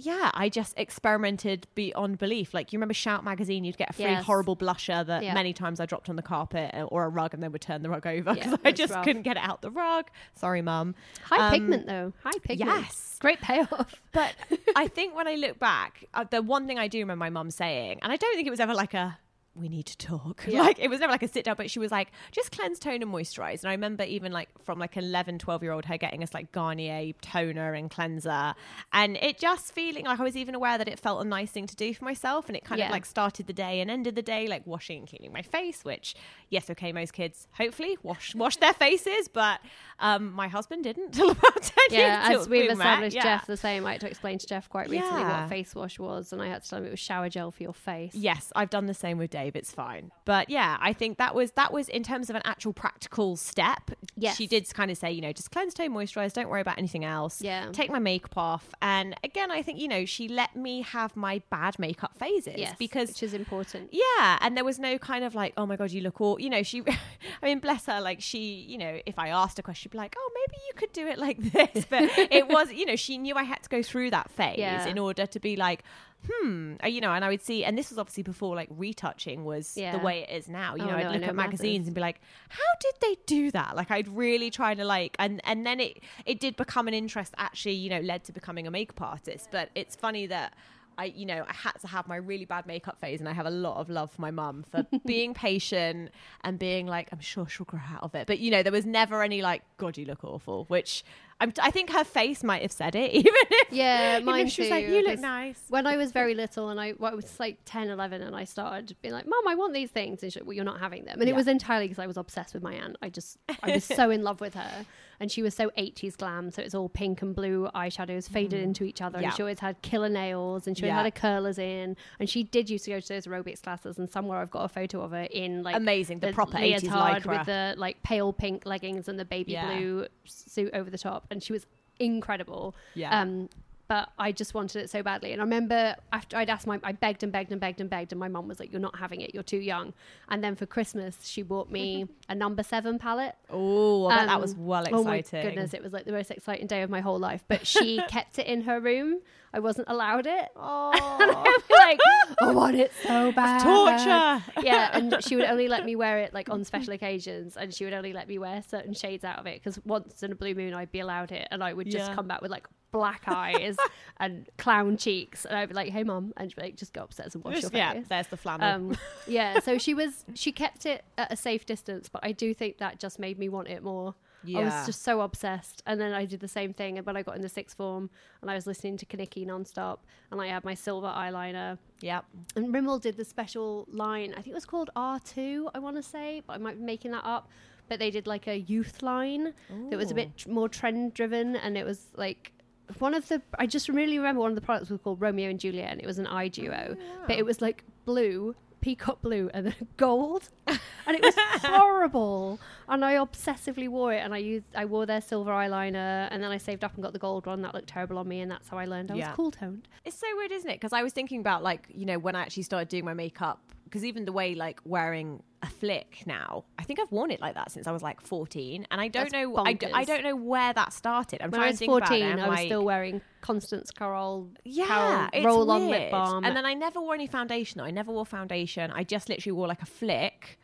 Yeah, 0.05 0.31
I 0.33 0.49
just 0.49 0.73
experimented 0.77 1.67
beyond 1.75 2.17
belief. 2.17 2.53
Like 2.53 2.71
you 2.73 2.77
remember 2.77 2.93
Shout 2.93 3.23
magazine, 3.23 3.63
you'd 3.63 3.77
get 3.77 3.89
a 3.89 3.93
free 3.93 4.05
Yes. 4.05 4.23
horrible 4.25 4.55
blusher 4.55 5.05
that 5.05 5.23
Yeah. 5.23 5.33
many 5.33 5.53
times 5.53 5.79
I 5.79 5.85
dropped 5.85 6.09
on 6.09 6.15
the 6.15 6.21
carpet 6.21 6.73
uh, 6.73 6.83
or 6.83 7.05
a 7.05 7.09
rug 7.09 7.33
and 7.33 7.41
then 7.43 7.51
would 7.51 7.62
turn 7.62 7.81
the 7.83 7.89
rug 7.89 8.05
over 8.07 8.33
because 8.33 8.51
Yeah, 8.51 8.57
I 8.65 8.71
just 8.71 8.93
rough. 8.93 9.03
couldn't 9.05 9.23
get 9.23 9.38
it 9.38 9.43
out 9.43 9.62
the 9.62 9.71
rug. 9.71 10.05
Sorry, 10.35 10.62
mum. 10.62 10.95
High 11.23 11.47
Um, 11.47 11.53
pigment 11.53 11.88
though. 11.88 12.13
High 12.23 12.38
pigment. 12.43 12.71
yes. 12.81 13.17
Great 13.19 13.41
payoff. 13.41 13.95
But 14.12 14.33
I 14.75 14.88
think 14.88 15.15
when 15.15 15.27
I 15.27 15.35
look 15.35 15.59
back, 15.59 16.05
uh, 16.13 16.23
the 16.29 16.41
one 16.41 16.65
thing 16.67 16.79
I 16.79 16.88
do 16.88 16.99
remember 16.99 17.19
my 17.19 17.29
mum 17.29 17.51
saying, 17.51 17.99
and 18.01 18.12
I 18.12 18.15
don't 18.17 18.35
think 18.35 18.47
it 18.47 18.51
was 18.51 18.59
ever 18.59 18.73
like 18.73 18.93
a 18.93 19.17
we 19.55 19.67
need 19.69 19.85
to 19.88 19.97
talk. 19.97 20.45
Like 20.59 20.79
it 20.79 20.89
was 20.89 20.99
never 20.99 21.12
like 21.12 21.23
a 21.23 21.27
sit 21.27 21.45
down, 21.45 21.55
but 21.57 21.71
she 21.71 21.79
was 21.79 21.91
like, 21.91 22.12
just 22.31 22.51
cleanse, 22.51 22.79
tone, 22.79 23.01
and 23.01 23.12
moisturize. 23.12 23.62
And 23.62 23.69
I 23.69 23.71
remember 23.71 24.03
even 24.03 24.31
like 24.31 24.49
from 24.63 24.77
like 24.79 24.95
11, 24.97 25.39
12 25.39 25.63
year 25.63 25.71
old 25.71 25.85
her 25.85 25.97
getting 25.97 26.21
us 26.23 26.33
like 26.33 26.51
Garnier 26.51 27.13
toner 27.21 27.73
and 27.73 27.89
cleanser. 27.89 28.53
And 28.93 29.17
it 29.17 29.39
just 29.39 29.73
feeling 29.73 30.05
like 30.05 30.19
I 30.19 30.23
was 30.23 30.35
even 30.38 30.53
aware 30.55 30.77
that 30.77 30.88
it 30.88 30.99
felt 30.99 31.21
a 31.25 31.27
nice 31.27 31.51
thing 31.51 31.65
to 31.67 31.75
do 31.75 31.93
for 31.93 32.03
myself. 32.05 32.47
And 32.47 32.55
it 32.57 32.63
kind 32.65 32.79
Yeah. 32.79 32.85
of 32.88 32.91
like 32.91 33.05
started 33.05 33.47
the 33.47 33.53
day 33.53 33.79
and 33.81 33.89
ended 33.89 34.15
the 34.15 34.21
day 34.21 34.47
like 34.47 34.65
washing 34.67 34.99
and 34.99 35.07
cleaning 35.07 35.31
my 35.33 35.41
face, 35.41 35.83
which, 35.83 36.15
yes, 36.49 36.69
okay, 36.69 36.91
most 36.91 37.13
kids 37.13 37.47
hopefully 37.53 37.97
wash 38.03 38.35
wash 38.35 38.57
their 38.57 38.73
faces, 38.73 39.27
but 39.27 39.59
um, 39.99 40.31
my 40.33 40.47
husband 40.47 40.83
didn't 40.83 41.12
till 41.13 41.31
about 41.31 41.62
10 41.62 41.73
Yeah, 41.91 42.29
years. 42.29 42.41
as 42.41 42.49
we've 42.49 42.69
established 42.69 43.15
Yeah. 43.15 43.23
Jeff 43.23 43.47
the 43.47 43.57
same. 43.57 43.85
I 43.85 43.93
had 43.93 44.01
to 44.01 44.07
explain 44.07 44.38
to 44.39 44.47
Jeff 44.47 44.69
quite 44.69 44.89
recently 44.89 45.21
Yeah. 45.21 45.41
what 45.41 45.50
face 45.50 45.73
wash 45.73 45.97
was, 46.00 46.33
and 46.33 46.41
I 46.41 46.47
had 46.47 46.63
to 46.63 46.69
tell 46.69 46.79
him 46.79 46.85
it 46.85 46.91
was 46.91 47.00
shower 47.00 47.29
gel 47.29 47.52
for 47.52 47.63
your 47.63 47.73
face. 47.73 48.13
Yes, 48.13 48.52
I've 48.56 48.69
done 48.69 48.85
the 48.85 48.93
same 48.93 49.17
with 49.17 49.29
Dave. 49.31 49.38
It's 49.56 49.71
fine. 49.71 50.12
But 50.25 50.50
yeah, 50.50 50.77
I 50.79 50.94
think 50.94 51.17
that 51.17 51.33
was 51.35 51.52
that 51.52 51.71
was 51.73 51.90
in 51.90 52.04
terms 52.04 52.29
of 52.29 52.35
an 52.35 52.42
actual 52.46 52.73
practical 52.73 53.35
step. 53.37 53.92
Yes. 54.15 54.35
She 54.37 54.48
did 54.48 54.71
kind 54.73 54.92
of 54.92 54.98
say, 54.98 55.12
you 55.12 55.21
know, 55.21 55.31
just 55.33 55.52
cleanse, 55.52 55.73
tone, 55.73 55.92
moisturize. 55.92 56.33
Don't 56.33 56.50
worry 56.50 56.62
about 56.62 56.77
anything 56.77 57.06
else. 57.06 57.42
Yeah. 57.42 57.69
Take 57.71 57.90
my 57.92 58.00
makeup 58.00 58.37
off. 58.37 58.69
And 58.81 59.15
again, 59.23 59.52
I 59.52 59.62
think 59.62 59.79
you 59.79 59.87
know 59.87 60.06
she 60.06 60.27
let 60.27 60.56
me 60.56 60.81
have 60.81 61.15
my 61.15 61.42
bad 61.50 61.79
makeup 61.79 62.17
phases 62.17 62.56
Yes, 62.58 62.75
because 62.77 63.10
which 63.10 63.23
is 63.23 63.33
important. 63.33 63.90
yeah, 63.94 64.37
and 64.42 64.56
there 64.58 64.63
was 64.65 64.79
no 64.79 64.98
kind 64.98 65.23
of 65.23 65.35
like, 65.35 65.54
oh 65.58 65.65
my 65.65 65.75
god, 65.75 65.92
you 65.92 66.02
look 66.02 66.19
all, 66.21 66.40
you 66.40 66.50
know, 66.50 66.63
she, 66.63 66.81
I 67.42 67.46
mean, 67.46 67.60
bless 67.60 67.85
her, 67.85 68.02
like 68.02 68.21
she, 68.21 68.54
you 68.67 68.77
know, 68.77 69.00
if 69.06 69.17
I 69.17 69.29
asked 69.29 69.58
a 69.60 69.63
question, 69.63 69.83
she'd 69.83 69.92
be 69.92 69.98
like, 69.98 70.15
oh, 70.17 70.31
maybe 70.35 70.58
you 70.67 70.73
could 70.75 70.92
do 70.94 71.08
it 71.08 71.17
like 71.17 71.37
this, 71.73 71.85
but 71.90 72.04
it 72.17 72.48
was, 72.48 72.71
you 72.73 72.85
know, 72.85 72.96
she 72.96 73.17
knew 73.17 73.35
I 73.35 73.44
had 73.44 73.63
to 73.63 73.69
go 73.69 73.81
through 73.81 74.12
that 74.12 74.29
phase 74.31 74.58
Yeah. 74.60 74.85
in 74.87 74.98
order 75.00 75.25
to 75.25 75.40
be 75.40 75.56
like, 75.56 75.83
hmm, 76.27 76.73
uh, 76.83 76.87
you 76.87 77.01
know, 77.01 77.11
and 77.11 77.23
I 77.23 77.29
would 77.29 77.41
see, 77.41 77.63
and 77.63 77.77
this 77.77 77.89
was 77.89 77.97
obviously 77.97 78.23
before 78.23 78.55
like 78.55 78.69
retouching 78.71 79.45
was 79.45 79.73
Yeah. 79.77 79.91
the 79.93 79.99
way 79.99 80.21
it 80.29 80.29
is 80.35 80.47
now. 80.49 80.75
You 80.75 80.83
Oh, 80.83 80.87
know, 80.87 80.91
no, 80.93 80.97
I'd 80.97 81.05
I 81.07 81.13
look 81.13 81.23
at 81.23 81.35
magazines 81.35 81.79
massive. 81.79 81.87
and 81.87 81.95
be 81.95 82.01
like, 82.01 82.21
how 82.49 82.59
did 82.79 82.93
they 83.01 83.15
do 83.25 83.51
that? 83.51 83.75
Like 83.75 83.91
I'd 83.91 84.07
really 84.07 84.49
try 84.51 84.75
to 84.75 84.85
like, 84.85 85.15
and 85.19 85.41
and 85.43 85.65
then 85.65 85.79
it 85.79 86.03
it 86.25 86.39
did 86.39 86.55
become 86.55 86.87
an 86.87 86.93
interest. 86.93 87.33
Actually, 87.37 87.75
you 87.75 87.89
know, 87.89 87.99
led 88.01 88.23
to 88.25 88.31
becoming 88.31 88.67
a 88.67 88.71
makeup 88.71 89.01
artist. 89.01 89.49
But 89.51 89.69
it's 89.75 89.95
funny 89.95 90.27
that. 90.27 90.53
I, 90.97 91.05
you 91.05 91.25
know, 91.25 91.45
I 91.47 91.53
had 91.53 91.79
to 91.79 91.87
have 91.87 92.09
my 92.09 92.17
really 92.17 92.43
bad 92.43 92.65
makeup 92.65 92.99
phase, 92.99 93.21
and 93.21 93.29
I 93.29 93.31
have 93.31 93.45
a 93.45 93.49
lot 93.49 93.77
of 93.77 93.89
love 93.89 94.11
for 94.11 94.19
my 94.19 94.31
mum 94.31 94.65
for 94.69 94.85
being 95.05 95.33
patient 95.33 96.11
and 96.43 96.59
being 96.59 96.87
like, 96.87 97.07
I'm 97.13 97.21
sure 97.21 97.47
she'll 97.47 97.65
grow 97.65 97.79
out 97.93 98.03
of 98.03 98.15
it. 98.15 98.27
But 98.27 98.39
you 98.39 98.51
know, 98.51 98.63
there 98.63 98.73
was 98.73 98.85
never 98.85 99.23
any 99.23 99.41
like, 99.41 99.61
God, 99.77 99.97
you 99.97 100.03
look 100.03 100.25
awful. 100.25 100.65
Which 100.65 101.05
I'm, 101.42 101.54
I 101.62 101.71
think 101.71 101.90
her 101.92 102.04
face 102.04 102.44
might 102.44 102.62
have 102.63 102.71
said 102.71 102.96
it, 102.96 103.12
even 103.13 103.31
if 103.35 103.71
Yeah, 103.71 104.15
even 104.15 104.25
mine 104.25 104.48
if 104.48 104.52
she 104.54 104.63
was 104.63 104.71
like, 104.71 104.87
you 104.87 105.04
look 105.08 105.19
nice. 105.19 105.62
When 105.69 105.87
I 105.87 105.96
was 105.96 106.12
very 106.12 106.33
little 106.35 106.69
and 106.69 106.79
I, 106.79 106.94
well, 107.00 107.12
I 107.12 107.15
was 107.15 107.40
like 107.40 107.60
10, 107.65 107.90
11, 107.90 108.21
and 108.21 108.35
I 108.35 108.44
started 108.44 108.96
being 109.02 109.13
like, 109.13 109.25
Mom, 109.25 109.48
I 109.48 109.56
want 109.56 109.73
these 109.73 109.90
things. 109.90 110.21
And 110.21 110.31
she's 110.33 110.42
like, 110.42 110.46
Well, 110.48 110.54
you're 110.56 110.65
not 110.65 110.79
having 110.79 111.06
them. 111.06 111.19
And 111.21 111.29
it 111.29 111.35
was 111.35 111.48
entirely 111.48 111.87
because 111.87 112.02
I 112.02 112.08
was 112.08 112.17
obsessed 112.17 112.54
with 112.54 112.63
my 112.63 112.73
aunt. 112.73 112.98
I 113.02 113.10
just, 113.10 113.37
I 113.63 113.71
was 113.71 113.83
so 114.00 114.10
in 114.10 114.23
love 114.23 114.42
with 114.42 114.56
her. 114.56 114.85
And 115.21 115.29
she 115.29 115.42
was 115.42 115.54
so 115.54 115.69
80s 115.77 116.15
glam. 116.15 116.50
So 116.50 116.62
it's 116.62 116.73
all 116.73 116.87
pink 116.87 117.21
and 117.21 117.35
blue 117.35 117.67
eyeshadows 117.75 118.29
faded 118.29 118.62
into 118.62 118.85
each 118.85 119.02
other. 119.02 119.17
Mm. 119.17 119.21
Yeah. 119.21 119.27
And 119.27 119.35
she 119.35 119.42
always 119.44 119.60
had 119.60 119.81
killer 119.81 120.08
nails 120.08 120.65
and 120.65 120.77
she 120.77 120.83
always 120.83 120.92
Yeah. 120.92 121.04
had 121.04 121.06
her 121.06 121.12
curlers 121.12 121.58
in. 121.60 121.98
And 122.21 122.29
she 122.29 122.44
did 122.44 122.69
used 122.69 122.85
to 122.85 122.92
go 122.92 123.00
to 123.02 123.08
those 123.08 123.25
aerobics 123.27 123.62
classes. 123.62 123.98
And 123.98 124.10
somewhere 124.10 124.40
I've 124.40 124.50
got 124.52 124.63
a 124.63 124.69
photo 124.69 125.02
of 125.02 125.12
her 125.12 125.23
in 125.29 125.62
like 125.62 125.75
Amazing, 125.75 126.19
the 126.19 126.31
proper 126.31 126.58
80s 126.58 126.83
leotard 126.83 127.23
lycra. 127.23 127.37
with 127.37 127.46
the 127.48 127.73
like 127.77 128.02
pale 128.02 128.31
pink 128.31 128.65
leggings 128.65 129.10
and 129.10 129.19
the 129.19 129.25
baby 129.25 129.52
Yeah. 129.54 129.65
blue 129.77 130.08
suit 130.25 130.73
over 130.73 130.90
the 130.90 130.98
top. 130.98 131.27
And 131.32 131.42
she 131.44 131.54
was 131.54 131.65
incredible. 132.00 132.75
Yeah. 132.96 133.19
Um, 133.21 133.50
but 133.88 134.10
I 134.19 134.32
just 134.32 134.54
wanted 134.54 134.84
it 134.84 134.90
so 134.92 135.02
badly. 135.02 135.32
And 135.32 135.42
I 135.42 135.44
remember 135.44 135.96
after 136.13 136.38
I'd 136.38 136.48
asked 136.52 136.67
my, 136.67 136.80
I 136.84 136.92
begged 136.92 137.23
and 137.23 137.32
begged 137.32 137.52
and 137.52 137.60
begged 137.60 137.82
and 137.82 137.90
begged, 137.90 138.12
and 138.12 138.19
my 138.19 138.27
mum 138.27 138.48
was 138.48 138.60
like, 138.60 138.71
"You're 138.71 138.80
not 138.80 138.96
having 139.00 139.21
it. 139.21 139.34
You're 139.34 139.42
too 139.42 139.58
young." 139.58 139.94
And 140.30 140.44
then 140.44 140.56
for 140.56 140.67
Christmas, 140.67 141.17
she 141.23 141.42
bought 141.42 141.71
me 141.71 142.08
a 142.30 142.36
number 142.36 142.62
seven 142.62 143.00
palette. 143.00 143.34
Oh, 143.50 144.08
bet 144.10 144.27
that 144.27 144.36
Um, 144.36 144.42
was 144.42 144.54
well 144.56 144.84
exciting. 144.84 145.00
Oh 145.00 145.04
my 145.04 145.21
goodness, 145.21 145.73
it 145.73 145.82
was 145.82 145.92
like 145.92 146.06
the 146.06 146.12
most 146.12 146.30
exciting 146.30 146.67
day 146.67 146.84
of 146.84 146.92
my 146.92 147.02
whole 147.02 147.17
life. 147.17 147.44
But 147.48 147.65
she 147.65 148.00
kept 148.10 148.38
it 148.38 148.46
in 148.46 148.62
her 148.62 148.80
room. 148.80 149.21
I 149.54 149.60
wasn't 149.60 149.87
allowed 149.89 150.27
it. 150.27 150.50
and 150.56 151.31
I'd 151.31 151.58
be 151.67 151.73
like, 151.75 152.00
I 152.41 152.52
want 152.52 152.75
it 152.75 152.91
so 153.04 153.31
bad. 153.31 153.63
torture. 153.63 154.62
Yeah, 154.65 154.89
and 154.93 155.15
she 155.23 155.35
would 155.35 155.45
only 155.45 155.67
let 155.67 155.85
me 155.85 155.95
wear 155.95 156.19
it 156.19 156.33
like 156.33 156.50
on 156.50 156.63
special 156.63 156.93
occasions, 156.93 157.58
and 157.58 157.73
she 157.73 157.83
would 157.85 157.93
only 157.93 158.13
let 158.13 158.27
me 158.27 158.37
wear 158.37 158.62
certain 158.67 158.93
shades 158.93 159.23
out 159.23 159.39
of 159.39 159.47
it 159.47 159.56
because 159.62 159.79
once 159.85 160.21
in 160.23 160.31
a 160.31 160.35
blue 160.35 160.54
moon 160.56 160.73
I'd 160.73 160.91
be 160.91 161.00
allowed 161.00 161.31
it, 161.31 161.47
and 161.52 161.63
I 161.63 161.73
would 161.73 161.89
just 161.89 162.10
Yeah. 162.10 162.15
come 162.15 162.27
back 162.27 162.41
with 162.41 162.52
like 162.52 162.67
black 162.91 163.21
eyes 163.27 163.77
and 164.17 164.47
clown 164.58 164.97
cheeks, 164.97 165.45
and 165.45 165.56
I'd 165.58 165.69
be 165.69 165.75
like, 165.75 165.91
"Hey, 165.91 166.04
mom," 166.04 166.33
and 166.37 166.50
she'd 166.50 166.56
be 166.56 166.62
like, 166.63 166.75
"Just 166.75 166.93
go 166.93 167.04
upstairs 167.04 167.35
and 167.35 167.43
wash 167.43 167.56
Just- 167.62 167.63
your 167.63 167.69
face." 167.71 167.95
yeah, 167.95 168.02
there's 168.08 168.27
the 168.27 168.37
flannel. 168.37 168.67
Um, 168.91 168.97
yeah, 169.27 169.60
so 169.60 169.77
she 169.77 169.93
was 169.93 170.25
she 170.33 170.52
kept 170.52 170.85
it 170.85 171.04
at 171.17 171.31
a 171.31 171.35
safe 171.35 171.65
distance, 171.65 172.10
but 172.10 172.21
I 172.23 172.31
do 172.31 172.54
think 172.54 172.77
that 172.79 173.00
just 173.00 173.19
made 173.19 173.37
me 173.39 173.50
want 173.50 173.67
it 173.67 173.83
more. 173.83 174.15
I 174.48 174.63
was 174.63 174.85
just 174.85 175.04
so 175.04 175.21
obsessed, 175.21 175.83
and 175.85 176.00
then 176.00 176.13
I 176.13 176.25
did 176.25 176.40
the 176.40 176.48
same 176.48 176.73
thing. 176.73 176.98
And 176.98 177.06
when 177.06 177.17
I 177.17 177.23
got 177.23 177.35
in 177.35 177.42
the 177.42 177.50
sixth 177.50 177.77
form, 177.77 178.10
and 178.42 178.50
I 178.50 178.56
was 178.56 178.65
listening 178.65 178.98
to 178.98 179.06
Kenickie 179.06 179.46
nonstop, 179.46 180.00
and 180.31 180.42
I 180.42 180.48
had 180.48 180.63
my 180.63 180.73
silver 180.73 181.08
eyeliner, 181.08 181.77
yep. 182.02 182.25
and 182.56 182.73
Rimmel 182.73 183.00
did 183.00 183.17
the 183.17 183.25
special 183.25 183.87
line. 183.92 184.31
I 184.31 184.35
think 184.35 184.50
it 184.50 184.54
was 184.54 184.65
called 184.65 184.90
R2, 184.96 185.71
I 185.73 185.79
want 185.79 185.98
to 185.98 186.04
say, 186.04 186.42
but 186.46 186.54
I 186.54 186.58
might 186.58 186.77
be 186.77 186.83
making 186.83 187.12
that 187.12 187.25
up. 187.25 187.50
But 187.90 188.00
they 188.00 188.12
did 188.12 188.27
like 188.27 188.48
a 188.48 188.60
youth 188.60 189.02
line 189.02 189.54
that 189.90 189.98
was 189.98 190.12
a 190.12 190.13
bit 190.13 190.37
tr- 190.37 190.50
more 190.50 190.69
trend 190.69 191.15
driven, 191.15 191.56
and 191.56 191.75
it 191.75 191.85
was 191.85 192.08
like 192.15 192.54
one 193.00 193.13
of 193.13 193.27
the. 193.27 193.42
I 193.58 193.65
just 193.65 193.90
really 193.90 194.17
remember 194.17 194.42
one 194.42 194.52
of 194.52 194.56
the 194.56 194.62
products 194.62 194.90
was 194.90 195.00
called 195.02 195.21
Romeo 195.21 195.50
and 195.50 195.60
Juliet, 195.60 195.92
and 195.92 196.02
it 196.02 196.06
was 196.06 196.19
an 196.19 196.27
eye 196.27 196.48
duo, 196.48 196.96
oh, 197.00 197.23
but 197.27 197.37
it 197.37 197.46
was 197.46 197.62
like 197.62 197.83
blue. 198.06 198.56
Peacock 198.82 199.21
blue 199.21 199.50
and 199.54 199.67
then 199.67 199.75
gold, 199.98 200.50
and 200.67 200.80
it 201.15 201.21
was 201.21 201.36
horrible. 201.62 202.60
And 202.88 203.04
I 203.06 203.15
obsessively 203.15 203.88
wore 203.88 204.13
it, 204.13 204.19
and 204.19 204.34
I 204.34 204.38
used 204.38 204.65
I 204.75 204.86
wore 204.86 205.06
their 205.06 205.21
silver 205.21 205.52
eyeliner, 205.52 206.27
and 206.32 206.42
then 206.44 206.52
I 206.52 206.58
saved 206.58 206.84
up 206.84 206.94
and 206.96 207.04
got 207.04 207.13
the 207.13 207.19
gold 207.19 207.46
one. 207.46 207.62
That 207.62 207.73
looked 207.73 207.90
terrible 207.90 208.17
on 208.17 208.27
me, 208.27 208.42
and 208.42 208.50
that's 208.52 208.67
how 208.69 208.77
I 208.77 208.86
learned 208.86 209.12
I 209.12 209.15
Yeah. 209.15 209.27
was 209.30 209.36
cool 209.36 209.52
toned. 209.52 209.88
It's 210.06 210.17
so 210.17 210.27
weird, 210.38 210.52
isn't 210.52 210.69
it? 210.69 210.75
Because 210.75 210.94
I 210.94 211.04
was 211.04 211.13
thinking 211.13 211.40
about 211.40 211.63
like 211.63 211.88
you 211.94 212.06
know 212.06 212.17
when 212.19 212.36
I 212.36 212.42
actually 212.42 212.63
started 212.63 212.88
doing 212.90 213.06
my 213.06 213.13
makeup. 213.13 213.60
Because 213.90 214.06
even 214.06 214.25
the 214.25 214.31
way 214.31 214.54
like 214.54 214.79
wearing 214.85 215.42
a 215.63 215.67
flick 215.67 216.23
now, 216.25 216.63
I 216.77 216.83
think 216.83 217.00
I've 217.00 217.12
worn 217.12 217.31
it 217.31 217.42
like 217.42 217.56
that 217.56 217.71
since 217.71 217.87
I 217.87 217.92
was 217.92 218.04
like 218.04 218.21
14, 218.21 218.85
and 218.92 219.02
I 219.02 219.08
don't 219.08 219.23
That's 219.23 219.33
know, 219.33 219.58
I, 219.58 219.73
d- 219.73 219.87
I 219.87 220.04
bonkers. 220.04 220.08
don't 220.08 220.23
know 220.23 220.35
where 220.35 220.71
that 220.73 220.94
started. 220.94 221.42
I'm 221.42 221.50
When 221.52 221.60
trying 221.60 221.67
I 221.69 221.71
was 221.71 221.79
to 221.79 221.85
think 221.85 221.98
about 221.98 222.12
it. 222.12 222.21
14, 222.21 222.40
I 222.40 222.48
was 222.50 222.58
like, 222.60 222.67
still 222.67 222.85
wearing 222.85 223.21
Constance 223.42 223.90
Carroll, 223.92 224.50
yeah, 224.63 225.29
Carroll 225.33 225.46
roll 225.46 225.71
on 225.71 225.87
weird. 225.87 226.02
lip 226.04 226.12
balm. 226.12 226.46
And 226.46 226.56
then 226.56 226.65
I 226.65 226.75
never 226.75 227.02
wore 227.02 227.15
any 227.15 227.27
foundation. 227.27 227.81
I 227.81 227.90
never 227.92 228.12
wore 228.12 228.25
foundation. 228.25 228.92
I 228.92 229.04
just 229.04 229.27
literally 229.27 229.54
wore 229.54 229.67
like 229.67 229.81
a 229.81 229.87
flick. 229.87 230.60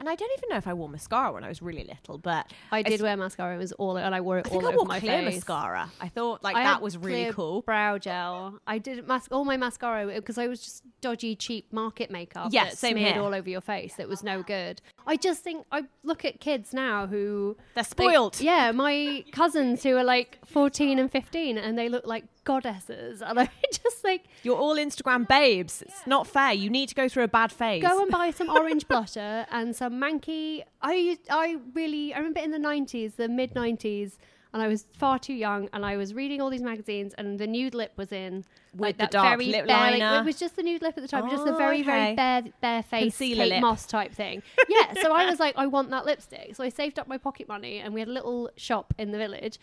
And 0.00 0.08
I 0.08 0.14
don't 0.14 0.30
even 0.38 0.48
know 0.48 0.56
if 0.56 0.66
I 0.66 0.72
wore 0.72 0.88
mascara 0.88 1.30
when 1.30 1.44
I 1.44 1.48
was 1.48 1.60
really 1.60 1.84
little, 1.84 2.16
but 2.16 2.50
I 2.72 2.80
did 2.82 2.94
s- 2.94 3.02
wear 3.02 3.16
mascara. 3.18 3.54
It 3.54 3.58
was 3.58 3.72
all, 3.72 3.98
and 3.98 4.14
I 4.14 4.22
wore 4.22 4.38
it 4.38 4.46
I 4.46 4.48
all 4.48 4.60
think 4.60 4.64
I 4.64 4.68
over 4.68 4.76
wore 4.78 4.86
my 4.86 4.98
clear 4.98 5.18
face. 5.24 5.34
mascara. 5.34 5.92
I 6.00 6.08
thought 6.08 6.42
like 6.42 6.56
I 6.56 6.64
that 6.64 6.80
was 6.80 6.96
really 6.96 7.30
cool. 7.34 7.60
Brow 7.62 7.98
gel. 7.98 8.58
I 8.66 8.78
did 8.78 9.06
mas- 9.06 9.28
all 9.30 9.44
my 9.44 9.58
mascara 9.58 10.06
because 10.06 10.38
I 10.38 10.46
was 10.46 10.62
just 10.62 10.84
dodgy, 11.02 11.36
cheap 11.36 11.70
market 11.72 12.10
makeup. 12.10 12.48
Yeah, 12.50 12.64
that 12.64 12.78
same 12.78 12.96
smeared 12.96 13.12
here. 13.12 13.22
all 13.22 13.34
over 13.34 13.48
your 13.50 13.60
face. 13.60 13.94
That 13.96 14.08
was 14.08 14.22
no 14.24 14.42
good. 14.42 14.80
I 15.06 15.16
just 15.16 15.42
think 15.42 15.66
I 15.70 15.82
look 16.02 16.24
at 16.24 16.40
kids 16.40 16.72
now 16.72 17.06
who 17.06 17.56
They're 17.74 17.84
spoiled. 17.84 18.40
yeah, 18.40 18.72
my 18.72 19.24
cousins 19.32 19.82
who 19.82 19.96
are 19.96 20.04
like 20.04 20.38
fourteen 20.46 20.98
and 20.98 21.12
fifteen, 21.12 21.58
and 21.58 21.76
they 21.78 21.90
look 21.90 22.06
like 22.06 22.24
goddesses, 22.50 23.22
and 23.22 23.38
I 23.38 23.48
just 23.72 24.02
like 24.04 24.24
You're 24.42 24.56
all 24.58 24.76
Instagram 24.76 25.26
babes. 25.28 25.82
It's 25.82 26.06
not 26.06 26.26
fair. 26.26 26.52
You 26.52 26.68
need 26.70 26.88
to 26.88 26.94
go 26.94 27.08
through 27.08 27.24
a 27.24 27.28
bad 27.28 27.52
phase. 27.52 27.82
Go 27.82 28.00
and 28.02 28.10
buy 28.10 28.30
some 28.30 28.48
orange 28.60 28.86
blutter 28.88 29.46
and 29.50 29.74
some 29.74 29.94
manky. 30.00 30.62
I 30.82 31.18
I 31.30 31.58
really 31.74 32.12
I 32.14 32.18
remember 32.18 32.40
in 32.40 32.50
the 32.50 32.58
nineties, 32.58 33.14
the 33.14 33.28
mid 33.28 33.54
nineties, 33.54 34.18
and 34.52 34.62
I 34.62 34.68
was 34.68 34.86
far 34.98 35.18
too 35.18 35.32
young, 35.34 35.68
and 35.72 35.86
I 35.86 35.96
was 35.96 36.12
reading 36.12 36.40
all 36.40 36.50
these 36.50 36.62
magazines, 36.62 37.14
and 37.18 37.38
the 37.38 37.46
nude 37.46 37.74
lip 37.74 37.92
was 37.96 38.10
in 38.10 38.44
With 38.74 38.96
the 38.96 39.02
that 39.04 39.10
dark 39.12 39.38
very 39.38 39.46
lip 39.52 39.66
bare, 39.68 39.76
like, 39.92 40.00
liner. 40.00 40.20
it 40.22 40.24
was 40.24 40.38
just 40.38 40.56
the 40.56 40.64
nude 40.64 40.82
lip 40.82 40.94
at 40.96 41.02
the 41.02 41.08
time, 41.08 41.30
just 41.30 41.46
a 41.46 41.54
Oh, 41.54 41.58
very 41.58 41.80
okay. 41.82 41.84
very 41.84 42.14
bare 42.16 42.42
bare 42.60 42.82
face 42.82 43.16
Kate 43.18 43.36
lip. 43.38 43.60
Moss 43.60 43.86
type 43.86 44.12
thing. 44.12 44.42
Yeah, 44.68 44.94
so 45.02 45.12
I 45.12 45.26
was 45.30 45.38
like, 45.38 45.54
I 45.56 45.66
want 45.66 45.90
that 45.90 46.04
lipstick. 46.04 46.56
So 46.56 46.64
I 46.64 46.68
saved 46.68 46.98
up 46.98 47.06
my 47.06 47.18
pocket 47.18 47.46
money, 47.48 47.78
and 47.78 47.94
we 47.94 48.00
had 48.00 48.08
a 48.08 48.12
little 48.12 48.50
shop 48.56 48.92
in 48.98 49.12
the 49.12 49.18
village 49.18 49.58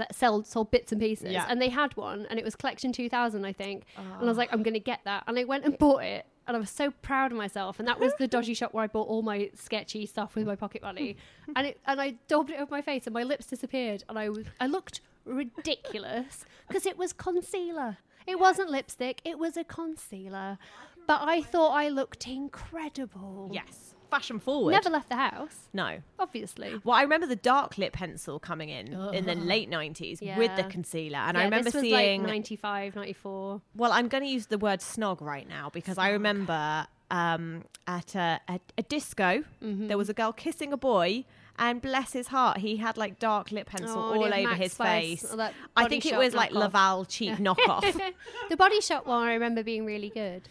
that 0.00 0.14
sold 0.14 0.46
sold 0.46 0.70
bits 0.70 0.92
and 0.92 1.00
pieces. 1.00 1.32
Yeah. 1.32 1.46
and 1.48 1.60
they 1.60 1.68
had 1.68 1.96
one 1.96 2.26
and 2.30 2.38
it 2.38 2.44
was 2.44 2.56
collection 2.56 2.92
2000 2.92 3.44
i 3.44 3.52
think. 3.52 3.84
And 3.96 4.22
i 4.22 4.24
was 4.24 4.36
like 4.36 4.48
ah. 4.50 4.54
i'm 4.54 4.62
gonna 4.62 4.78
get 4.78 5.00
that. 5.04 5.24
And 5.26 5.38
i 5.38 5.44
went 5.44 5.64
and 5.64 5.76
bought 5.78 6.04
it 6.04 6.26
and 6.46 6.56
i 6.56 6.60
was 6.60 6.70
so 6.70 6.90
proud 6.90 7.32
of 7.32 7.38
myself. 7.38 7.78
And 7.78 7.88
that 7.88 8.00
was 8.00 8.12
the 8.18 8.26
dodgy 8.26 8.54
shop 8.54 8.72
where 8.74 8.84
i 8.84 8.86
bought 8.86 9.08
all 9.08 9.22
my 9.22 9.50
sketchy 9.54 10.06
stuff 10.06 10.34
with 10.34 10.46
my 10.46 10.56
pocket 10.56 10.82
money. 10.82 11.16
And 11.56 11.66
it 11.66 11.80
and 11.86 12.00
i 12.00 12.14
daubed 12.28 12.50
it 12.50 12.58
over 12.58 12.70
my 12.70 12.82
face 12.82 13.06
and 13.06 13.14
my 13.14 13.22
lips 13.22 13.46
disappeared. 13.46 14.04
And 14.08 14.18
i 14.18 14.28
was 14.28 14.46
i 14.60 14.66
looked 14.66 15.00
ridiculous 15.24 16.44
because 16.68 16.86
it 16.86 16.96
was 16.98 17.12
concealer. 17.12 17.98
It 18.26 18.38
wasn't 18.38 18.70
lipstick 18.70 19.20
it 19.24 19.38
was 19.38 19.56
a 19.56 19.64
concealer. 19.64 20.58
But 21.06 21.22
i 21.22 21.42
thought 21.42 21.72
i 21.72 21.88
looked 21.88 22.26
incredible. 22.26 23.50
Yes. 23.52 23.94
Fashion 24.12 24.38
forward. 24.38 24.72
never 24.72 24.90
left 24.90 25.08
the 25.08 25.16
house 25.16 25.68
No. 25.72 25.98
obviously 26.18 26.80
Well, 26.84 26.96
I 26.96 27.02
remember 27.02 27.26
the 27.26 27.36
dark 27.54 27.78
lip 27.78 27.92
pencil 27.94 28.38
coming 28.38 28.68
in 28.68 28.92
in 29.12 29.24
the 29.24 29.34
late 29.34 29.68
90s 29.70 30.20
with 30.36 30.54
the 30.56 30.64
concealer. 30.64 31.18
And 31.18 31.36
I 31.38 31.44
remember 31.44 31.64
this 31.64 31.74
was 31.74 31.82
seeing. 31.82 32.22
like 32.22 32.30
95 32.30 32.94
94 32.96 33.60
well, 33.74 33.92
I'm 33.92 34.08
going 34.08 34.22
to 34.22 34.28
use 34.30 34.46
the 34.46 34.58
word 34.58 34.80
snog 34.80 35.20
right 35.20 35.48
now 35.48 35.70
because 35.72 35.98
I 35.98 36.10
remember 36.10 36.86
um, 37.10 37.64
at 37.86 38.14
a, 38.14 38.40
a, 38.48 38.60
a 38.78 38.82
disco, 38.82 39.44
Mm-hmm. 39.62 39.88
there 39.88 39.98
was 39.98 40.08
a 40.08 40.14
girl 40.14 40.32
kissing 40.32 40.72
a 40.72 40.76
boy. 40.76 41.24
And 41.58 41.82
bless 41.82 42.14
his 42.14 42.28
heart, 42.28 42.58
he 42.58 42.78
had 42.78 42.96
like 42.96 43.18
dark 43.18 43.52
lip 43.52 43.66
pencil 43.68 43.98
Oh, 43.98 44.14
all 44.14 44.24
over 44.24 44.42
Max 44.42 44.58
his 44.58 44.74
face. 44.74 45.34
I 45.76 45.86
think 45.86 46.06
it 46.06 46.16
was 46.16 46.32
like 46.34 46.50
knockoff. 46.50 46.54
Laval 46.72 47.04
cheap 47.04 47.34
knockoff. 47.36 48.00
the 48.48 48.56
body 48.56 48.80
shop 48.80 49.06
one 49.06 49.22
I 49.28 49.34
remember 49.34 49.62
being 49.62 49.84
really 49.84 50.08
good. 50.08 50.42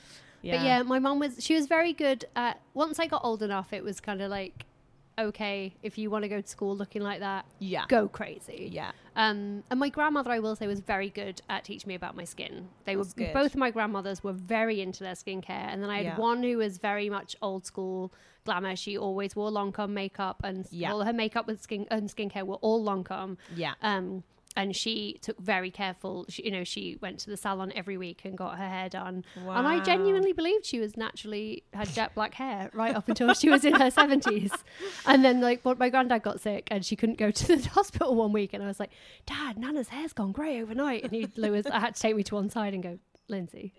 But 0.44 0.64
yeah, 0.64 0.82
my 0.84 1.00
mom 1.00 1.20
was 1.20 1.44
she 1.44 1.54
was 1.56 1.68
very 1.68 1.94
good 1.94 2.26
at 2.36 2.60
once 2.74 3.00
I 3.00 3.08
got 3.08 3.24
old 3.24 3.44
enough 3.44 3.74
it 3.74 3.84
was 3.84 4.00
kind 4.00 4.22
of 4.22 4.30
like 4.32 4.66
okay 5.20 5.74
if 5.84 5.98
you 5.98 6.10
want 6.10 6.24
to 6.24 6.30
go 6.30 6.42
to 6.42 6.48
school 6.48 6.76
looking 6.76 7.02
like 7.02 7.20
that. 7.20 7.46
Yeah. 7.60 7.86
go 7.88 8.08
crazy. 8.08 8.70
Yeah. 8.72 8.92
Um, 9.16 9.64
and 9.70 9.80
my 9.80 9.90
grandmother, 9.90 10.32
I 10.32 10.40
will 10.40 10.56
say, 10.56 10.68
was 10.68 10.80
very 10.80 11.10
good 11.10 11.42
at 11.50 11.66
teaching 11.66 11.90
me 11.90 11.96
about 11.96 12.16
my 12.16 12.24
skin. 12.24 12.70
They 12.86 12.96
That's 12.96 13.10
were 13.10 13.26
good. 13.26 13.34
both 13.34 13.54
of 13.54 13.58
my 13.58 13.72
grandmothers 13.72 14.24
were 14.24 14.32
very 14.34 14.80
into 14.82 15.04
their 15.04 15.14
skincare, 15.16 15.50
and 15.50 15.84
then 15.84 15.90
I 15.90 15.98
had 15.98 16.06
Yeah. 16.06 16.18
one 16.18 16.42
who 16.42 16.58
was 16.58 16.78
very 16.78 17.10
much 17.10 17.36
old 17.42 17.66
school 17.66 18.12
glamour. 18.46 18.76
She 18.78 18.98
always 18.98 19.36
wore 19.36 19.52
Lancome 19.52 19.90
makeup, 19.90 20.42
and 20.44 20.66
Yeah. 20.72 20.94
all 20.94 21.04
her 21.04 21.14
makeup 21.14 21.48
and 21.50 21.60
skin 21.60 21.86
and 21.92 22.10
skincare 22.10 22.44
were 22.44 22.56
all 22.56 22.84
Lancome. 22.84 23.38
Yeah. 23.54 23.74
Um, 23.84 24.24
and 24.56 24.76
she 24.76 25.18
took 25.22 25.40
very 25.40 25.72
careful. 25.72 26.26
She, 26.30 26.44
you 26.44 26.52
know, 26.52 26.64
she 26.64 26.98
went 27.02 27.20
to 27.20 27.30
the 27.30 27.38
salon 27.38 27.72
every 27.76 27.98
week 27.98 28.22
and 28.26 28.38
got 28.38 28.58
her 28.58 28.68
hair 28.68 28.90
done. 28.90 29.24
And 29.36 29.68
I 29.68 29.80
genuinely 29.80 30.34
believed 30.34 30.66
she 30.66 30.80
was 30.80 30.98
naturally 30.98 31.64
had 31.74 31.88
jet 31.90 32.14
black 32.16 32.34
hair 32.34 32.70
right 32.74 32.96
up 32.96 33.08
until 33.08 33.34
she 33.34 33.50
was 33.50 33.64
in 33.66 33.74
her 33.74 33.92
seventies. 33.92 34.52
And 35.06 35.24
then, 35.26 35.42
like, 35.42 35.64
my 35.66 35.90
granddad 35.90 36.24
got 36.24 36.40
sick 36.42 36.68
and 36.70 36.86
she 36.86 36.96
couldn't 36.96 37.18
go 37.18 37.32
to 37.32 37.56
the 37.56 37.70
hospital 37.70 38.16
one 38.16 38.34
week. 38.34 38.54
And 38.54 38.64
I 38.64 38.68
was 38.68 38.80
like, 38.80 38.92
"Dad, 39.26 39.58
Nana's 39.58 39.90
hair's 39.90 40.14
gone 40.14 40.32
grey 40.32 40.62
overnight." 40.62 41.04
And 41.04 41.12
he 41.12 41.28
Lewis, 41.36 41.66
I 41.66 41.80
had 41.80 41.96
to 41.96 42.02
take 42.02 42.16
me 42.16 42.24
to 42.24 42.36
one 42.36 42.50
side 42.50 42.74
and 42.74 42.84
go, 42.84 43.00
"Lindsey." 43.28 43.74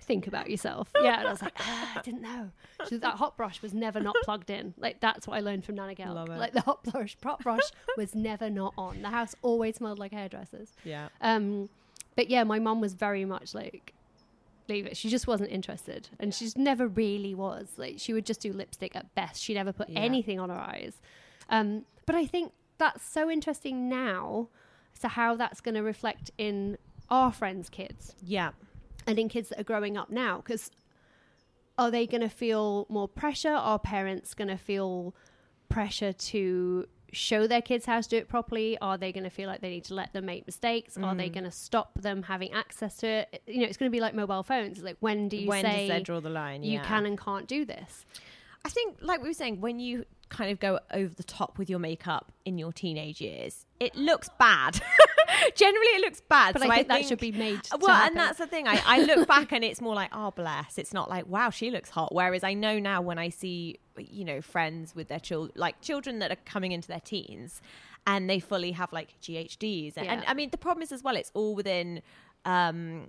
Think 0.00 0.26
about 0.26 0.48
yourself. 0.50 0.88
Yeah, 1.00 1.18
and 1.18 1.28
I 1.28 1.30
was 1.30 1.42
like, 1.42 1.56
ah, 1.60 1.92
I 1.96 2.00
didn't 2.02 2.22
know. 2.22 2.50
That 2.90 3.14
hot 3.16 3.36
brush 3.36 3.60
was 3.60 3.74
never 3.74 4.00
not 4.00 4.16
plugged 4.22 4.48
in. 4.48 4.72
Like 4.78 5.00
that's 5.00 5.26
what 5.26 5.36
I 5.36 5.40
learned 5.40 5.64
from 5.64 5.74
Nana 5.74 5.94
Gale. 5.94 6.14
Love 6.14 6.30
it. 6.30 6.38
Like 6.38 6.52
the 6.52 6.60
hot 6.62 6.82
brush, 6.84 7.16
hot 7.22 7.42
brush 7.42 7.62
was 7.96 8.14
never 8.14 8.48
not 8.48 8.72
on. 8.78 9.02
The 9.02 9.10
house 9.10 9.34
always 9.42 9.76
smelled 9.76 9.98
like 9.98 10.12
hairdressers. 10.12 10.72
Yeah. 10.84 11.08
Um, 11.20 11.68
but 12.16 12.30
yeah, 12.30 12.44
my 12.44 12.58
mum 12.58 12.80
was 12.80 12.94
very 12.94 13.24
much 13.24 13.54
like, 13.54 13.92
leave 14.68 14.86
it. 14.86 14.96
She 14.96 15.08
just 15.10 15.26
wasn't 15.26 15.50
interested, 15.50 16.08
and 16.18 16.32
she 16.34 16.46
just 16.46 16.56
never 16.58 16.86
really 16.88 17.34
was. 17.34 17.68
Like 17.76 17.96
she 17.98 18.12
would 18.14 18.24
just 18.24 18.40
do 18.40 18.52
lipstick 18.52 18.96
at 18.96 19.14
best. 19.14 19.42
She 19.42 19.52
never 19.54 19.72
put 19.72 19.90
Yeah. 19.90 20.00
anything 20.00 20.40
on 20.40 20.48
her 20.48 20.56
eyes. 20.56 20.94
Um, 21.50 21.84
but 22.06 22.14
I 22.14 22.24
think 22.24 22.52
that's 22.78 23.04
so 23.04 23.28
interesting 23.30 23.88
now 23.88 24.48
as 24.94 25.00
to 25.00 25.08
how 25.08 25.36
that's 25.36 25.60
going 25.60 25.74
to 25.74 25.82
reflect 25.82 26.30
in 26.38 26.78
our 27.10 27.32
friends' 27.32 27.68
kids 27.68 28.14
Yeah. 28.22 28.50
And 29.08 29.18
in 29.18 29.28
kids 29.28 29.48
that 29.48 29.58
are 29.58 29.64
growing 29.64 29.96
up 29.96 30.10
now 30.10 30.36
because 30.36 30.70
are 31.76 31.90
they 31.90 32.06
going 32.06 32.20
to 32.20 32.28
feel 32.28 32.86
more 32.88 33.08
pressure 33.08 33.52
are 33.54 33.78
parents 33.78 34.34
going 34.34 34.48
to 34.48 34.56
feel 34.56 35.14
pressure 35.68 36.12
to 36.12 36.86
show 37.10 37.46
their 37.46 37.62
kids 37.62 37.86
how 37.86 38.00
to 38.00 38.08
do 38.08 38.16
it 38.18 38.28
properly 38.28 38.76
are 38.82 38.98
they 38.98 39.10
going 39.12 39.24
to 39.24 39.30
feel 39.30 39.48
like 39.48 39.60
they 39.62 39.70
need 39.70 39.84
to 39.84 39.94
let 39.94 40.12
them 40.12 40.26
make 40.26 40.44
mistakes 40.46 40.96
are 40.98 41.14
Mm. 41.14 41.16
they 41.16 41.28
going 41.30 41.44
to 41.44 41.50
stop 41.50 41.94
them 42.02 42.22
having 42.24 42.52
access 42.52 42.98
to 42.98 43.06
it 43.06 43.42
you 43.46 43.60
know 43.60 43.66
it's 43.66 43.78
going 43.78 43.90
to 43.90 43.96
be 43.96 44.00
like 44.00 44.14
mobile 44.14 44.42
phones 44.42 44.76
it's 44.78 44.84
like 44.84 44.98
when 45.00 45.28
do 45.28 45.36
you 45.38 45.48
When 45.48 45.64
does 45.64 45.72
say 45.72 45.88
they 45.88 46.00
draw 46.02 46.20
the 46.20 46.28
line? 46.28 46.62
you 46.62 46.72
Yeah. 46.74 46.84
can 46.84 47.06
and 47.06 47.18
can't 47.18 47.46
do 47.48 47.64
this 47.64 48.04
I 48.64 48.70
think, 48.70 48.96
like 49.00 49.22
we 49.22 49.28
were 49.28 49.34
saying, 49.34 49.60
when 49.60 49.78
you 49.78 50.04
kind 50.30 50.50
of 50.50 50.58
go 50.58 50.80
over 50.92 51.14
the 51.14 51.22
top 51.22 51.58
with 51.58 51.70
your 51.70 51.78
makeup 51.78 52.32
in 52.44 52.58
your 52.58 52.72
teenage 52.72 53.20
years, 53.20 53.64
it 53.78 53.94
looks 53.94 54.28
bad. 54.38 54.82
Generally, 55.54 55.86
it 55.88 56.00
looks 56.02 56.20
bad. 56.20 56.54
But 56.54 56.62
So 56.62 56.70
I 56.70 56.76
think 56.76 56.88
that 56.88 57.04
should 57.06 57.18
be 57.20 57.32
made 57.32 57.60
Well, 57.80 57.90
and 57.90 58.16
that's 58.16 58.38
the 58.38 58.46
thing. 58.46 58.66
I, 58.68 58.80
I 58.86 59.02
look 59.04 59.26
back 59.28 59.52
and 59.52 59.64
it's 59.64 59.80
more 59.80 59.94
like, 59.94 60.10
oh, 60.12 60.30
bless. 60.30 60.78
It's 60.78 60.92
not 60.92 61.08
like, 61.10 61.26
wow, 61.26 61.50
she 61.50 61.70
looks 61.70 61.90
hot. 61.90 62.14
Whereas 62.14 62.44
I 62.44 62.54
know 62.54 62.78
now 62.78 63.00
when 63.02 63.18
I 63.18 63.28
see, 63.28 63.78
you 63.96 64.24
know, 64.24 64.40
friends 64.40 64.94
with 64.94 65.08
their 65.08 65.20
children, 65.20 65.52
like 65.56 65.80
children 65.80 66.18
that 66.20 66.30
are 66.30 66.36
coming 66.44 66.72
into 66.72 66.88
their 66.88 67.00
teens, 67.00 67.60
and 68.06 68.28
they 68.30 68.40
fully 68.40 68.72
have 68.72 68.92
like 68.92 69.14
GHDs. 69.22 69.94
And, 69.96 70.08
and 70.08 70.24
I 70.26 70.34
mean, 70.34 70.50
the 70.50 70.58
problem 70.58 70.82
is 70.82 70.92
as 70.92 71.02
well, 71.02 71.16
it's 71.16 71.30
all 71.34 71.54
within. 71.54 72.02
um 72.44 73.08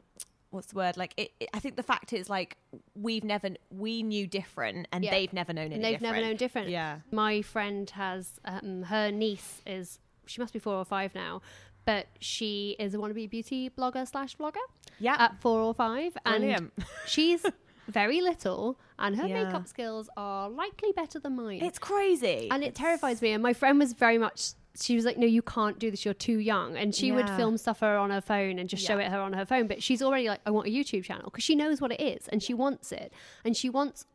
what's 0.52 0.66
the 0.72 0.76
word 0.76 0.98
like 0.98 1.14
it, 1.16 1.32
it- 1.40 1.50
i 1.54 1.60
think 1.60 1.76
the 1.76 1.84
fact 1.84 2.12
is 2.12 2.28
like 2.28 2.58
we've 2.96 3.24
never 3.24 3.50
we 3.70 4.02
knew 4.02 4.26
different 4.26 4.88
and 4.92 5.04
Yeah. 5.04 5.12
they've 5.12 5.32
never 5.32 5.54
known 5.54 5.72
and 5.72 5.84
they've 5.84 6.00
different. 6.00 6.16
never 6.16 6.26
known 6.28 6.38
different. 6.38 6.70
yeah 6.70 7.02
My 7.12 7.44
friend 7.44 7.88
has 7.92 8.40
um, 8.46 8.82
her 8.84 9.12
niece 9.12 9.62
is 9.68 10.00
she 10.26 10.42
must 10.42 10.52
be 10.52 10.58
four 10.60 10.74
or 10.74 10.86
five 10.86 11.14
now, 11.14 11.42
but 11.90 12.06
she 12.20 12.76
is 12.78 12.94
a 12.94 12.98
wannabe 12.98 13.28
beauty 13.30 13.70
blogger 13.78 14.08
slash 14.08 14.36
vlogger. 14.38 14.66
Yeah. 15.00 15.16
at 15.26 15.40
four 15.42 15.60
or 15.62 15.74
five, 15.74 16.12
Brilliant. 16.26 16.72
and 16.78 16.86
she's 17.08 17.44
very 17.88 18.22
little, 18.22 18.78
and 19.00 19.16
her 19.16 19.28
Yeah. 19.28 19.44
makeup 19.46 19.66
skills 19.68 20.10
are 20.18 20.50
likely 20.50 20.92
better 20.92 21.20
than 21.20 21.36
mine. 21.36 21.62
it's 21.64 21.80
crazy 21.80 22.48
and 22.52 22.64
it 22.64 22.76
terrifies 22.76 23.22
me. 23.24 23.32
And 23.32 23.42
my 23.42 23.54
friend 23.54 23.80
was 23.80 23.94
very 23.94 24.18
much. 24.20 24.40
She 24.80 24.96
was 24.96 25.04
like, 25.04 25.18
"No, 25.18 25.26
you 25.26 25.42
can't 25.42 25.78
do 25.80 25.90
this. 25.90 26.06
You're 26.06 26.14
too 26.30 26.38
young." 26.54 26.78
And 26.78 26.94
she 26.94 27.12
would 27.12 27.30
film 27.42 27.58
stuff 27.58 27.80
her 27.80 27.96
on 27.98 28.10
her 28.12 28.22
phone 28.22 28.60
and 28.60 28.70
just 28.70 28.86
show 28.86 28.98
Yeah. 29.00 29.06
it 29.08 29.12
her 29.12 29.20
on 29.28 29.34
her 29.34 29.46
phone. 29.46 29.66
But 29.68 29.82
she's 29.82 30.02
already 30.04 30.28
like, 30.30 30.42
"I 30.46 30.52
want 30.52 30.68
a 30.68 30.72
YouTube 30.72 31.04
channel" 31.06 31.26
because 31.32 31.44
she 31.50 31.56
knows 31.56 31.82
what 31.82 31.92
it 31.92 32.00
is 32.14 32.28
and 32.32 32.44
she 32.44 32.54
wants 32.54 32.92
it, 32.92 33.12
and 33.44 33.58
she 33.58 33.70
wants 33.70 34.06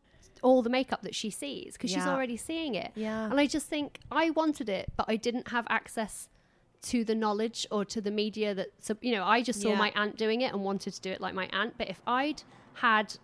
all 0.43 0.61
the 0.63 0.71
makeup 0.79 1.01
that 1.03 1.15
she 1.15 1.31
sees 1.31 1.73
because 1.73 1.91
she's 1.91 2.07
already 2.07 2.37
seeing 2.37 2.75
it. 2.77 2.93
Yeah. 2.95 3.31
And 3.31 3.41
I 3.41 3.47
just 3.47 3.67
think 3.67 3.99
I 4.13 4.31
wanted 4.31 4.69
it, 4.69 4.93
but 4.99 5.07
I 5.09 5.17
didn't 5.17 5.49
have 5.49 5.67
access 5.71 6.29
to 6.85 7.05
the 7.05 7.15
knowledge 7.15 7.67
or 7.71 7.85
to 7.85 8.01
the 8.01 8.11
media 8.11 8.55
that 8.55 8.69
you 9.01 9.13
know 9.13 9.25
I 9.25 9.43
just 9.43 9.61
saw 9.61 9.71
Yeah. 9.71 9.79
my 9.79 9.93
aunt 9.95 10.17
doing 10.17 10.41
it 10.43 10.53
and 10.53 10.63
wanted 10.63 10.93
to 10.95 11.01
do 11.01 11.11
it 11.11 11.21
like 11.21 11.35
my 11.35 11.49
aunt. 11.53 11.75
But 11.79 11.89
if 11.89 12.01
I'd 12.07 12.43
had 12.75 13.17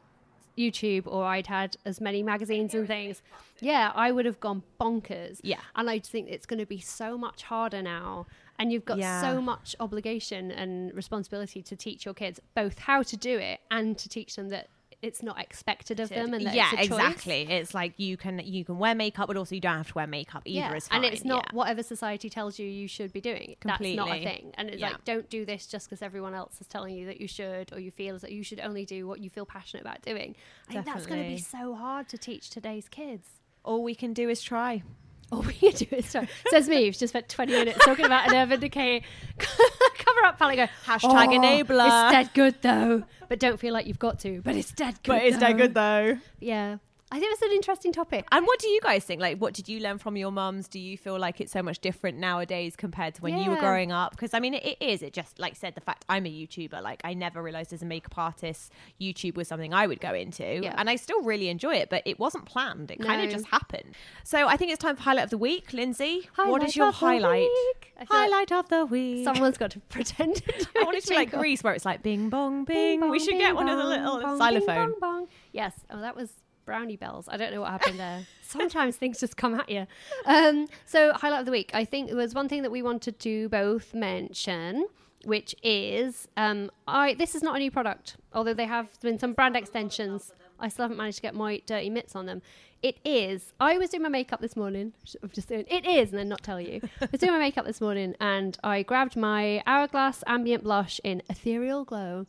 YouTube 0.59 1.07
or 1.07 1.25
I'd 1.25 1.47
had 1.47 1.77
as 1.85 2.01
many 2.01 2.23
magazines 2.23 2.75
and 2.75 2.87
things, 2.87 3.23
yeah, 3.61 3.93
I 3.95 4.13
would 4.13 4.27
have 4.27 4.41
gone 4.41 4.63
bonkers. 4.81 5.41
Yeah. 5.43 5.61
And 5.75 5.89
I 5.89 5.99
think 6.01 6.29
it's 6.29 6.45
going 6.47 6.59
to 6.59 6.67
be 6.67 6.81
so 6.81 7.17
much 7.17 7.45
harder 7.45 7.81
now. 7.83 8.27
And 8.59 8.71
you've 8.73 8.85
got 8.85 8.99
Yeah. 8.99 9.23
so 9.23 9.41
much 9.41 9.75
obligation 9.81 10.51
and 10.51 10.93
responsibility 10.95 11.63
to 11.63 11.77
teach 11.77 12.05
your 12.05 12.13
kids 12.15 12.41
both 12.55 12.79
how 12.81 13.03
to 13.03 13.17
do 13.17 13.39
it 13.39 13.61
and 13.71 13.97
to 13.99 14.09
teach 14.09 14.37
them 14.37 14.49
that 14.51 14.69
it's 15.03 15.23
not 15.23 15.41
expected 15.41 15.99
of 16.01 16.09
them 16.11 16.35
and 16.35 16.43
yeah 16.43 16.71
it's 16.75 16.87
exactly 16.87 17.43
it's 17.49 17.73
like 17.73 17.95
you 17.97 18.17
can 18.17 18.39
you 18.45 18.65
can 18.65 18.79
wear 18.79 18.95
makeup 18.95 19.29
but 19.29 19.37
also 19.37 19.55
you 19.55 19.61
don't 19.61 19.79
have 19.79 19.89
to 19.89 19.95
wear 19.95 20.07
makeup 20.07 20.43
either 20.45 20.75
is 20.77 20.89
fine 20.89 21.05
and 21.05 21.13
it's 21.13 21.25
not 21.25 21.47
yeah. 21.47 21.57
whatever 21.57 21.83
society 21.83 22.29
tells 22.29 22.59
you 22.59 22.67
you 22.67 22.89
should 22.89 23.13
be 23.13 23.21
doing. 23.21 23.57
That's 23.65 23.81
not 23.81 24.11
a 24.11 24.23
thing. 24.23 24.53
And 24.55 24.69
it's 24.71 24.81
Yeah. 24.81 24.91
like, 24.91 25.05
don't 25.05 25.29
do 25.31 25.45
this 25.45 25.67
just 25.67 25.89
because 25.89 26.03
everyone 26.03 26.35
else 26.35 26.61
is 26.61 26.67
telling 26.67 26.95
you 26.97 27.07
that 27.07 27.21
you 27.21 27.29
should, 27.29 27.73
or 27.73 27.81
you 27.81 27.91
feel 27.91 28.15
as 28.15 28.21
that 28.23 28.33
you 28.33 28.43
should 28.43 28.61
only 28.61 28.85
do 28.85 29.07
what 29.07 29.21
you 29.21 29.31
feel 29.31 29.47
passionate 29.47 29.83
about 29.83 30.03
doing. 30.03 30.35
I 30.69 30.73
think 30.73 30.87
that's 30.87 31.07
going 31.07 31.23
to 31.23 31.29
be 31.29 31.39
so 31.39 31.75
hard 31.75 32.09
to 32.11 32.19
teach 32.19 32.51
today's 32.51 32.89
kids. 32.89 33.27
all 33.65 33.83
we 33.83 33.95
can 33.95 34.13
do 34.15 34.29
is 34.29 34.41
try 34.43 34.83
All 35.33 35.43
we 35.43 35.53
can 35.53 35.73
do 35.73 35.87
is 35.93 36.11
try. 36.11 36.27
Says 36.49 36.69
me, 36.69 36.87
who's 36.87 36.99
just 36.99 37.13
spent 37.13 37.29
20 37.29 37.53
minutes 37.53 37.79
talking 37.85 38.05
about 38.05 38.29
an 38.29 38.37
Urban 38.37 38.59
Decay 38.59 39.03
cover 39.39 40.25
up 40.25 40.39
palette. 40.39 40.57
Go, 40.57 40.67
Hashtag 40.87 41.03
oh, 41.05 41.39
enabler." 41.39 41.87
It's 41.87 42.13
dead 42.13 42.31
good 42.35 42.57
though. 42.63 43.05
But 43.29 43.39
don't 43.39 43.61
feel 43.61 43.73
like 43.73 43.87
you've 43.87 44.01
got 44.01 44.19
to. 44.21 44.41
But 44.43 44.57
it's 44.57 44.73
dead 44.73 44.95
good. 45.05 45.13
but 45.13 45.23
is 45.23 45.39
dead 45.39 45.57
good 45.57 45.75
though 45.75 46.19
Yeah. 46.41 46.79
I 47.13 47.19
think 47.19 47.33
it's 47.33 47.43
an 47.43 47.51
interesting 47.53 47.93
topic. 47.93 48.25
and 48.31 48.47
what 48.47 48.59
do 48.61 48.69
you 48.69 48.81
guys 48.81 49.05
think 49.05 49.21
like 49.21 49.39
what 49.39 49.53
did 49.55 49.69
you 49.69 49.81
learn 49.81 49.99
from 49.99 50.17
your 50.17 50.31
mums 50.31 50.69
do 50.69 50.79
you 50.79 50.97
feel 50.97 51.19
like 51.19 51.41
it's 51.41 51.53
so 51.53 51.63
much 51.63 51.81
different 51.81 52.19
nowadays 52.19 52.77
compared 52.77 53.15
to 53.17 53.23
when 53.23 53.37
you 53.39 53.51
were 53.51 53.57
growing 53.57 53.91
up 53.91 54.13
because 54.13 54.33
i 54.35 54.39
mean 54.41 54.55
it, 54.55 54.65
it 54.65 54.77
is 54.81 55.03
it 55.03 55.13
just 55.13 55.39
like 55.39 55.57
said 55.57 55.75
the 55.75 55.81
fact 55.81 56.05
i'm 56.09 56.25
a 56.25 56.29
youtuber 56.31 56.81
like 56.83 57.01
i 57.05 57.13
never 57.13 57.43
realized 57.43 57.73
as 57.73 57.83
a 57.83 57.85
makeup 57.85 58.17
artist 58.17 58.73
youtube 59.01 59.35
was 59.37 59.49
something 59.49 59.75
i 59.75 59.87
would 59.87 60.01
go 60.01 60.15
into 60.15 60.45
Yeah. 60.63 60.75
and 60.79 60.89
i 60.89 60.97
still 60.97 61.21
really 61.23 61.49
enjoy 61.49 61.75
it 61.75 61.91
but 61.91 62.03
it 62.07 62.19
wasn't 62.19 62.47
planned 62.47 62.91
it 62.93 63.01
kind 63.01 63.21
of 63.23 63.31
just 63.31 63.47
happened 63.47 63.95
so 64.23 64.47
i 64.47 64.57
think 64.57 64.71
it's 64.71 64.81
time 64.83 64.95
for 64.97 65.03
highlight 65.03 65.25
of 65.25 65.31
the 65.31 65.39
week 65.39 65.73
lindsey 65.73 66.29
what 66.37 66.47
Highlight 66.47 66.69
is 66.69 66.77
your 66.77 66.93
highlight 66.93 67.43
week. 67.43 67.93
Like 67.99 68.09
highlight 68.09 68.53
of 68.53 68.69
the 68.69 68.87
week 68.87 69.25
Someone's 69.25 69.59
got 69.59 69.73
to 69.73 69.81
pretend 69.89 70.37
to 70.37 70.43
do 70.53 70.65
I 70.81 70.85
wanted 70.85 71.05
to 71.05 71.15
like. 71.15 71.31
Greece, 71.33 71.63
where 71.65 71.75
it's 71.75 71.85
like 71.85 72.03
bing 72.03 72.29
bong 72.31 72.65
bing. 72.65 73.01
Bing 73.01 73.11
we 73.11 73.19
should 73.19 73.31
bing 73.31 73.39
get 73.41 73.55
one 73.55 73.69
of 73.69 73.77
the 73.79 73.85
little 73.85 74.21
bong, 74.21 74.39
xylophone. 74.39 74.93
bong, 74.93 74.95
bong. 75.01 75.29
Yes. 75.53 75.75
Oh, 75.91 76.01
that 76.01 76.17
was 76.17 76.31
brownie 76.71 76.97
bells. 76.97 77.29
I 77.29 77.37
don't 77.37 77.53
know 77.53 77.63
what 77.63 77.73
happened 77.73 77.99
there. 77.99 78.25
Sometimes 78.43 78.95
things 78.95 79.19
just 79.19 79.37
come 79.37 79.57
at 79.57 79.69
you. 79.69 79.89
Um, 80.25 80.69
so, 80.87 81.13
highlight 81.15 81.41
of 81.41 81.47
the 81.47 81.51
week. 81.51 81.73
I 81.75 81.85
think 81.85 82.07
there 82.07 82.17
was 82.17 82.33
one 82.33 82.49
thing 82.49 82.63
that 82.63 82.71
we 82.71 82.81
wanted 82.81 83.19
to 83.19 83.49
both 83.49 83.93
mention, 83.93 84.87
which 85.25 85.53
is 85.65 86.29
um, 86.37 86.71
I. 86.87 87.15
This 87.15 87.35
is 87.35 87.43
not 87.43 87.57
a 87.57 87.59
new 87.59 87.73
product, 87.73 88.19
although 88.33 88.55
they 88.55 88.67
have 88.67 89.01
been 89.01 89.19
some 89.19 89.33
brand 89.33 89.57
extensions. 89.57 90.33
I 90.61 90.69
still 90.69 90.85
haven't 90.85 90.97
managed 90.97 91.17
to 91.17 91.23
get 91.23 91.35
my 91.35 91.61
dirty 91.67 91.91
mitts 91.91 92.15
on 92.15 92.27
them. 92.27 92.41
It 92.85 92.99
is. 93.05 93.53
I 93.59 93.77
was 93.77 93.91
doing 93.91 94.05
my 94.05 94.09
makeup 94.09 94.41
this 94.41 94.55
morning. 94.55 94.93
I'm 95.25 95.31
just 95.31 95.49
doing 95.49 95.65
it 95.69 95.85
is, 95.85 96.11
and 96.11 96.21
then 96.21 96.29
not 96.29 96.45
tell 96.45 96.61
you. 96.61 96.81
I 97.01 97.09
was 97.11 97.19
doing 97.19 97.33
my 97.33 97.41
makeup 97.41 97.67
this 97.67 97.81
morning, 97.81 98.15
and 98.21 98.57
I 98.63 98.85
grabbed 98.85 99.17
my 99.17 99.61
Hourglass 99.67 100.23
Ambient 100.29 100.63
Blush 100.63 101.01
in 101.03 101.21
Ethereal 101.29 101.85
Glow 101.85 102.27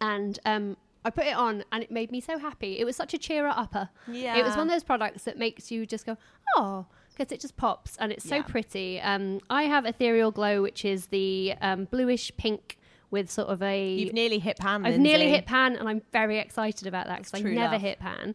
and 0.00 0.38
um, 0.44 0.76
I 1.04 1.10
put 1.10 1.26
it 1.26 1.36
on, 1.36 1.64
and 1.72 1.82
it 1.82 1.90
made 1.90 2.10
me 2.10 2.20
so 2.20 2.38
happy. 2.38 2.78
It 2.78 2.84
was 2.84 2.96
such 2.96 3.12
a 3.14 3.18
cheerer 3.18 3.52
upper. 3.54 3.90
Yeah. 4.08 4.36
It 4.36 4.44
was 4.44 4.56
one 4.56 4.66
of 4.68 4.72
those 4.72 4.84
products 4.84 5.24
that 5.24 5.38
makes 5.38 5.70
you 5.70 5.84
just 5.86 6.06
go, 6.06 6.16
oh, 6.56 6.86
because 7.16 7.30
it 7.30 7.40
just 7.40 7.56
pops, 7.56 7.96
and 7.98 8.10
it's 8.10 8.26
so 8.28 8.36
Yeah. 8.36 8.42
pretty. 8.42 9.00
Um, 9.00 9.40
I 9.50 9.64
have 9.64 9.84
Ethereal 9.86 10.30
Glow, 10.30 10.62
which 10.62 10.84
is 10.84 11.06
the 11.08 11.54
um, 11.60 11.84
bluish 11.84 12.32
pink 12.36 12.78
with 13.10 13.30
sort 13.30 13.48
of 13.48 13.62
a. 13.62 13.94
You've 13.94 14.12
nearly 14.14 14.38
hit 14.40 14.56
pan. 14.58 14.84
I've 14.84 14.98
nearly 14.98 15.28
hit 15.28 15.46
pan, 15.46 15.76
and 15.76 15.88
I'm 15.88 16.02
very 16.12 16.38
excited 16.38 16.88
about 16.88 17.06
that 17.06 17.18
because 17.18 17.34
I 17.34 17.42
never 17.42 17.72
love. 17.74 17.80
hit 17.82 18.00
pan 18.00 18.34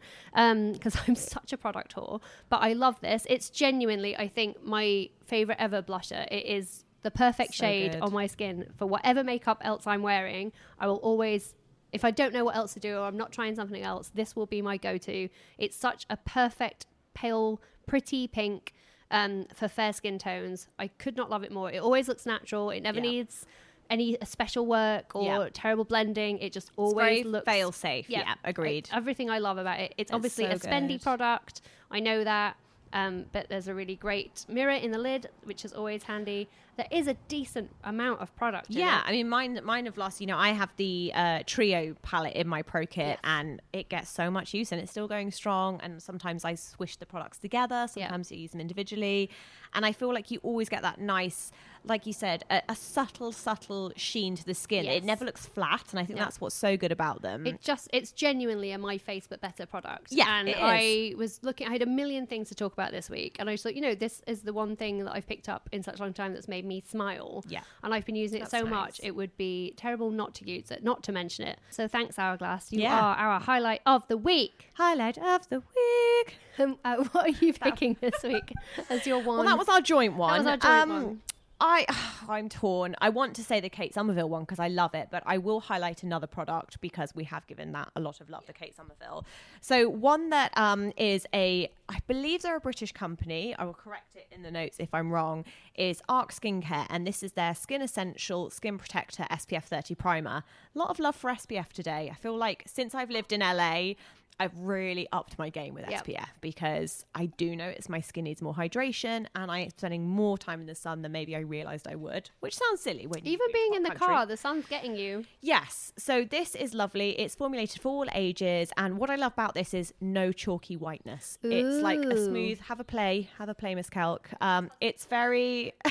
because 0.73 0.95
I'm 1.07 1.15
such 1.15 1.51
a 1.51 1.57
product 1.57 1.95
whore. 1.95 2.21
But 2.49 2.57
I 2.61 2.73
love 2.73 3.01
this. 3.01 3.25
It's 3.29 3.49
genuinely, 3.49 4.15
I 4.15 4.27
think, 4.29 4.63
my 4.63 5.09
favorite 5.25 5.57
ever 5.59 5.81
blusher. 5.81 6.25
It 6.31 6.45
is 6.45 6.85
the 7.01 7.11
perfect 7.11 7.55
So 7.55 7.65
shade 7.65 7.93
good. 7.93 8.01
on 8.01 8.13
my 8.13 8.27
skin 8.27 8.67
for 8.77 8.85
whatever 8.85 9.23
makeup 9.23 9.57
else 9.61 9.85
I'm 9.87 10.01
wearing. 10.03 10.51
I 10.79 10.87
will 10.87 10.97
always. 10.97 11.55
If 11.91 12.05
I 12.05 12.11
don't 12.11 12.33
know 12.33 12.43
what 12.45 12.55
else 12.55 12.73
to 12.73 12.79
do 12.79 12.97
or 12.97 13.01
I'm 13.05 13.17
not 13.17 13.31
trying 13.31 13.55
something 13.55 13.81
else, 13.81 14.11
this 14.13 14.35
will 14.35 14.45
be 14.45 14.61
my 14.61 14.77
go 14.77 14.97
to. 14.97 15.29
It's 15.57 15.75
such 15.75 16.05
a 16.09 16.17
perfect, 16.17 16.85
pale, 17.13 17.61
pretty 17.87 18.27
pink. 18.27 18.73
um, 19.11 19.47
for 19.55 19.67
fair 19.67 19.91
skin 19.91 20.19
tones. 20.19 20.67
I 20.77 20.85
could 20.87 21.17
not 21.17 21.31
love 21.31 21.41
it 21.43 21.51
more. 21.51 21.71
It 21.71 21.79
always 21.79 22.07
looks 22.07 22.27
natural. 22.27 22.69
It 22.69 22.81
never 22.81 22.99
Yeah. 22.99 23.09
needs 23.09 23.43
any 23.89 24.15
special 24.23 24.67
work 24.67 25.15
or 25.15 25.23
Yeah. 25.23 25.49
terrible 25.51 25.83
blending. 25.83 26.37
It 26.37 26.53
just 26.53 26.67
It's 26.67 26.77
always 26.77 27.25
looks 27.25 27.45
fail 27.45 27.71
safe. 27.71 28.07
Yeah, 28.07 28.35
I- 28.43 28.49
agreed. 28.51 28.87
everything 28.93 29.31
I 29.31 29.39
love 29.39 29.57
about 29.57 29.79
it. 29.79 29.95
It's, 29.97 30.11
obviously 30.11 30.45
so 30.45 30.51
a 30.51 30.55
spendy 30.59 30.89
good. 30.89 31.01
product. 31.01 31.61
I 31.89 31.99
know 32.01 32.23
that. 32.23 32.55
Um, 32.93 33.25
but 33.31 33.49
there's 33.49 33.67
a 33.67 33.73
really 33.75 33.95
great 33.95 34.45
mirror 34.49 34.71
in 34.71 34.91
the 34.91 34.97
lid, 34.97 35.29
which 35.43 35.63
is 35.63 35.73
always 35.73 36.03
handy. 36.03 36.49
There 36.77 36.87
is 36.91 37.07
a 37.07 37.13
decent 37.27 37.69
amount 37.83 38.21
of 38.21 38.33
product. 38.35 38.69
in 38.69 38.77
Yeah. 38.77 39.01
I 39.05 39.11
mean, 39.11 39.27
mine, 39.29 39.59
mine 39.63 39.85
have 39.85 39.97
lost. 39.97 40.21
You 40.21 40.27
know, 40.27 40.37
I 40.37 40.49
have 40.49 40.69
the 40.77 41.11
uh, 41.13 41.43
trio 41.45 41.95
palette 42.01 42.33
in 42.35 42.47
my 42.47 42.61
pro 42.61 42.85
kit, 42.85 43.07
Yes. 43.07 43.19
and 43.23 43.61
it 43.73 43.89
gets 43.89 44.09
so 44.09 44.31
much 44.31 44.53
use, 44.53 44.71
and 44.71 44.79
it's 44.81 44.89
still 44.91 45.07
going 45.07 45.31
strong. 45.31 45.79
And 45.83 46.01
sometimes 46.01 46.45
I 46.45 46.55
swish 46.55 46.95
the 46.95 47.05
products 47.05 47.37
together. 47.37 47.85
Sometimes 47.87 48.31
you 48.31 48.37
use 48.39 48.51
them 48.51 48.61
individually, 48.61 49.29
and 49.73 49.85
I 49.85 49.91
feel 49.91 50.13
like 50.13 50.31
you 50.31 50.39
always 50.41 50.69
get 50.69 50.81
that 50.83 50.99
nice, 50.99 51.51
like 51.85 52.05
you 52.05 52.13
said, 52.13 52.43
a, 52.49 52.61
a 52.69 52.75
subtle, 52.75 53.31
subtle 53.31 53.91
sheen 53.95 54.35
to 54.35 54.45
the 54.45 54.53
skin. 54.53 54.85
Yes. 54.85 54.97
It 54.97 55.03
never 55.03 55.25
looks 55.25 55.45
flat, 55.45 55.85
and 55.91 55.99
I 55.99 56.05
think 56.05 56.19
that's 56.19 56.39
what's 56.41 56.55
so 56.55 56.77
good 56.77 56.91
about 56.91 57.21
them. 57.21 57.45
It 57.47 57.61
just 57.61 57.89
it's 57.93 58.11
genuinely 58.11 58.71
a 58.71 58.77
my 58.77 58.97
face 58.97 59.25
but 59.29 59.41
better 59.41 59.65
product. 59.65 60.07
Yeah, 60.11 60.39
and 60.39 60.49
it. 60.49 60.57
I 60.59 61.13
was 61.17 61.39
looking. 61.43 61.67
I 61.67 61.71
had 61.71 61.81
a 61.81 61.85
million 61.87 62.27
things 62.27 62.49
to 62.49 62.55
talk 62.55 62.73
about 62.73 62.91
this 62.91 63.09
week, 63.09 63.35
and 63.39 63.49
I 63.49 63.53
was 63.53 63.65
like, 63.65 63.75
you 63.75 63.81
know, 63.81 63.95
this 63.95 64.21
is 64.27 64.41
the 64.41 64.53
one 64.53 64.75
thing 64.75 65.03
that 65.05 65.13
I've 65.15 65.27
picked 65.27 65.49
up 65.49 65.69
in 65.71 65.83
such 65.83 65.99
a 65.99 66.03
long 66.03 66.13
time 66.13 66.33
that's 66.33 66.47
made 66.47 66.65
me 66.65 66.83
smile. 66.87 67.43
Yeah. 67.47 67.61
and 67.83 67.93
I've 67.93 68.05
been 68.05 68.15
using 68.15 68.37
it 68.37 68.41
That's 68.41 68.51
so 68.51 68.61
nice. 68.63 68.69
much 68.71 68.99
it 69.03 69.15
would 69.15 69.35
be 69.37 69.73
terrible 69.77 70.11
not 70.11 70.33
to 70.35 70.49
use 70.49 70.71
it, 70.71 70.83
not 70.83 71.03
to 71.03 71.11
mention 71.11 71.45
it. 71.47 71.59
So 71.69 71.87
thanks, 71.87 72.19
Hourglass. 72.19 72.71
You 72.71 72.81
Yeah. 72.81 72.99
are 72.99 73.15
our 73.15 73.39
highlight 73.39 73.81
of 73.85 74.07
the 74.07 74.17
week. 74.17 74.69
Highlight 74.75 75.17
of 75.17 75.47
the 75.49 75.59
week. 75.59 76.35
Um, 76.57 76.77
uh, 76.83 76.97
what 77.11 77.25
are 77.25 77.45
you 77.45 77.53
picking 77.53 77.95
this 78.01 78.21
week 78.23 78.53
as 78.89 79.05
your 79.07 79.17
one? 79.17 79.37
Well, 79.39 79.45
that 79.45 79.57
was 79.57 79.69
our 79.69 79.81
joint 79.81 80.15
one. 80.15 80.37
was 80.37 80.47
our 80.47 80.57
joint 80.57 80.73
Um, 80.73 80.89
one. 80.89 81.21
I, 81.59 81.85
I'm 82.29 82.49
torn. 82.49 82.95
I 83.01 83.09
want 83.09 83.35
to 83.35 83.43
say 83.43 83.59
the 83.59 83.69
Kate 83.69 83.93
Somerville 83.93 84.29
one 84.29 84.43
because 84.43 84.59
I 84.59 84.67
love 84.67 84.93
it, 84.93 85.09
but 85.11 85.23
I 85.25 85.37
will 85.37 85.59
highlight 85.59 86.03
another 86.03 86.27
product 86.27 86.79
because 86.81 87.13
we 87.15 87.23
have 87.25 87.45
given 87.47 87.71
that 87.73 87.89
a 87.95 87.99
lot 87.99 88.21
of 88.21 88.29
love, 88.29 88.45
the 88.45 88.53
Kate 88.53 88.75
Somerville. 88.75 89.25
So 89.61 89.89
one 89.89 90.29
that 90.29 90.55
um, 90.57 90.91
is 90.97 91.25
a, 91.33 91.71
I 91.87 91.99
believe 92.07 92.41
they're 92.41 92.55
a 92.55 92.61
British 92.61 92.91
company. 92.91 93.55
I 93.57 93.65
will 93.65 93.73
correct 93.73 94.15
it 94.15 94.27
in 94.31 94.43
the 94.43 94.51
notes 94.51 94.77
if 94.79 94.93
I'm 94.93 95.11
wrong. 95.11 95.45
Is 95.75 96.01
Arc 96.09 96.33
Skincare, 96.33 96.87
and 96.89 97.07
this 97.07 97.23
is 97.23 97.33
their 97.33 97.55
Skin 97.55 97.81
Essential 97.81 98.49
Skin 98.49 98.77
Protector 98.77 99.25
SPF 99.31 99.63
30 99.63 99.95
primer. 99.95 100.43
A 100.75 100.77
lot 100.77 100.89
of 100.89 100.99
love 100.99 101.15
for 101.15 101.31
SPF 101.31 101.69
today. 101.69 102.09
I 102.11 102.15
feel 102.15 102.35
like 102.35 102.63
since 102.67 102.93
I've 102.93 103.09
lived 103.09 103.31
in 103.31 103.41
LA. 103.41 103.93
I've 104.39 104.57
really 104.57 105.07
upped 105.11 105.37
my 105.37 105.49
game 105.49 105.73
with 105.73 105.89
Yep. 105.89 106.05
SPF 106.05 106.27
because 106.41 107.05
I 107.13 107.25
do 107.27 107.55
notice 107.55 107.89
my 107.89 107.99
skin 108.01 108.23
needs 108.23 108.41
more 108.41 108.53
hydration 108.53 109.25
and 109.35 109.51
I'm 109.51 109.69
spending 109.71 110.07
more 110.07 110.37
time 110.37 110.61
in 110.61 110.67
the 110.67 110.75
sun 110.75 111.01
than 111.01 111.11
maybe 111.11 111.35
I 111.35 111.39
realized 111.39 111.87
I 111.87 111.95
would, 111.95 112.29
which 112.39 112.55
sounds 112.55 112.81
silly 112.81 113.05
when 113.07 113.25
you 113.25 113.31
Even 113.33 113.47
being 113.53 113.73
in 113.73 113.83
the 113.83 113.89
country. 113.89 114.07
car, 114.07 114.25
the 114.25 114.37
sun's 114.37 114.65
getting 114.67 114.95
you. 114.95 115.25
Yes. 115.41 115.91
So 115.97 116.23
this 116.23 116.55
is 116.55 116.73
lovely. 116.73 117.19
It's 117.19 117.35
formulated 117.35 117.81
for 117.81 117.89
all 117.89 118.05
ages. 118.13 118.71
And 118.77 118.97
what 118.97 119.09
I 119.09 119.15
love 119.15 119.33
about 119.33 119.55
this 119.55 119.73
is 119.73 119.93
no 120.01 120.31
chalky 120.31 120.77
whiteness. 120.77 121.37
It's 121.43 121.83
like 121.83 121.99
a 121.99 122.15
smooth, 122.17 122.59
have 122.61 122.79
a 122.79 122.83
play, 122.83 123.29
have 123.37 123.49
a 123.49 123.53
play, 123.55 123.75
Miss 123.75 123.89
Kelk. 123.89 124.25
Um, 124.41 124.69
it's 124.79 125.05
very. 125.05 125.73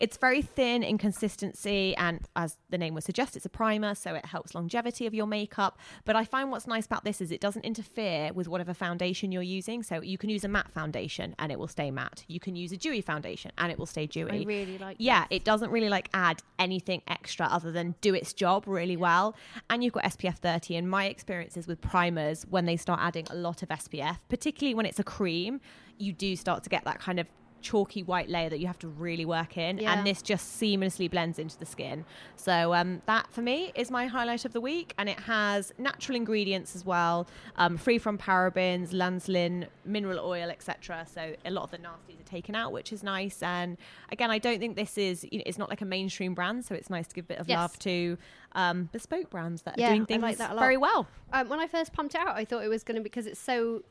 It's 0.00 0.16
very 0.16 0.42
thin 0.42 0.82
in 0.82 0.98
consistency, 0.98 1.94
and 1.96 2.20
as 2.36 2.56
the 2.70 2.78
name 2.78 2.94
would 2.94 3.04
suggest, 3.04 3.36
it's 3.36 3.46
a 3.46 3.50
primer, 3.50 3.94
so 3.94 4.14
it 4.14 4.26
helps 4.26 4.54
longevity 4.54 5.06
of 5.06 5.14
your 5.14 5.26
makeup. 5.26 5.78
But 6.04 6.16
I 6.16 6.24
find 6.24 6.50
what's 6.50 6.66
nice 6.66 6.86
about 6.86 7.04
this 7.04 7.20
is 7.20 7.30
it 7.30 7.40
doesn't 7.40 7.64
interfere 7.64 8.32
with 8.32 8.48
whatever 8.48 8.74
foundation 8.74 9.32
you're 9.32 9.42
using. 9.42 9.82
So 9.82 10.02
you 10.02 10.18
can 10.18 10.30
use 10.30 10.44
a 10.44 10.48
matte 10.48 10.72
foundation 10.72 11.34
and 11.38 11.50
it 11.52 11.58
will 11.58 11.68
stay 11.68 11.90
matte. 11.90 12.24
You 12.28 12.40
can 12.40 12.56
use 12.56 12.72
a 12.72 12.76
dewy 12.76 13.00
foundation 13.00 13.52
and 13.58 13.70
it 13.70 13.78
will 13.78 13.86
stay 13.86 14.06
dewy. 14.06 14.30
I 14.30 14.44
really 14.44 14.78
like 14.78 14.96
Yeah, 14.98 15.26
it 15.30 15.44
doesn't 15.44 15.70
really 15.70 15.88
like 15.88 16.08
add 16.14 16.42
anything 16.58 17.02
extra 17.08 17.46
other 17.46 17.72
than 17.72 17.94
do 18.00 18.14
its 18.14 18.32
job 18.32 18.64
really 18.66 18.96
well. 18.96 19.34
And 19.70 19.82
you've 19.82 19.92
got 19.92 20.04
SPF 20.04 20.38
30. 20.38 20.76
And 20.76 20.90
my 20.90 21.06
experiences 21.06 21.66
with 21.66 21.80
primers, 21.80 22.44
when 22.48 22.66
they 22.66 22.76
start 22.76 23.00
adding 23.02 23.26
a 23.30 23.34
lot 23.34 23.62
of 23.62 23.68
SPF, 23.68 24.18
particularly 24.28 24.74
when 24.74 24.86
it's 24.86 24.98
a 24.98 25.04
cream, 25.04 25.60
you 25.98 26.12
do 26.12 26.36
start 26.36 26.62
to 26.64 26.70
get 26.70 26.84
that 26.84 26.98
kind 26.98 27.20
of 27.20 27.26
chalky 27.64 28.02
white 28.02 28.28
layer 28.28 28.48
that 28.50 28.60
you 28.60 28.66
have 28.66 28.78
to 28.78 28.88
really 28.88 29.24
work 29.24 29.56
in 29.56 29.78
Yeah. 29.78 29.92
and 29.92 30.06
this 30.06 30.20
just 30.22 30.60
seamlessly 30.60 31.10
blends 31.10 31.38
into 31.38 31.58
the 31.58 31.66
skin 31.66 32.04
so 32.36 32.74
um, 32.74 33.00
that 33.06 33.26
for 33.32 33.42
me 33.42 33.72
is 33.74 33.90
my 33.90 34.06
highlight 34.06 34.44
of 34.44 34.52
the 34.52 34.60
week 34.60 34.92
and 34.98 35.08
it 35.08 35.18
has 35.20 35.72
natural 35.78 36.14
ingredients 36.16 36.76
as 36.76 36.84
well 36.84 37.26
um, 37.56 37.76
free 37.76 37.98
from 37.98 38.18
parabens 38.18 38.90
lanolin 38.92 39.66
mineral 39.84 40.20
oil 40.24 40.50
etc 40.50 41.06
so 41.12 41.34
a 41.44 41.50
lot 41.50 41.62
of 41.64 41.70
the 41.70 41.78
nasties 41.78 42.20
are 42.20 42.28
taken 42.28 42.54
out 42.54 42.70
which 42.72 42.92
is 42.92 43.02
nice 43.02 43.42
and 43.42 43.76
again 44.12 44.30
i 44.30 44.38
don't 44.38 44.58
think 44.60 44.76
this 44.76 44.98
is 44.98 45.24
you 45.32 45.38
know, 45.38 45.44
it's 45.46 45.58
not 45.58 45.70
like 45.70 45.80
a 45.80 45.84
mainstream 45.86 46.34
brand 46.34 46.64
so 46.64 46.74
it's 46.74 46.90
nice 46.90 47.06
to 47.08 47.14
give 47.14 47.24
a 47.24 47.28
bit 47.28 47.38
of 47.38 47.48
Yes. 47.48 47.56
love 47.58 47.78
to 47.80 48.18
um, 48.56 48.88
bespoke 48.92 49.30
brands 49.30 49.62
that 49.62 49.78
Yeah, 49.78 49.86
are 49.86 49.94
doing 49.94 50.06
things 50.06 50.22
like 50.22 50.38
that 50.38 50.56
very 50.58 50.76
well 50.76 51.08
Um, 51.32 51.48
when 51.48 51.58
I 51.58 51.66
first 51.66 51.92
pumped 51.92 52.14
it 52.14 52.20
out, 52.20 52.36
I 52.36 52.44
thought 52.44 52.62
it 52.62 52.68
was 52.68 52.84
going 52.84 52.96
to 52.96 53.02
because 53.02 53.26
it's 53.26 53.40
so 53.40 53.82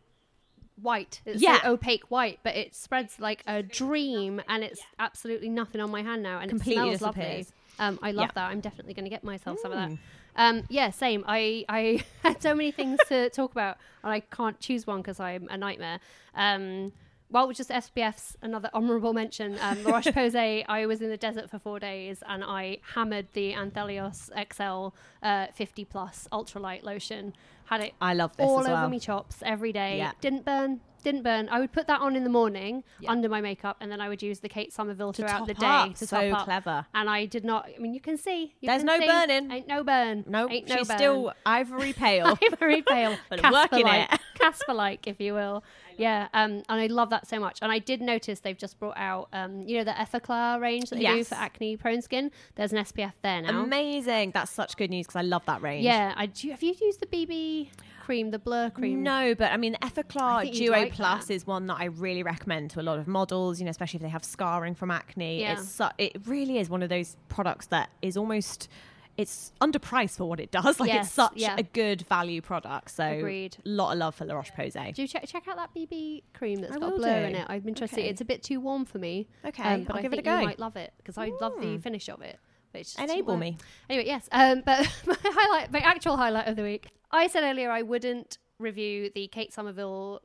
white. 0.82 1.22
It's 1.26 1.42
Yeah. 1.42 1.62
so 1.62 1.72
opaque 1.72 2.10
white, 2.10 2.40
but 2.44 2.56
it 2.56 2.76
spreads 2.76 3.20
like 3.20 3.44
a 3.48 3.62
dream, 3.64 4.42
and 4.48 4.64
it's 4.64 4.82
absolutely 5.00 5.50
nothing 5.50 5.82
on 5.82 5.92
my 5.92 6.02
hand 6.02 6.24
now, 6.24 6.40
and 6.40 6.50
Completely 6.50 6.90
it 6.94 6.98
smells 7.00 7.02
lovely. 7.02 7.46
Um, 7.80 8.00
I 8.02 8.12
love 8.12 8.28
Yeah. 8.28 8.32
that. 8.36 8.52
I'm 8.52 8.60
definitely 8.60 8.94
going 8.94 9.06
to 9.06 9.10
get 9.10 9.24
myself 9.24 9.60
some 9.60 9.72
of 9.72 9.78
Mm. 9.78 9.98
that. 9.98 10.00
Um, 10.36 10.64
yeah, 10.70 10.90
same. 10.90 11.24
I 11.28 11.66
I 11.70 12.04
had 12.24 12.42
so 12.42 12.54
many 12.56 12.72
things 12.72 13.00
to 13.08 13.30
talk 13.32 13.52
about, 13.52 13.78
and 14.04 14.12
I 14.12 14.20
can't 14.20 14.60
choose 14.60 14.86
one 14.88 14.98
because 15.02 15.20
I'm 15.20 15.48
a 15.50 15.58
nightmare. 15.58 16.00
Um, 16.36 16.92
well, 17.30 17.52
just 17.52 17.72
SPF's 17.72 18.38
another 18.44 18.70
honourable 18.76 19.12
mention. 19.14 19.58
Um, 19.60 19.84
La 19.84 19.94
Roche 19.96 20.06
Posay. 20.08 20.64
I 20.68 20.86
was 20.86 21.02
in 21.02 21.10
the 21.10 21.18
desert 21.18 21.50
for 21.50 21.58
four 21.58 21.80
days, 21.80 22.22
and 22.28 22.44
I 22.44 22.78
hammered 22.94 23.28
the 23.34 23.54
Anthelios 23.54 24.30
XL 24.54 24.96
uh, 25.26 25.48
50 25.54 25.86
plus 25.86 26.28
ultralight 26.32 26.84
lotion. 26.84 27.34
Had 27.66 27.82
it 27.82 27.94
I 28.02 28.14
love 28.14 28.36
this 28.38 28.46
all 28.46 28.60
over 28.60 28.70
well. 28.70 28.90
me 28.90 29.00
chops 29.00 29.42
every 29.46 29.72
day. 29.72 29.98
Yeah. 29.98 30.12
Didn't 30.22 30.46
burn. 30.46 30.82
Didn't 31.04 31.24
burn. 31.24 31.50
I 31.50 31.60
would 31.60 31.72
put 31.72 31.88
that 31.88 32.02
on 32.02 32.16
in 32.16 32.24
the 32.24 32.30
morning 32.30 32.84
under 33.08 33.28
my 33.30 33.42
makeup, 33.42 33.78
and 33.82 33.92
then 33.92 34.00
I 34.02 34.10
would 34.10 34.22
use 34.24 34.40
the 34.40 34.50
Kate 34.50 34.72
Somerville 34.72 35.14
To 35.14 35.22
throughout 35.22 35.48
the 35.48 35.54
day 35.54 35.66
up. 35.66 35.96
to 35.96 36.08
So 36.08 36.30
top 36.32 36.40
up. 36.40 36.46
clever. 36.46 36.86
And 36.94 37.10
I 37.10 37.26
did 37.26 37.44
not. 37.44 37.70
I 37.76 37.80
mean, 37.80 37.94
you 37.94 38.00
can 38.02 38.18
see. 38.18 38.54
you 38.62 38.68
There's 38.68 38.80
can 38.84 38.86
no 38.88 39.00
see. 39.00 39.06
burning. 39.08 39.52
Ain't 39.52 39.68
no 39.68 39.84
burn. 39.84 40.24
no 40.28 40.50
Ain't 40.50 40.68
no 40.70 40.78
she's 40.78 40.88
burn. 40.88 40.98
still 40.98 41.34
ivory 41.46 41.94
pale 42.04 42.38
Ivory 42.52 42.82
pale, 42.82 43.18
But 43.30 43.52
working 43.52 43.88
it. 43.88 44.10
Casper-like, 44.40 45.08
if 45.08 45.20
you 45.22 45.34
will. 45.34 45.64
Yeah, 45.98 46.28
um, 46.34 46.64
and 46.70 46.82
I 46.82 46.88
love 46.88 47.12
that 47.12 47.28
so 47.28 47.40
much. 47.40 47.60
And 47.62 47.72
I 47.72 47.78
did 47.80 48.02
notice 48.02 48.40
they've 48.40 48.58
just 48.58 48.80
brought 48.80 48.98
out, 48.98 49.30
um, 49.32 49.62
you 49.68 49.78
know, 49.78 49.84
the 49.84 49.92
Effaclar 49.92 50.60
range 50.60 50.90
that 50.90 50.98
they 50.98 51.06
do 51.06 51.24
for 51.24 51.36
acne 51.36 51.78
prone 51.78 52.02
skin. 52.02 52.32
There's 52.56 52.74
an 52.74 52.80
SPF 52.80 53.14
there 53.22 53.42
now. 53.44 53.62
amazing 53.64 54.32
that's 54.34 54.52
such 54.52 54.76
good 54.76 54.90
news 54.90 55.06
because 55.06 55.18
i 55.18 55.22
love 55.22 55.46
that 55.46 55.62
range 55.62 55.84
Yeah, 55.86 56.14
I 56.18 56.26
do. 56.26 56.50
Have 56.50 56.64
you 56.64 56.74
used 56.82 57.00
the 57.00 57.06
BB 57.06 57.70
cream, 58.04 58.32
the 58.32 58.40
Blur 58.40 58.70
cream? 58.70 59.02
No, 59.04 59.34
but 59.36 59.52
I 59.52 59.58
mean, 59.58 59.74
the 59.74 59.84
I 59.86 59.90
Effaclar 59.90 60.42
think 60.44 60.56
you'd 60.56 60.68
Duo 60.68 60.78
like 60.78 60.94
Plus 60.94 61.28
that. 61.28 61.34
is 61.34 61.48
one 61.48 61.68
that 61.68 61.78
I 61.80 61.86
really 61.86 62.24
recommend 62.24 62.70
to 62.72 62.82
a 62.82 62.84
lot 62.90 63.00
of 63.00 63.08
models. 63.08 63.60
You 63.60 63.66
know, 63.66 63.72
especially 63.72 63.98
if 63.98 64.02
they 64.04 64.10
have 64.10 64.24
scarring 64.24 64.76
from 64.76 64.92
acne. 64.92 65.40
Yeah. 65.42 65.54
It's 65.54 65.70
su- 65.70 65.90
it 65.98 66.14
really 66.28 66.58
is 66.60 66.70
one 66.70 66.84
of 66.84 66.90
those 66.90 67.18
products 67.30 67.68
that 67.68 67.90
is 68.02 68.18
almost 68.18 68.68
it's 69.16 69.52
underpriced 69.62 70.18
for 70.18 70.26
what 70.26 70.40
it 70.40 70.50
does. 70.50 70.80
Like 70.80 70.90
Yes, 70.90 71.06
it's 71.06 71.14
such 71.14 71.34
yeah. 71.36 71.56
a 71.58 71.62
good 71.62 72.02
value 72.10 72.42
product. 72.42 72.90
So, 72.90 73.04
Agreed. 73.06 73.58
lot 73.64 73.92
of 73.94 74.00
love 74.00 74.16
for 74.16 74.26
La 74.26 74.34
Roche 74.34 74.52
Posay. 74.58 74.92
Do 74.96 75.04
you 75.04 75.08
check 75.08 75.28
check 75.28 75.48
out 75.48 75.56
that 75.58 75.70
BB 75.76 76.24
cream 76.34 76.62
that's 76.62 76.76
I 76.76 76.80
got 76.80 76.96
Blur 76.96 77.22
do. 77.22 77.28
in 77.28 77.36
it? 77.36 77.46
I'm 77.48 77.68
interested. 77.68 78.00
Okay. 78.00 78.10
It's 78.10 78.22
a 78.22 78.26
bit 78.26 78.42
too 78.42 78.60
warm 78.60 78.86
for 78.86 78.98
me. 78.98 79.28
um, 79.44 79.50
Okay, 79.50 79.84
but 79.86 79.94
I'll 79.94 80.00
I 80.00 80.02
give 80.02 80.14
it 80.14 80.20
a 80.20 80.24
go. 80.24 80.40
You 80.40 80.46
might 80.48 80.58
love 80.60 80.76
it 80.78 80.94
because 80.98 81.18
I 81.20 81.32
love 81.40 81.54
the 81.62 81.68
Mm. 81.78 81.84
finish 81.84 82.10
of 82.10 82.22
it. 82.24 82.40
But 82.74 82.82
it's 82.82 82.94
just 82.96 83.08
too 83.08 83.14
Enable 83.14 83.38
me. 83.38 83.58
Anyway, 83.90 84.06
yes. 84.06 84.28
Um, 84.32 84.62
but 84.66 84.80
my 85.08 85.16
highlight, 85.24 85.72
my 85.72 85.80
actual 85.80 86.18
highlight 86.18 86.48
of 86.48 86.58
the 86.58 86.64
week. 86.64 86.88
I 87.12 87.28
said 87.28 87.44
earlier 87.44 87.72
I 87.72 87.84
wouldn't 87.84 88.40
review 88.60 89.10
the 89.14 89.28
Kate 89.28 89.54
Somerville 89.54 90.22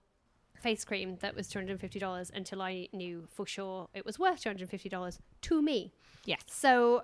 face 0.61 0.85
cream 0.85 1.17
that 1.21 1.37
was 1.37 1.49
$250 1.49 2.31
until 2.35 2.63
I 2.63 2.89
knew 2.93 3.29
for 3.33 3.47
sure 3.47 3.89
it 3.95 4.05
was 4.05 4.19
worth 4.19 4.43
$250 4.43 5.19
to 5.43 5.63
me. 5.63 5.93
Yes. 6.25 6.41
So 6.49 7.03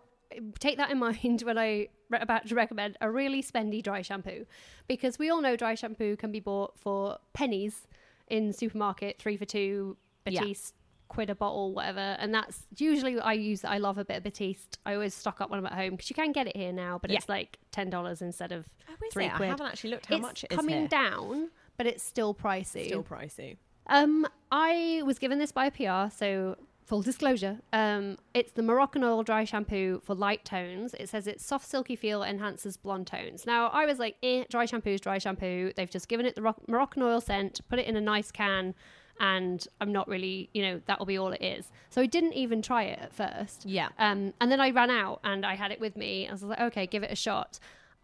take 0.59 0.77
that 0.79 0.91
in 0.91 0.99
mind 1.09 1.43
when 1.43 1.59
I 1.59 1.89
re- 2.11 2.19
about 2.21 2.47
to 2.49 2.55
recommend 2.55 2.97
a 3.01 3.11
really 3.11 3.43
spendy 3.43 3.83
dry 3.83 4.03
shampoo, 4.03 4.47
because 4.89 5.19
we 5.19 5.31
all 5.31 5.41
know 5.41 5.57
dry 5.57 5.75
shampoo 5.75 6.17
can 6.17 6.33
be 6.33 6.41
bought 6.41 6.79
for 6.79 7.19
pennies 7.33 7.87
in 8.29 8.53
supermarket, 8.53 9.19
three 9.21 9.37
for 9.37 9.45
two, 9.45 9.97
Yeah. 10.27 10.41
Batiste, 10.41 10.75
quid 11.09 11.31
a 11.31 11.35
bottle, 11.35 11.73
whatever. 11.75 12.01
And 12.19 12.33
that's 12.35 12.67
usually 12.77 13.19
I 13.21 13.33
use. 13.35 13.65
I 13.65 13.79
love 13.79 13.99
a 13.99 14.05
bit 14.05 14.19
of 14.19 14.23
Batiste. 14.25 14.79
I 14.87 14.95
always 14.95 15.15
stock 15.15 15.41
up 15.41 15.51
when 15.51 15.59
I'm 15.61 15.67
at 15.67 15.73
home 15.75 15.91
because 15.93 16.11
you 16.11 16.15
can 16.17 16.33
get 16.33 16.47
it 16.47 16.57
here 16.57 16.73
now, 16.73 16.99
but 17.01 17.11
Yeah. 17.11 17.19
it's 17.19 17.29
like 17.29 17.59
ten 17.71 17.91
dollars 17.91 18.23
instead 18.23 18.53
of 18.53 18.67
Oh, 18.89 18.95
three? 19.13 19.27
I 19.27 19.29
haven't 19.47 19.67
actually 19.67 19.91
looked 19.91 20.07
how 20.07 20.17
it's 20.17 20.23
much 20.23 20.45
it 20.45 20.53
is 20.53 20.57
coming 20.57 20.81
here. 20.81 20.89
down, 20.89 21.51
but 21.77 21.87
it's 21.87 22.03
still 22.03 22.35
pricey. 22.35 22.87
Still 22.87 23.03
pricey. 23.05 23.57
Um, 23.87 24.27
I 24.51 25.03
was 25.05 25.19
given 25.19 25.39
this 25.39 25.53
by 25.53 25.67
a 25.67 25.71
PR, 25.71 26.11
so 26.15 26.57
full 26.87 27.03
disclosure. 27.03 27.59
Um, 27.73 28.19
it's 28.35 28.53
the 28.53 28.63
Moroccan 28.63 29.03
Oil 29.05 29.23
Dry 29.23 29.45
Shampoo 29.45 30.01
for 30.05 30.15
light 30.15 30.45
tones. 30.45 30.95
It 30.99 31.09
says 31.09 31.27
its 31.27 31.45
soft, 31.45 31.67
silky 31.69 31.97
feel 31.97 32.23
enhances 32.23 32.77
blonde 32.77 33.07
tones. 33.07 33.47
Now, 33.47 33.69
I 33.69 33.85
was 33.87 33.99
like, 33.99 34.17
eh, 34.23 34.45
dry 34.51 34.67
shampoo 34.67 34.91
is 34.91 35.01
dry 35.01 35.17
shampoo. 35.19 35.73
They've 35.77 35.89
just 35.91 36.09
given 36.09 36.27
it 36.27 36.35
the 36.35 36.43
Roc- 36.43 36.69
Moroccan 36.69 37.03
oil 37.03 37.21
scent, 37.23 37.61
put 37.69 37.79
it 37.79 37.87
in 37.87 37.97
a 37.97 38.01
nice 38.03 38.31
can. 38.31 38.75
And 39.21 39.67
I'm 39.81 39.93
not 39.93 40.09
really, 40.09 40.49
you 40.53 40.63
know, 40.63 40.81
that'll 40.87 41.07
be 41.07 41.17
all 41.19 41.33
it 41.33 41.43
is. 41.43 41.71
So 41.91 42.01
I 42.03 42.07
didn't 42.07 42.33
even 42.33 42.63
try 42.63 42.85
it 42.85 42.99
at 43.01 43.13
first. 43.13 43.65
Yeah. 43.65 43.89
Um, 43.99 44.35
and 44.41 44.51
then 44.51 44.61
I 44.61 44.71
ran 44.71 44.91
out 44.91 45.21
and 45.25 45.47
I 45.47 45.55
had 45.55 45.71
it 45.71 45.81
with 45.81 45.97
me. 45.97 46.29
I 46.29 46.33
was 46.33 46.43
like, 46.43 46.61
okay, 46.61 46.87
give 46.87 47.03
it 47.03 47.13
a 47.13 47.17
shot. 47.17 47.59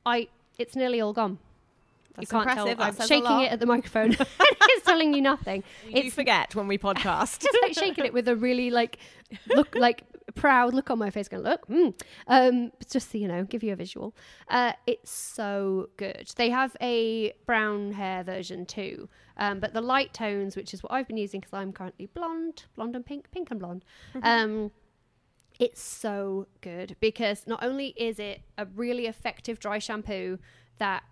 I, 0.06 0.28
it's 0.58 0.76
nearly 0.76 1.00
all 1.00 1.12
gone. 1.12 1.38
That's 2.14 2.30
you 2.30 2.38
can't 2.38 2.48
impressive. 2.48 2.78
tell. 2.78 2.92
That 2.92 3.00
I'm 3.02 3.08
shaking 3.08 3.40
it 3.40 3.52
at 3.52 3.60
the 3.60 3.66
microphone. 3.66 4.12
it's 4.40 4.84
telling 4.86 5.14
you 5.14 5.20
nothing. 5.20 5.64
You 5.86 6.02
It's 6.04 6.14
forget 6.14 6.54
when 6.54 6.66
we 6.68 6.78
podcast. 6.88 7.40
just 7.40 7.58
like 7.62 7.74
shaking 7.74 8.04
it 8.04 8.12
with 8.12 8.28
a 8.28 8.36
really 8.36 8.70
like 8.70 8.98
look 9.48 9.74
like 9.74 10.04
proud 10.32 10.74
look 10.74 10.90
on 10.90 10.98
my 10.98 11.10
face 11.10 11.28
going 11.28 11.42
look 11.42 11.66
mm. 11.68 11.94
um 12.26 12.70
just 12.88 13.10
so 13.10 13.18
you 13.18 13.28
know 13.28 13.44
give 13.44 13.62
you 13.62 13.72
a 13.72 13.76
visual 13.76 14.14
uh 14.48 14.72
it's 14.86 15.10
so 15.10 15.88
good 15.96 16.30
they 16.36 16.50
have 16.50 16.76
a 16.80 17.32
brown 17.46 17.92
hair 17.92 18.22
version 18.22 18.64
too 18.66 19.08
um 19.36 19.60
but 19.60 19.72
the 19.72 19.80
light 19.80 20.12
tones 20.12 20.56
which 20.56 20.72
is 20.74 20.82
what 20.82 20.92
i've 20.92 21.08
been 21.08 21.16
using 21.16 21.40
because 21.40 21.54
i'm 21.54 21.72
currently 21.72 22.06
blonde 22.06 22.64
blonde 22.76 22.94
and 22.96 23.06
pink 23.06 23.30
pink 23.30 23.50
and 23.50 23.60
blonde 23.60 23.84
um 24.22 24.70
it's 25.58 25.82
so 25.82 26.46
good 26.62 26.96
because 27.00 27.46
not 27.46 27.62
only 27.62 27.88
is 27.98 28.18
it 28.18 28.40
a 28.56 28.64
really 28.74 29.06
effective 29.06 29.60
dry 29.60 29.78
shampoo 29.78 30.38
that 30.78 31.02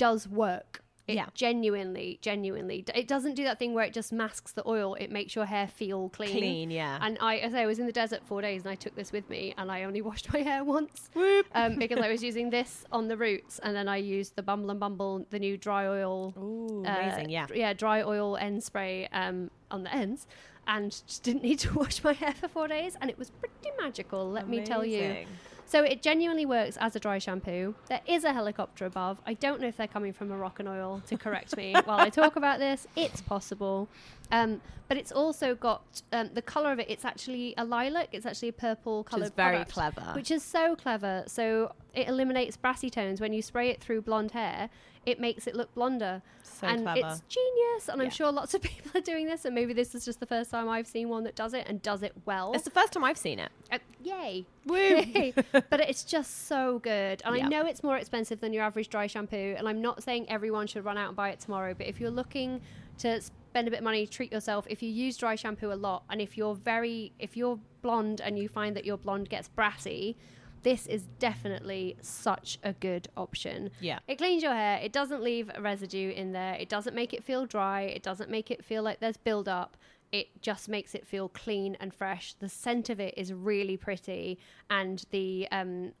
does 0.00 0.26
work. 0.26 0.82
It 1.10 1.14
Yeah. 1.16 1.26
genuinely, 1.34 2.18
genuinely, 2.22 2.84
it 2.94 3.06
doesn't 3.08 3.34
do 3.34 3.44
that 3.44 3.58
thing 3.58 3.74
where 3.74 3.84
it 3.84 3.92
just 3.92 4.12
masks 4.12 4.52
the 4.52 4.66
oil. 4.66 4.94
It 4.94 5.10
makes 5.10 5.34
your 5.34 5.44
hair 5.46 5.66
feel 5.68 6.08
clean. 6.10 6.30
Clean, 6.30 6.70
yeah. 6.70 6.98
And 7.00 7.18
I, 7.20 7.36
as 7.38 7.52
I 7.52 7.58
say, 7.58 7.62
I 7.62 7.66
was 7.66 7.78
in 7.78 7.86
the 7.86 7.92
desert 7.92 8.22
four 8.24 8.40
days, 8.42 8.62
and 8.62 8.70
I 8.70 8.74
took 8.74 8.94
this 8.94 9.12
with 9.12 9.28
me, 9.28 9.54
and 9.58 9.70
I 9.70 9.84
only 9.84 10.00
washed 10.10 10.32
my 10.32 10.40
hair 10.40 10.64
once 10.64 11.10
um, 11.54 11.76
because 11.78 11.98
I 11.98 12.08
was 12.14 12.22
using 12.22 12.50
this 12.50 12.84
on 12.92 13.08
the 13.08 13.16
roots, 13.16 13.58
and 13.62 13.74
then 13.76 13.88
I 13.88 13.96
used 13.96 14.36
the 14.36 14.42
Bumble 14.42 14.70
and 14.70 14.80
Bumble, 14.80 15.26
the 15.30 15.38
new 15.38 15.56
dry 15.56 15.86
oil. 15.86 16.34
Ooh, 16.38 16.84
uh, 16.86 16.88
amazing, 16.90 17.30
yeah. 17.30 17.46
yeah, 17.54 17.72
dry 17.72 18.02
oil 18.02 18.36
end 18.36 18.62
spray 18.62 19.08
um, 19.12 19.50
on 19.70 19.82
the 19.82 19.94
ends, 19.94 20.26
and 20.66 20.90
just 21.06 21.22
didn't 21.22 21.42
need 21.42 21.58
to 21.60 21.72
wash 21.74 22.02
my 22.04 22.12
hair 22.12 22.32
for 22.34 22.48
four 22.48 22.68
days, 22.68 22.96
and 23.00 23.10
it 23.10 23.18
was 23.18 23.30
pretty 23.30 23.70
magical. 23.80 24.30
Let 24.30 24.48
me 24.48 24.62
tell 24.64 24.84
you. 24.84 25.26
So 25.70 25.84
it 25.84 26.02
genuinely 26.02 26.46
works 26.46 26.76
as 26.78 26.96
a 26.96 26.98
dry 26.98 27.18
shampoo. 27.18 27.76
There 27.88 28.00
is 28.04 28.24
a 28.24 28.32
helicopter 28.32 28.86
above. 28.86 29.18
I 29.24 29.34
don't 29.34 29.60
know 29.60 29.68
if 29.68 29.76
they're 29.76 29.86
coming 29.86 30.12
from 30.12 30.26
Moroccan 30.26 30.66
oil 30.66 31.00
to 31.06 31.16
correct 31.16 31.56
me 31.56 31.76
while 31.84 32.00
I 32.00 32.10
talk 32.10 32.34
about 32.34 32.58
this. 32.58 32.88
It's 32.96 33.20
possible. 33.20 33.88
Um, 34.32 34.60
but 34.88 34.96
it's 34.96 35.12
also 35.12 35.54
got 35.54 36.02
um, 36.12 36.30
the 36.34 36.42
color 36.42 36.72
of 36.72 36.80
it. 36.80 36.90
It's 36.90 37.04
actually 37.04 37.54
a 37.56 37.64
lilac. 37.64 38.08
It's 38.10 38.26
actually 38.26 38.48
a 38.48 38.52
purple 38.52 39.04
color. 39.04 39.20
Which 39.20 39.28
is 39.28 39.34
very 39.36 39.64
clever. 39.64 40.12
Which 40.16 40.32
is 40.32 40.42
so 40.42 40.74
clever. 40.74 41.22
So 41.28 41.72
it 41.94 42.08
eliminates 42.08 42.56
brassy 42.56 42.90
tones. 42.90 43.20
When 43.20 43.32
you 43.32 43.40
spray 43.40 43.70
it 43.70 43.80
through 43.80 44.02
blonde 44.02 44.32
hair, 44.32 44.70
it 45.06 45.18
makes 45.20 45.46
it 45.46 45.54
look 45.56 45.74
blonder. 45.74 46.22
So 46.42 46.66
and 46.66 46.82
clever. 46.82 47.00
it's 47.06 47.22
genius. 47.28 47.88
And 47.88 47.98
Yeah. 47.98 48.04
I'm 48.04 48.10
sure 48.10 48.30
lots 48.30 48.52
of 48.54 48.60
people 48.70 48.90
are 48.94 49.00
doing 49.02 49.26
this. 49.26 49.44
And 49.46 49.54
maybe 49.54 49.72
this 49.72 49.94
is 49.94 50.04
just 50.04 50.20
the 50.20 50.26
first 50.26 50.50
time 50.50 50.68
I've 50.68 50.86
seen 50.86 51.08
one 51.08 51.24
that 51.24 51.34
does 51.34 51.54
it 51.54 51.66
and 51.66 51.80
does 51.80 52.02
it 52.02 52.12
well. 52.26 52.52
It's 52.54 52.64
the 52.64 52.70
first 52.70 52.92
time 52.92 53.02
I've 53.04 53.16
seen 53.16 53.38
it. 53.38 53.50
Uh, 53.72 53.78
yay. 54.02 54.44
Woo. 54.66 55.02
But 55.70 55.80
it's 55.80 56.04
just 56.04 56.46
so 56.48 56.78
good. 56.80 57.22
And 57.24 57.36
Yeah. 57.36 57.46
I 57.46 57.48
know 57.48 57.64
it's 57.66 57.82
more 57.82 57.96
expensive 57.96 58.40
than 58.40 58.52
your 58.52 58.62
average 58.62 58.88
dry 58.90 59.06
shampoo. 59.06 59.54
And 59.56 59.66
I'm 59.68 59.80
not 59.80 60.02
saying 60.02 60.28
everyone 60.28 60.66
should 60.66 60.84
run 60.84 60.98
out 60.98 61.08
and 61.08 61.16
buy 61.16 61.30
it 61.30 61.40
tomorrow. 61.40 61.72
But 61.72 61.86
if 61.86 61.98
you're 62.00 62.10
looking 62.10 62.60
to 62.98 63.20
spend 63.22 63.66
a 63.66 63.70
bit 63.70 63.78
of 63.78 63.84
money, 63.84 64.06
treat 64.06 64.30
yourself, 64.30 64.66
if 64.68 64.82
you 64.82 64.90
use 64.90 65.16
dry 65.16 65.34
shampoo 65.34 65.72
a 65.72 65.74
lot, 65.74 66.04
and 66.10 66.20
if 66.20 66.36
you're 66.36 66.54
very, 66.54 67.12
if 67.18 67.36
you're 67.38 67.58
blonde 67.80 68.20
and 68.20 68.38
you 68.38 68.48
find 68.48 68.76
that 68.76 68.84
your 68.84 68.98
blonde 68.98 69.30
gets 69.30 69.48
brassy, 69.48 70.16
this 70.62 70.86
is 70.86 71.02
definitely 71.18 71.96
such 72.02 72.58
a 72.62 72.72
good 72.72 73.08
option. 73.16 73.70
Yeah. 73.80 73.98
It 74.08 74.18
cleans 74.18 74.42
your 74.42 74.54
hair. 74.54 74.78
It 74.82 74.92
doesn't 74.92 75.22
leave 75.22 75.50
a 75.54 75.60
residue 75.60 76.10
in 76.10 76.32
there. 76.32 76.54
It 76.54 76.68
doesn't 76.68 76.94
make 76.94 77.12
it 77.14 77.24
feel 77.24 77.46
dry. 77.46 77.82
It 77.82 78.02
doesn't 78.02 78.30
make 78.30 78.50
it 78.50 78.64
feel 78.64 78.82
like 78.82 79.00
there's 79.00 79.16
build 79.16 79.48
up. 79.48 79.76
It 80.12 80.42
just 80.42 80.68
makes 80.68 80.94
it 80.94 81.06
feel 81.06 81.28
clean 81.28 81.76
and 81.80 81.94
fresh. 81.94 82.34
The 82.34 82.48
scent 82.48 82.90
of 82.90 82.98
it 82.98 83.14
is 83.16 83.32
really 83.32 83.76
pretty, 83.76 84.38
and 84.68 85.04
the 85.10 85.46
um, 85.52 85.92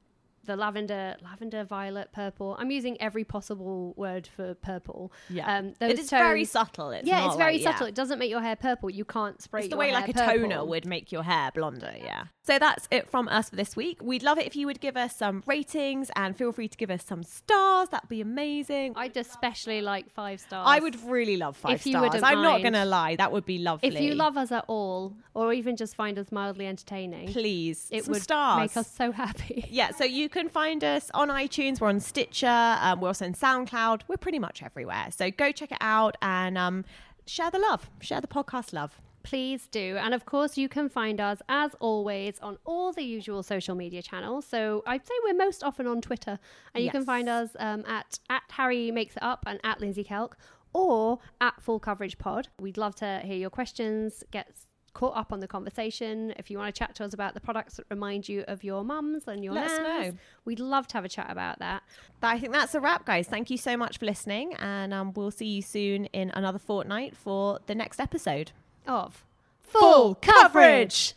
the 0.44 0.56
lavender, 0.56 1.16
lavender, 1.22 1.64
violet, 1.64 2.12
purple. 2.12 2.56
I'm 2.58 2.70
using 2.70 3.00
every 3.00 3.24
possible 3.24 3.94
word 3.96 4.26
for 4.26 4.54
purple. 4.54 5.12
Yeah. 5.28 5.58
um, 5.58 5.74
It 5.80 5.98
is 5.98 6.10
very 6.10 6.44
subtle. 6.44 6.90
It's 6.90 7.06
yeah, 7.06 7.26
it's 7.26 7.36
very 7.36 7.54
like- 7.54 7.62
yeah. 7.62 7.70
subtle. 7.72 7.86
It 7.88 7.94
doesn't 7.94 8.18
make 8.18 8.30
your 8.30 8.40
hair 8.40 8.56
purple. 8.56 8.90
You 8.90 9.04
can't 9.04 9.40
spray 9.40 9.60
it. 9.60 9.64
It's 9.64 9.70
the 9.70 9.76
way 9.76 9.92
like 9.92 10.08
a 10.08 10.12
purple. 10.14 10.34
toner 10.48 10.64
would 10.64 10.86
make 10.86 11.12
your 11.12 11.22
hair 11.22 11.50
blonder, 11.54 11.94
yeah. 12.02 12.24
So 12.42 12.58
that's 12.58 12.88
it 12.90 13.08
from 13.10 13.28
us 13.28 13.50
for 13.50 13.56
this 13.56 13.76
week. 13.76 14.02
We'd 14.02 14.22
love 14.22 14.38
it 14.38 14.46
if 14.46 14.56
you 14.56 14.66
would 14.66 14.80
give 14.80 14.96
us 14.96 15.14
some 15.14 15.42
ratings 15.46 16.10
and 16.16 16.36
feel 16.36 16.52
free 16.52 16.68
to 16.68 16.76
give 16.76 16.90
us 16.90 17.04
some 17.04 17.22
stars. 17.22 17.90
That'd 17.90 18.08
be 18.08 18.20
amazing. 18.20 18.94
I'd 18.96 19.16
especially 19.16 19.82
like 19.82 20.10
five 20.10 20.40
stars. 20.40 20.66
I 20.66 20.80
would 20.80 21.00
really 21.04 21.36
love 21.36 21.56
five 21.56 21.74
If 21.74 21.86
you 21.86 21.92
stars. 21.92 22.22
I'm 22.22 22.42
not 22.42 22.62
going 22.62 22.72
to 22.72 22.84
lie. 22.86 23.16
That 23.16 23.30
would 23.30 23.44
be 23.44 23.58
lovely. 23.58 23.88
If 23.88 24.00
you 24.00 24.14
love 24.14 24.36
us 24.36 24.50
at 24.50 24.64
all, 24.68 25.16
or 25.34 25.52
even 25.52 25.76
just 25.76 25.94
find 25.94 26.18
us 26.18 26.32
mildly 26.32 26.66
entertaining, 26.66 27.28
please, 27.32 27.86
it 27.90 28.08
would 28.08 28.22
stars. 28.22 28.60
make 28.60 28.76
us 28.76 28.90
so 28.90 29.12
happy. 29.12 29.66
Yeah, 29.70 29.90
so 29.92 30.04
you 30.04 30.28
can 30.30 30.48
find 30.48 30.82
us 30.82 31.10
on 31.14 31.28
iTunes. 31.28 31.80
We're 31.80 31.88
on 31.88 32.00
Stitcher. 32.00 32.46
Um, 32.80 33.00
we're 33.00 33.08
also 33.08 33.26
on 33.26 33.34
SoundCloud. 33.34 34.02
We're 34.08 34.16
pretty 34.16 34.38
much 34.38 34.62
everywhere. 34.62 35.08
So 35.10 35.30
go 35.30 35.52
check 35.52 35.72
it 35.72 35.78
out 35.80 36.16
and 36.22 36.56
um, 36.56 36.84
share 37.26 37.50
the 37.50 37.58
love. 37.58 37.90
Share 38.00 38.20
the 38.20 38.26
podcast 38.26 38.72
love. 38.72 39.00
Please 39.22 39.66
do. 39.66 39.98
And 40.00 40.14
of 40.14 40.24
course, 40.24 40.56
you 40.56 40.68
can 40.68 40.88
find 40.88 41.20
us, 41.20 41.42
as 41.48 41.74
always, 41.78 42.38
on 42.40 42.56
all 42.64 42.92
the 42.92 43.02
usual 43.02 43.42
social 43.42 43.74
media 43.74 44.00
channels. 44.00 44.46
So 44.46 44.82
I'd 44.86 45.06
say 45.06 45.12
we're 45.24 45.34
most 45.34 45.62
often 45.62 45.86
on 45.86 46.00
Twitter. 46.00 46.38
And 46.74 46.82
you 46.82 46.90
can 46.90 47.04
find 47.04 47.28
us 47.28 47.50
um, 47.58 47.84
at, 47.86 48.18
at 48.30 48.42
Harry 48.52 48.90
Makes 48.90 49.16
It 49.16 49.22
Up 49.22 49.44
and 49.46 49.60
at 49.62 49.80
Lindsey 49.80 50.04
Kelk 50.04 50.32
or 50.72 51.18
at 51.40 51.60
Full 51.60 51.80
Coverage 51.80 52.16
Pod. 52.16 52.48
We'd 52.58 52.78
love 52.78 52.94
to 52.96 53.20
hear 53.24 53.36
your 53.36 53.50
questions, 53.50 54.24
get 54.30 54.48
caught 54.94 55.16
up 55.16 55.32
on 55.32 55.40
the 55.40 55.48
conversation. 55.48 56.32
If 56.36 56.50
you 56.50 56.58
want 56.58 56.74
to 56.74 56.78
chat 56.78 56.94
to 56.96 57.04
us 57.04 57.14
about 57.14 57.34
the 57.34 57.40
products 57.40 57.76
that 57.76 57.86
remind 57.90 58.28
you 58.28 58.44
of 58.48 58.64
your 58.64 58.84
mums 58.84 59.24
and 59.26 59.44
your 59.44 59.54
Let 59.54 59.70
us 59.70 59.78
nans, 59.78 60.12
know. 60.14 60.18
we'd 60.44 60.60
love 60.60 60.86
to 60.88 60.94
have 60.94 61.04
a 61.04 61.08
chat 61.08 61.28
about 61.30 61.58
that. 61.60 61.82
But 62.20 62.28
I 62.28 62.38
think 62.38 62.52
that's 62.52 62.74
a 62.74 62.80
wrap, 62.80 63.06
guys. 63.06 63.26
Thank 63.26 63.50
you 63.50 63.56
so 63.56 63.76
much 63.76 63.98
for 63.98 64.06
listening. 64.06 64.54
And 64.54 64.92
um, 64.94 65.12
we'll 65.14 65.30
see 65.30 65.46
you 65.46 65.62
soon 65.62 66.06
in 66.06 66.30
another 66.30 66.58
fortnight 66.58 67.16
for 67.16 67.60
the 67.66 67.74
next 67.74 68.00
episode. 68.00 68.52
Of 68.86 69.24
Full 69.60 70.16
coverage. 70.16 71.14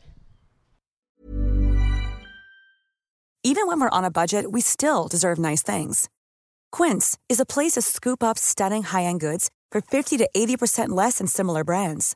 Even 3.46 3.68
when 3.68 3.80
we're 3.82 3.90
on 3.90 4.06
a 4.06 4.12
budget, 4.12 4.52
we 4.52 4.62
still 4.62 5.08
deserve 5.08 5.38
nice 5.38 5.62
things. 5.62 6.10
Quince 6.72 7.18
is 7.28 7.40
a 7.42 7.46
place 7.46 7.74
to 7.74 7.82
scoop 7.82 8.24
up 8.24 8.38
stunning 8.38 8.84
high-end 8.84 9.20
goods 9.20 9.50
for 9.70 9.82
50 9.82 10.18
to 10.18 10.30
80% 10.36 10.90
less 10.90 11.18
than 11.18 11.28
similar 11.28 11.64
brands. 11.64 12.16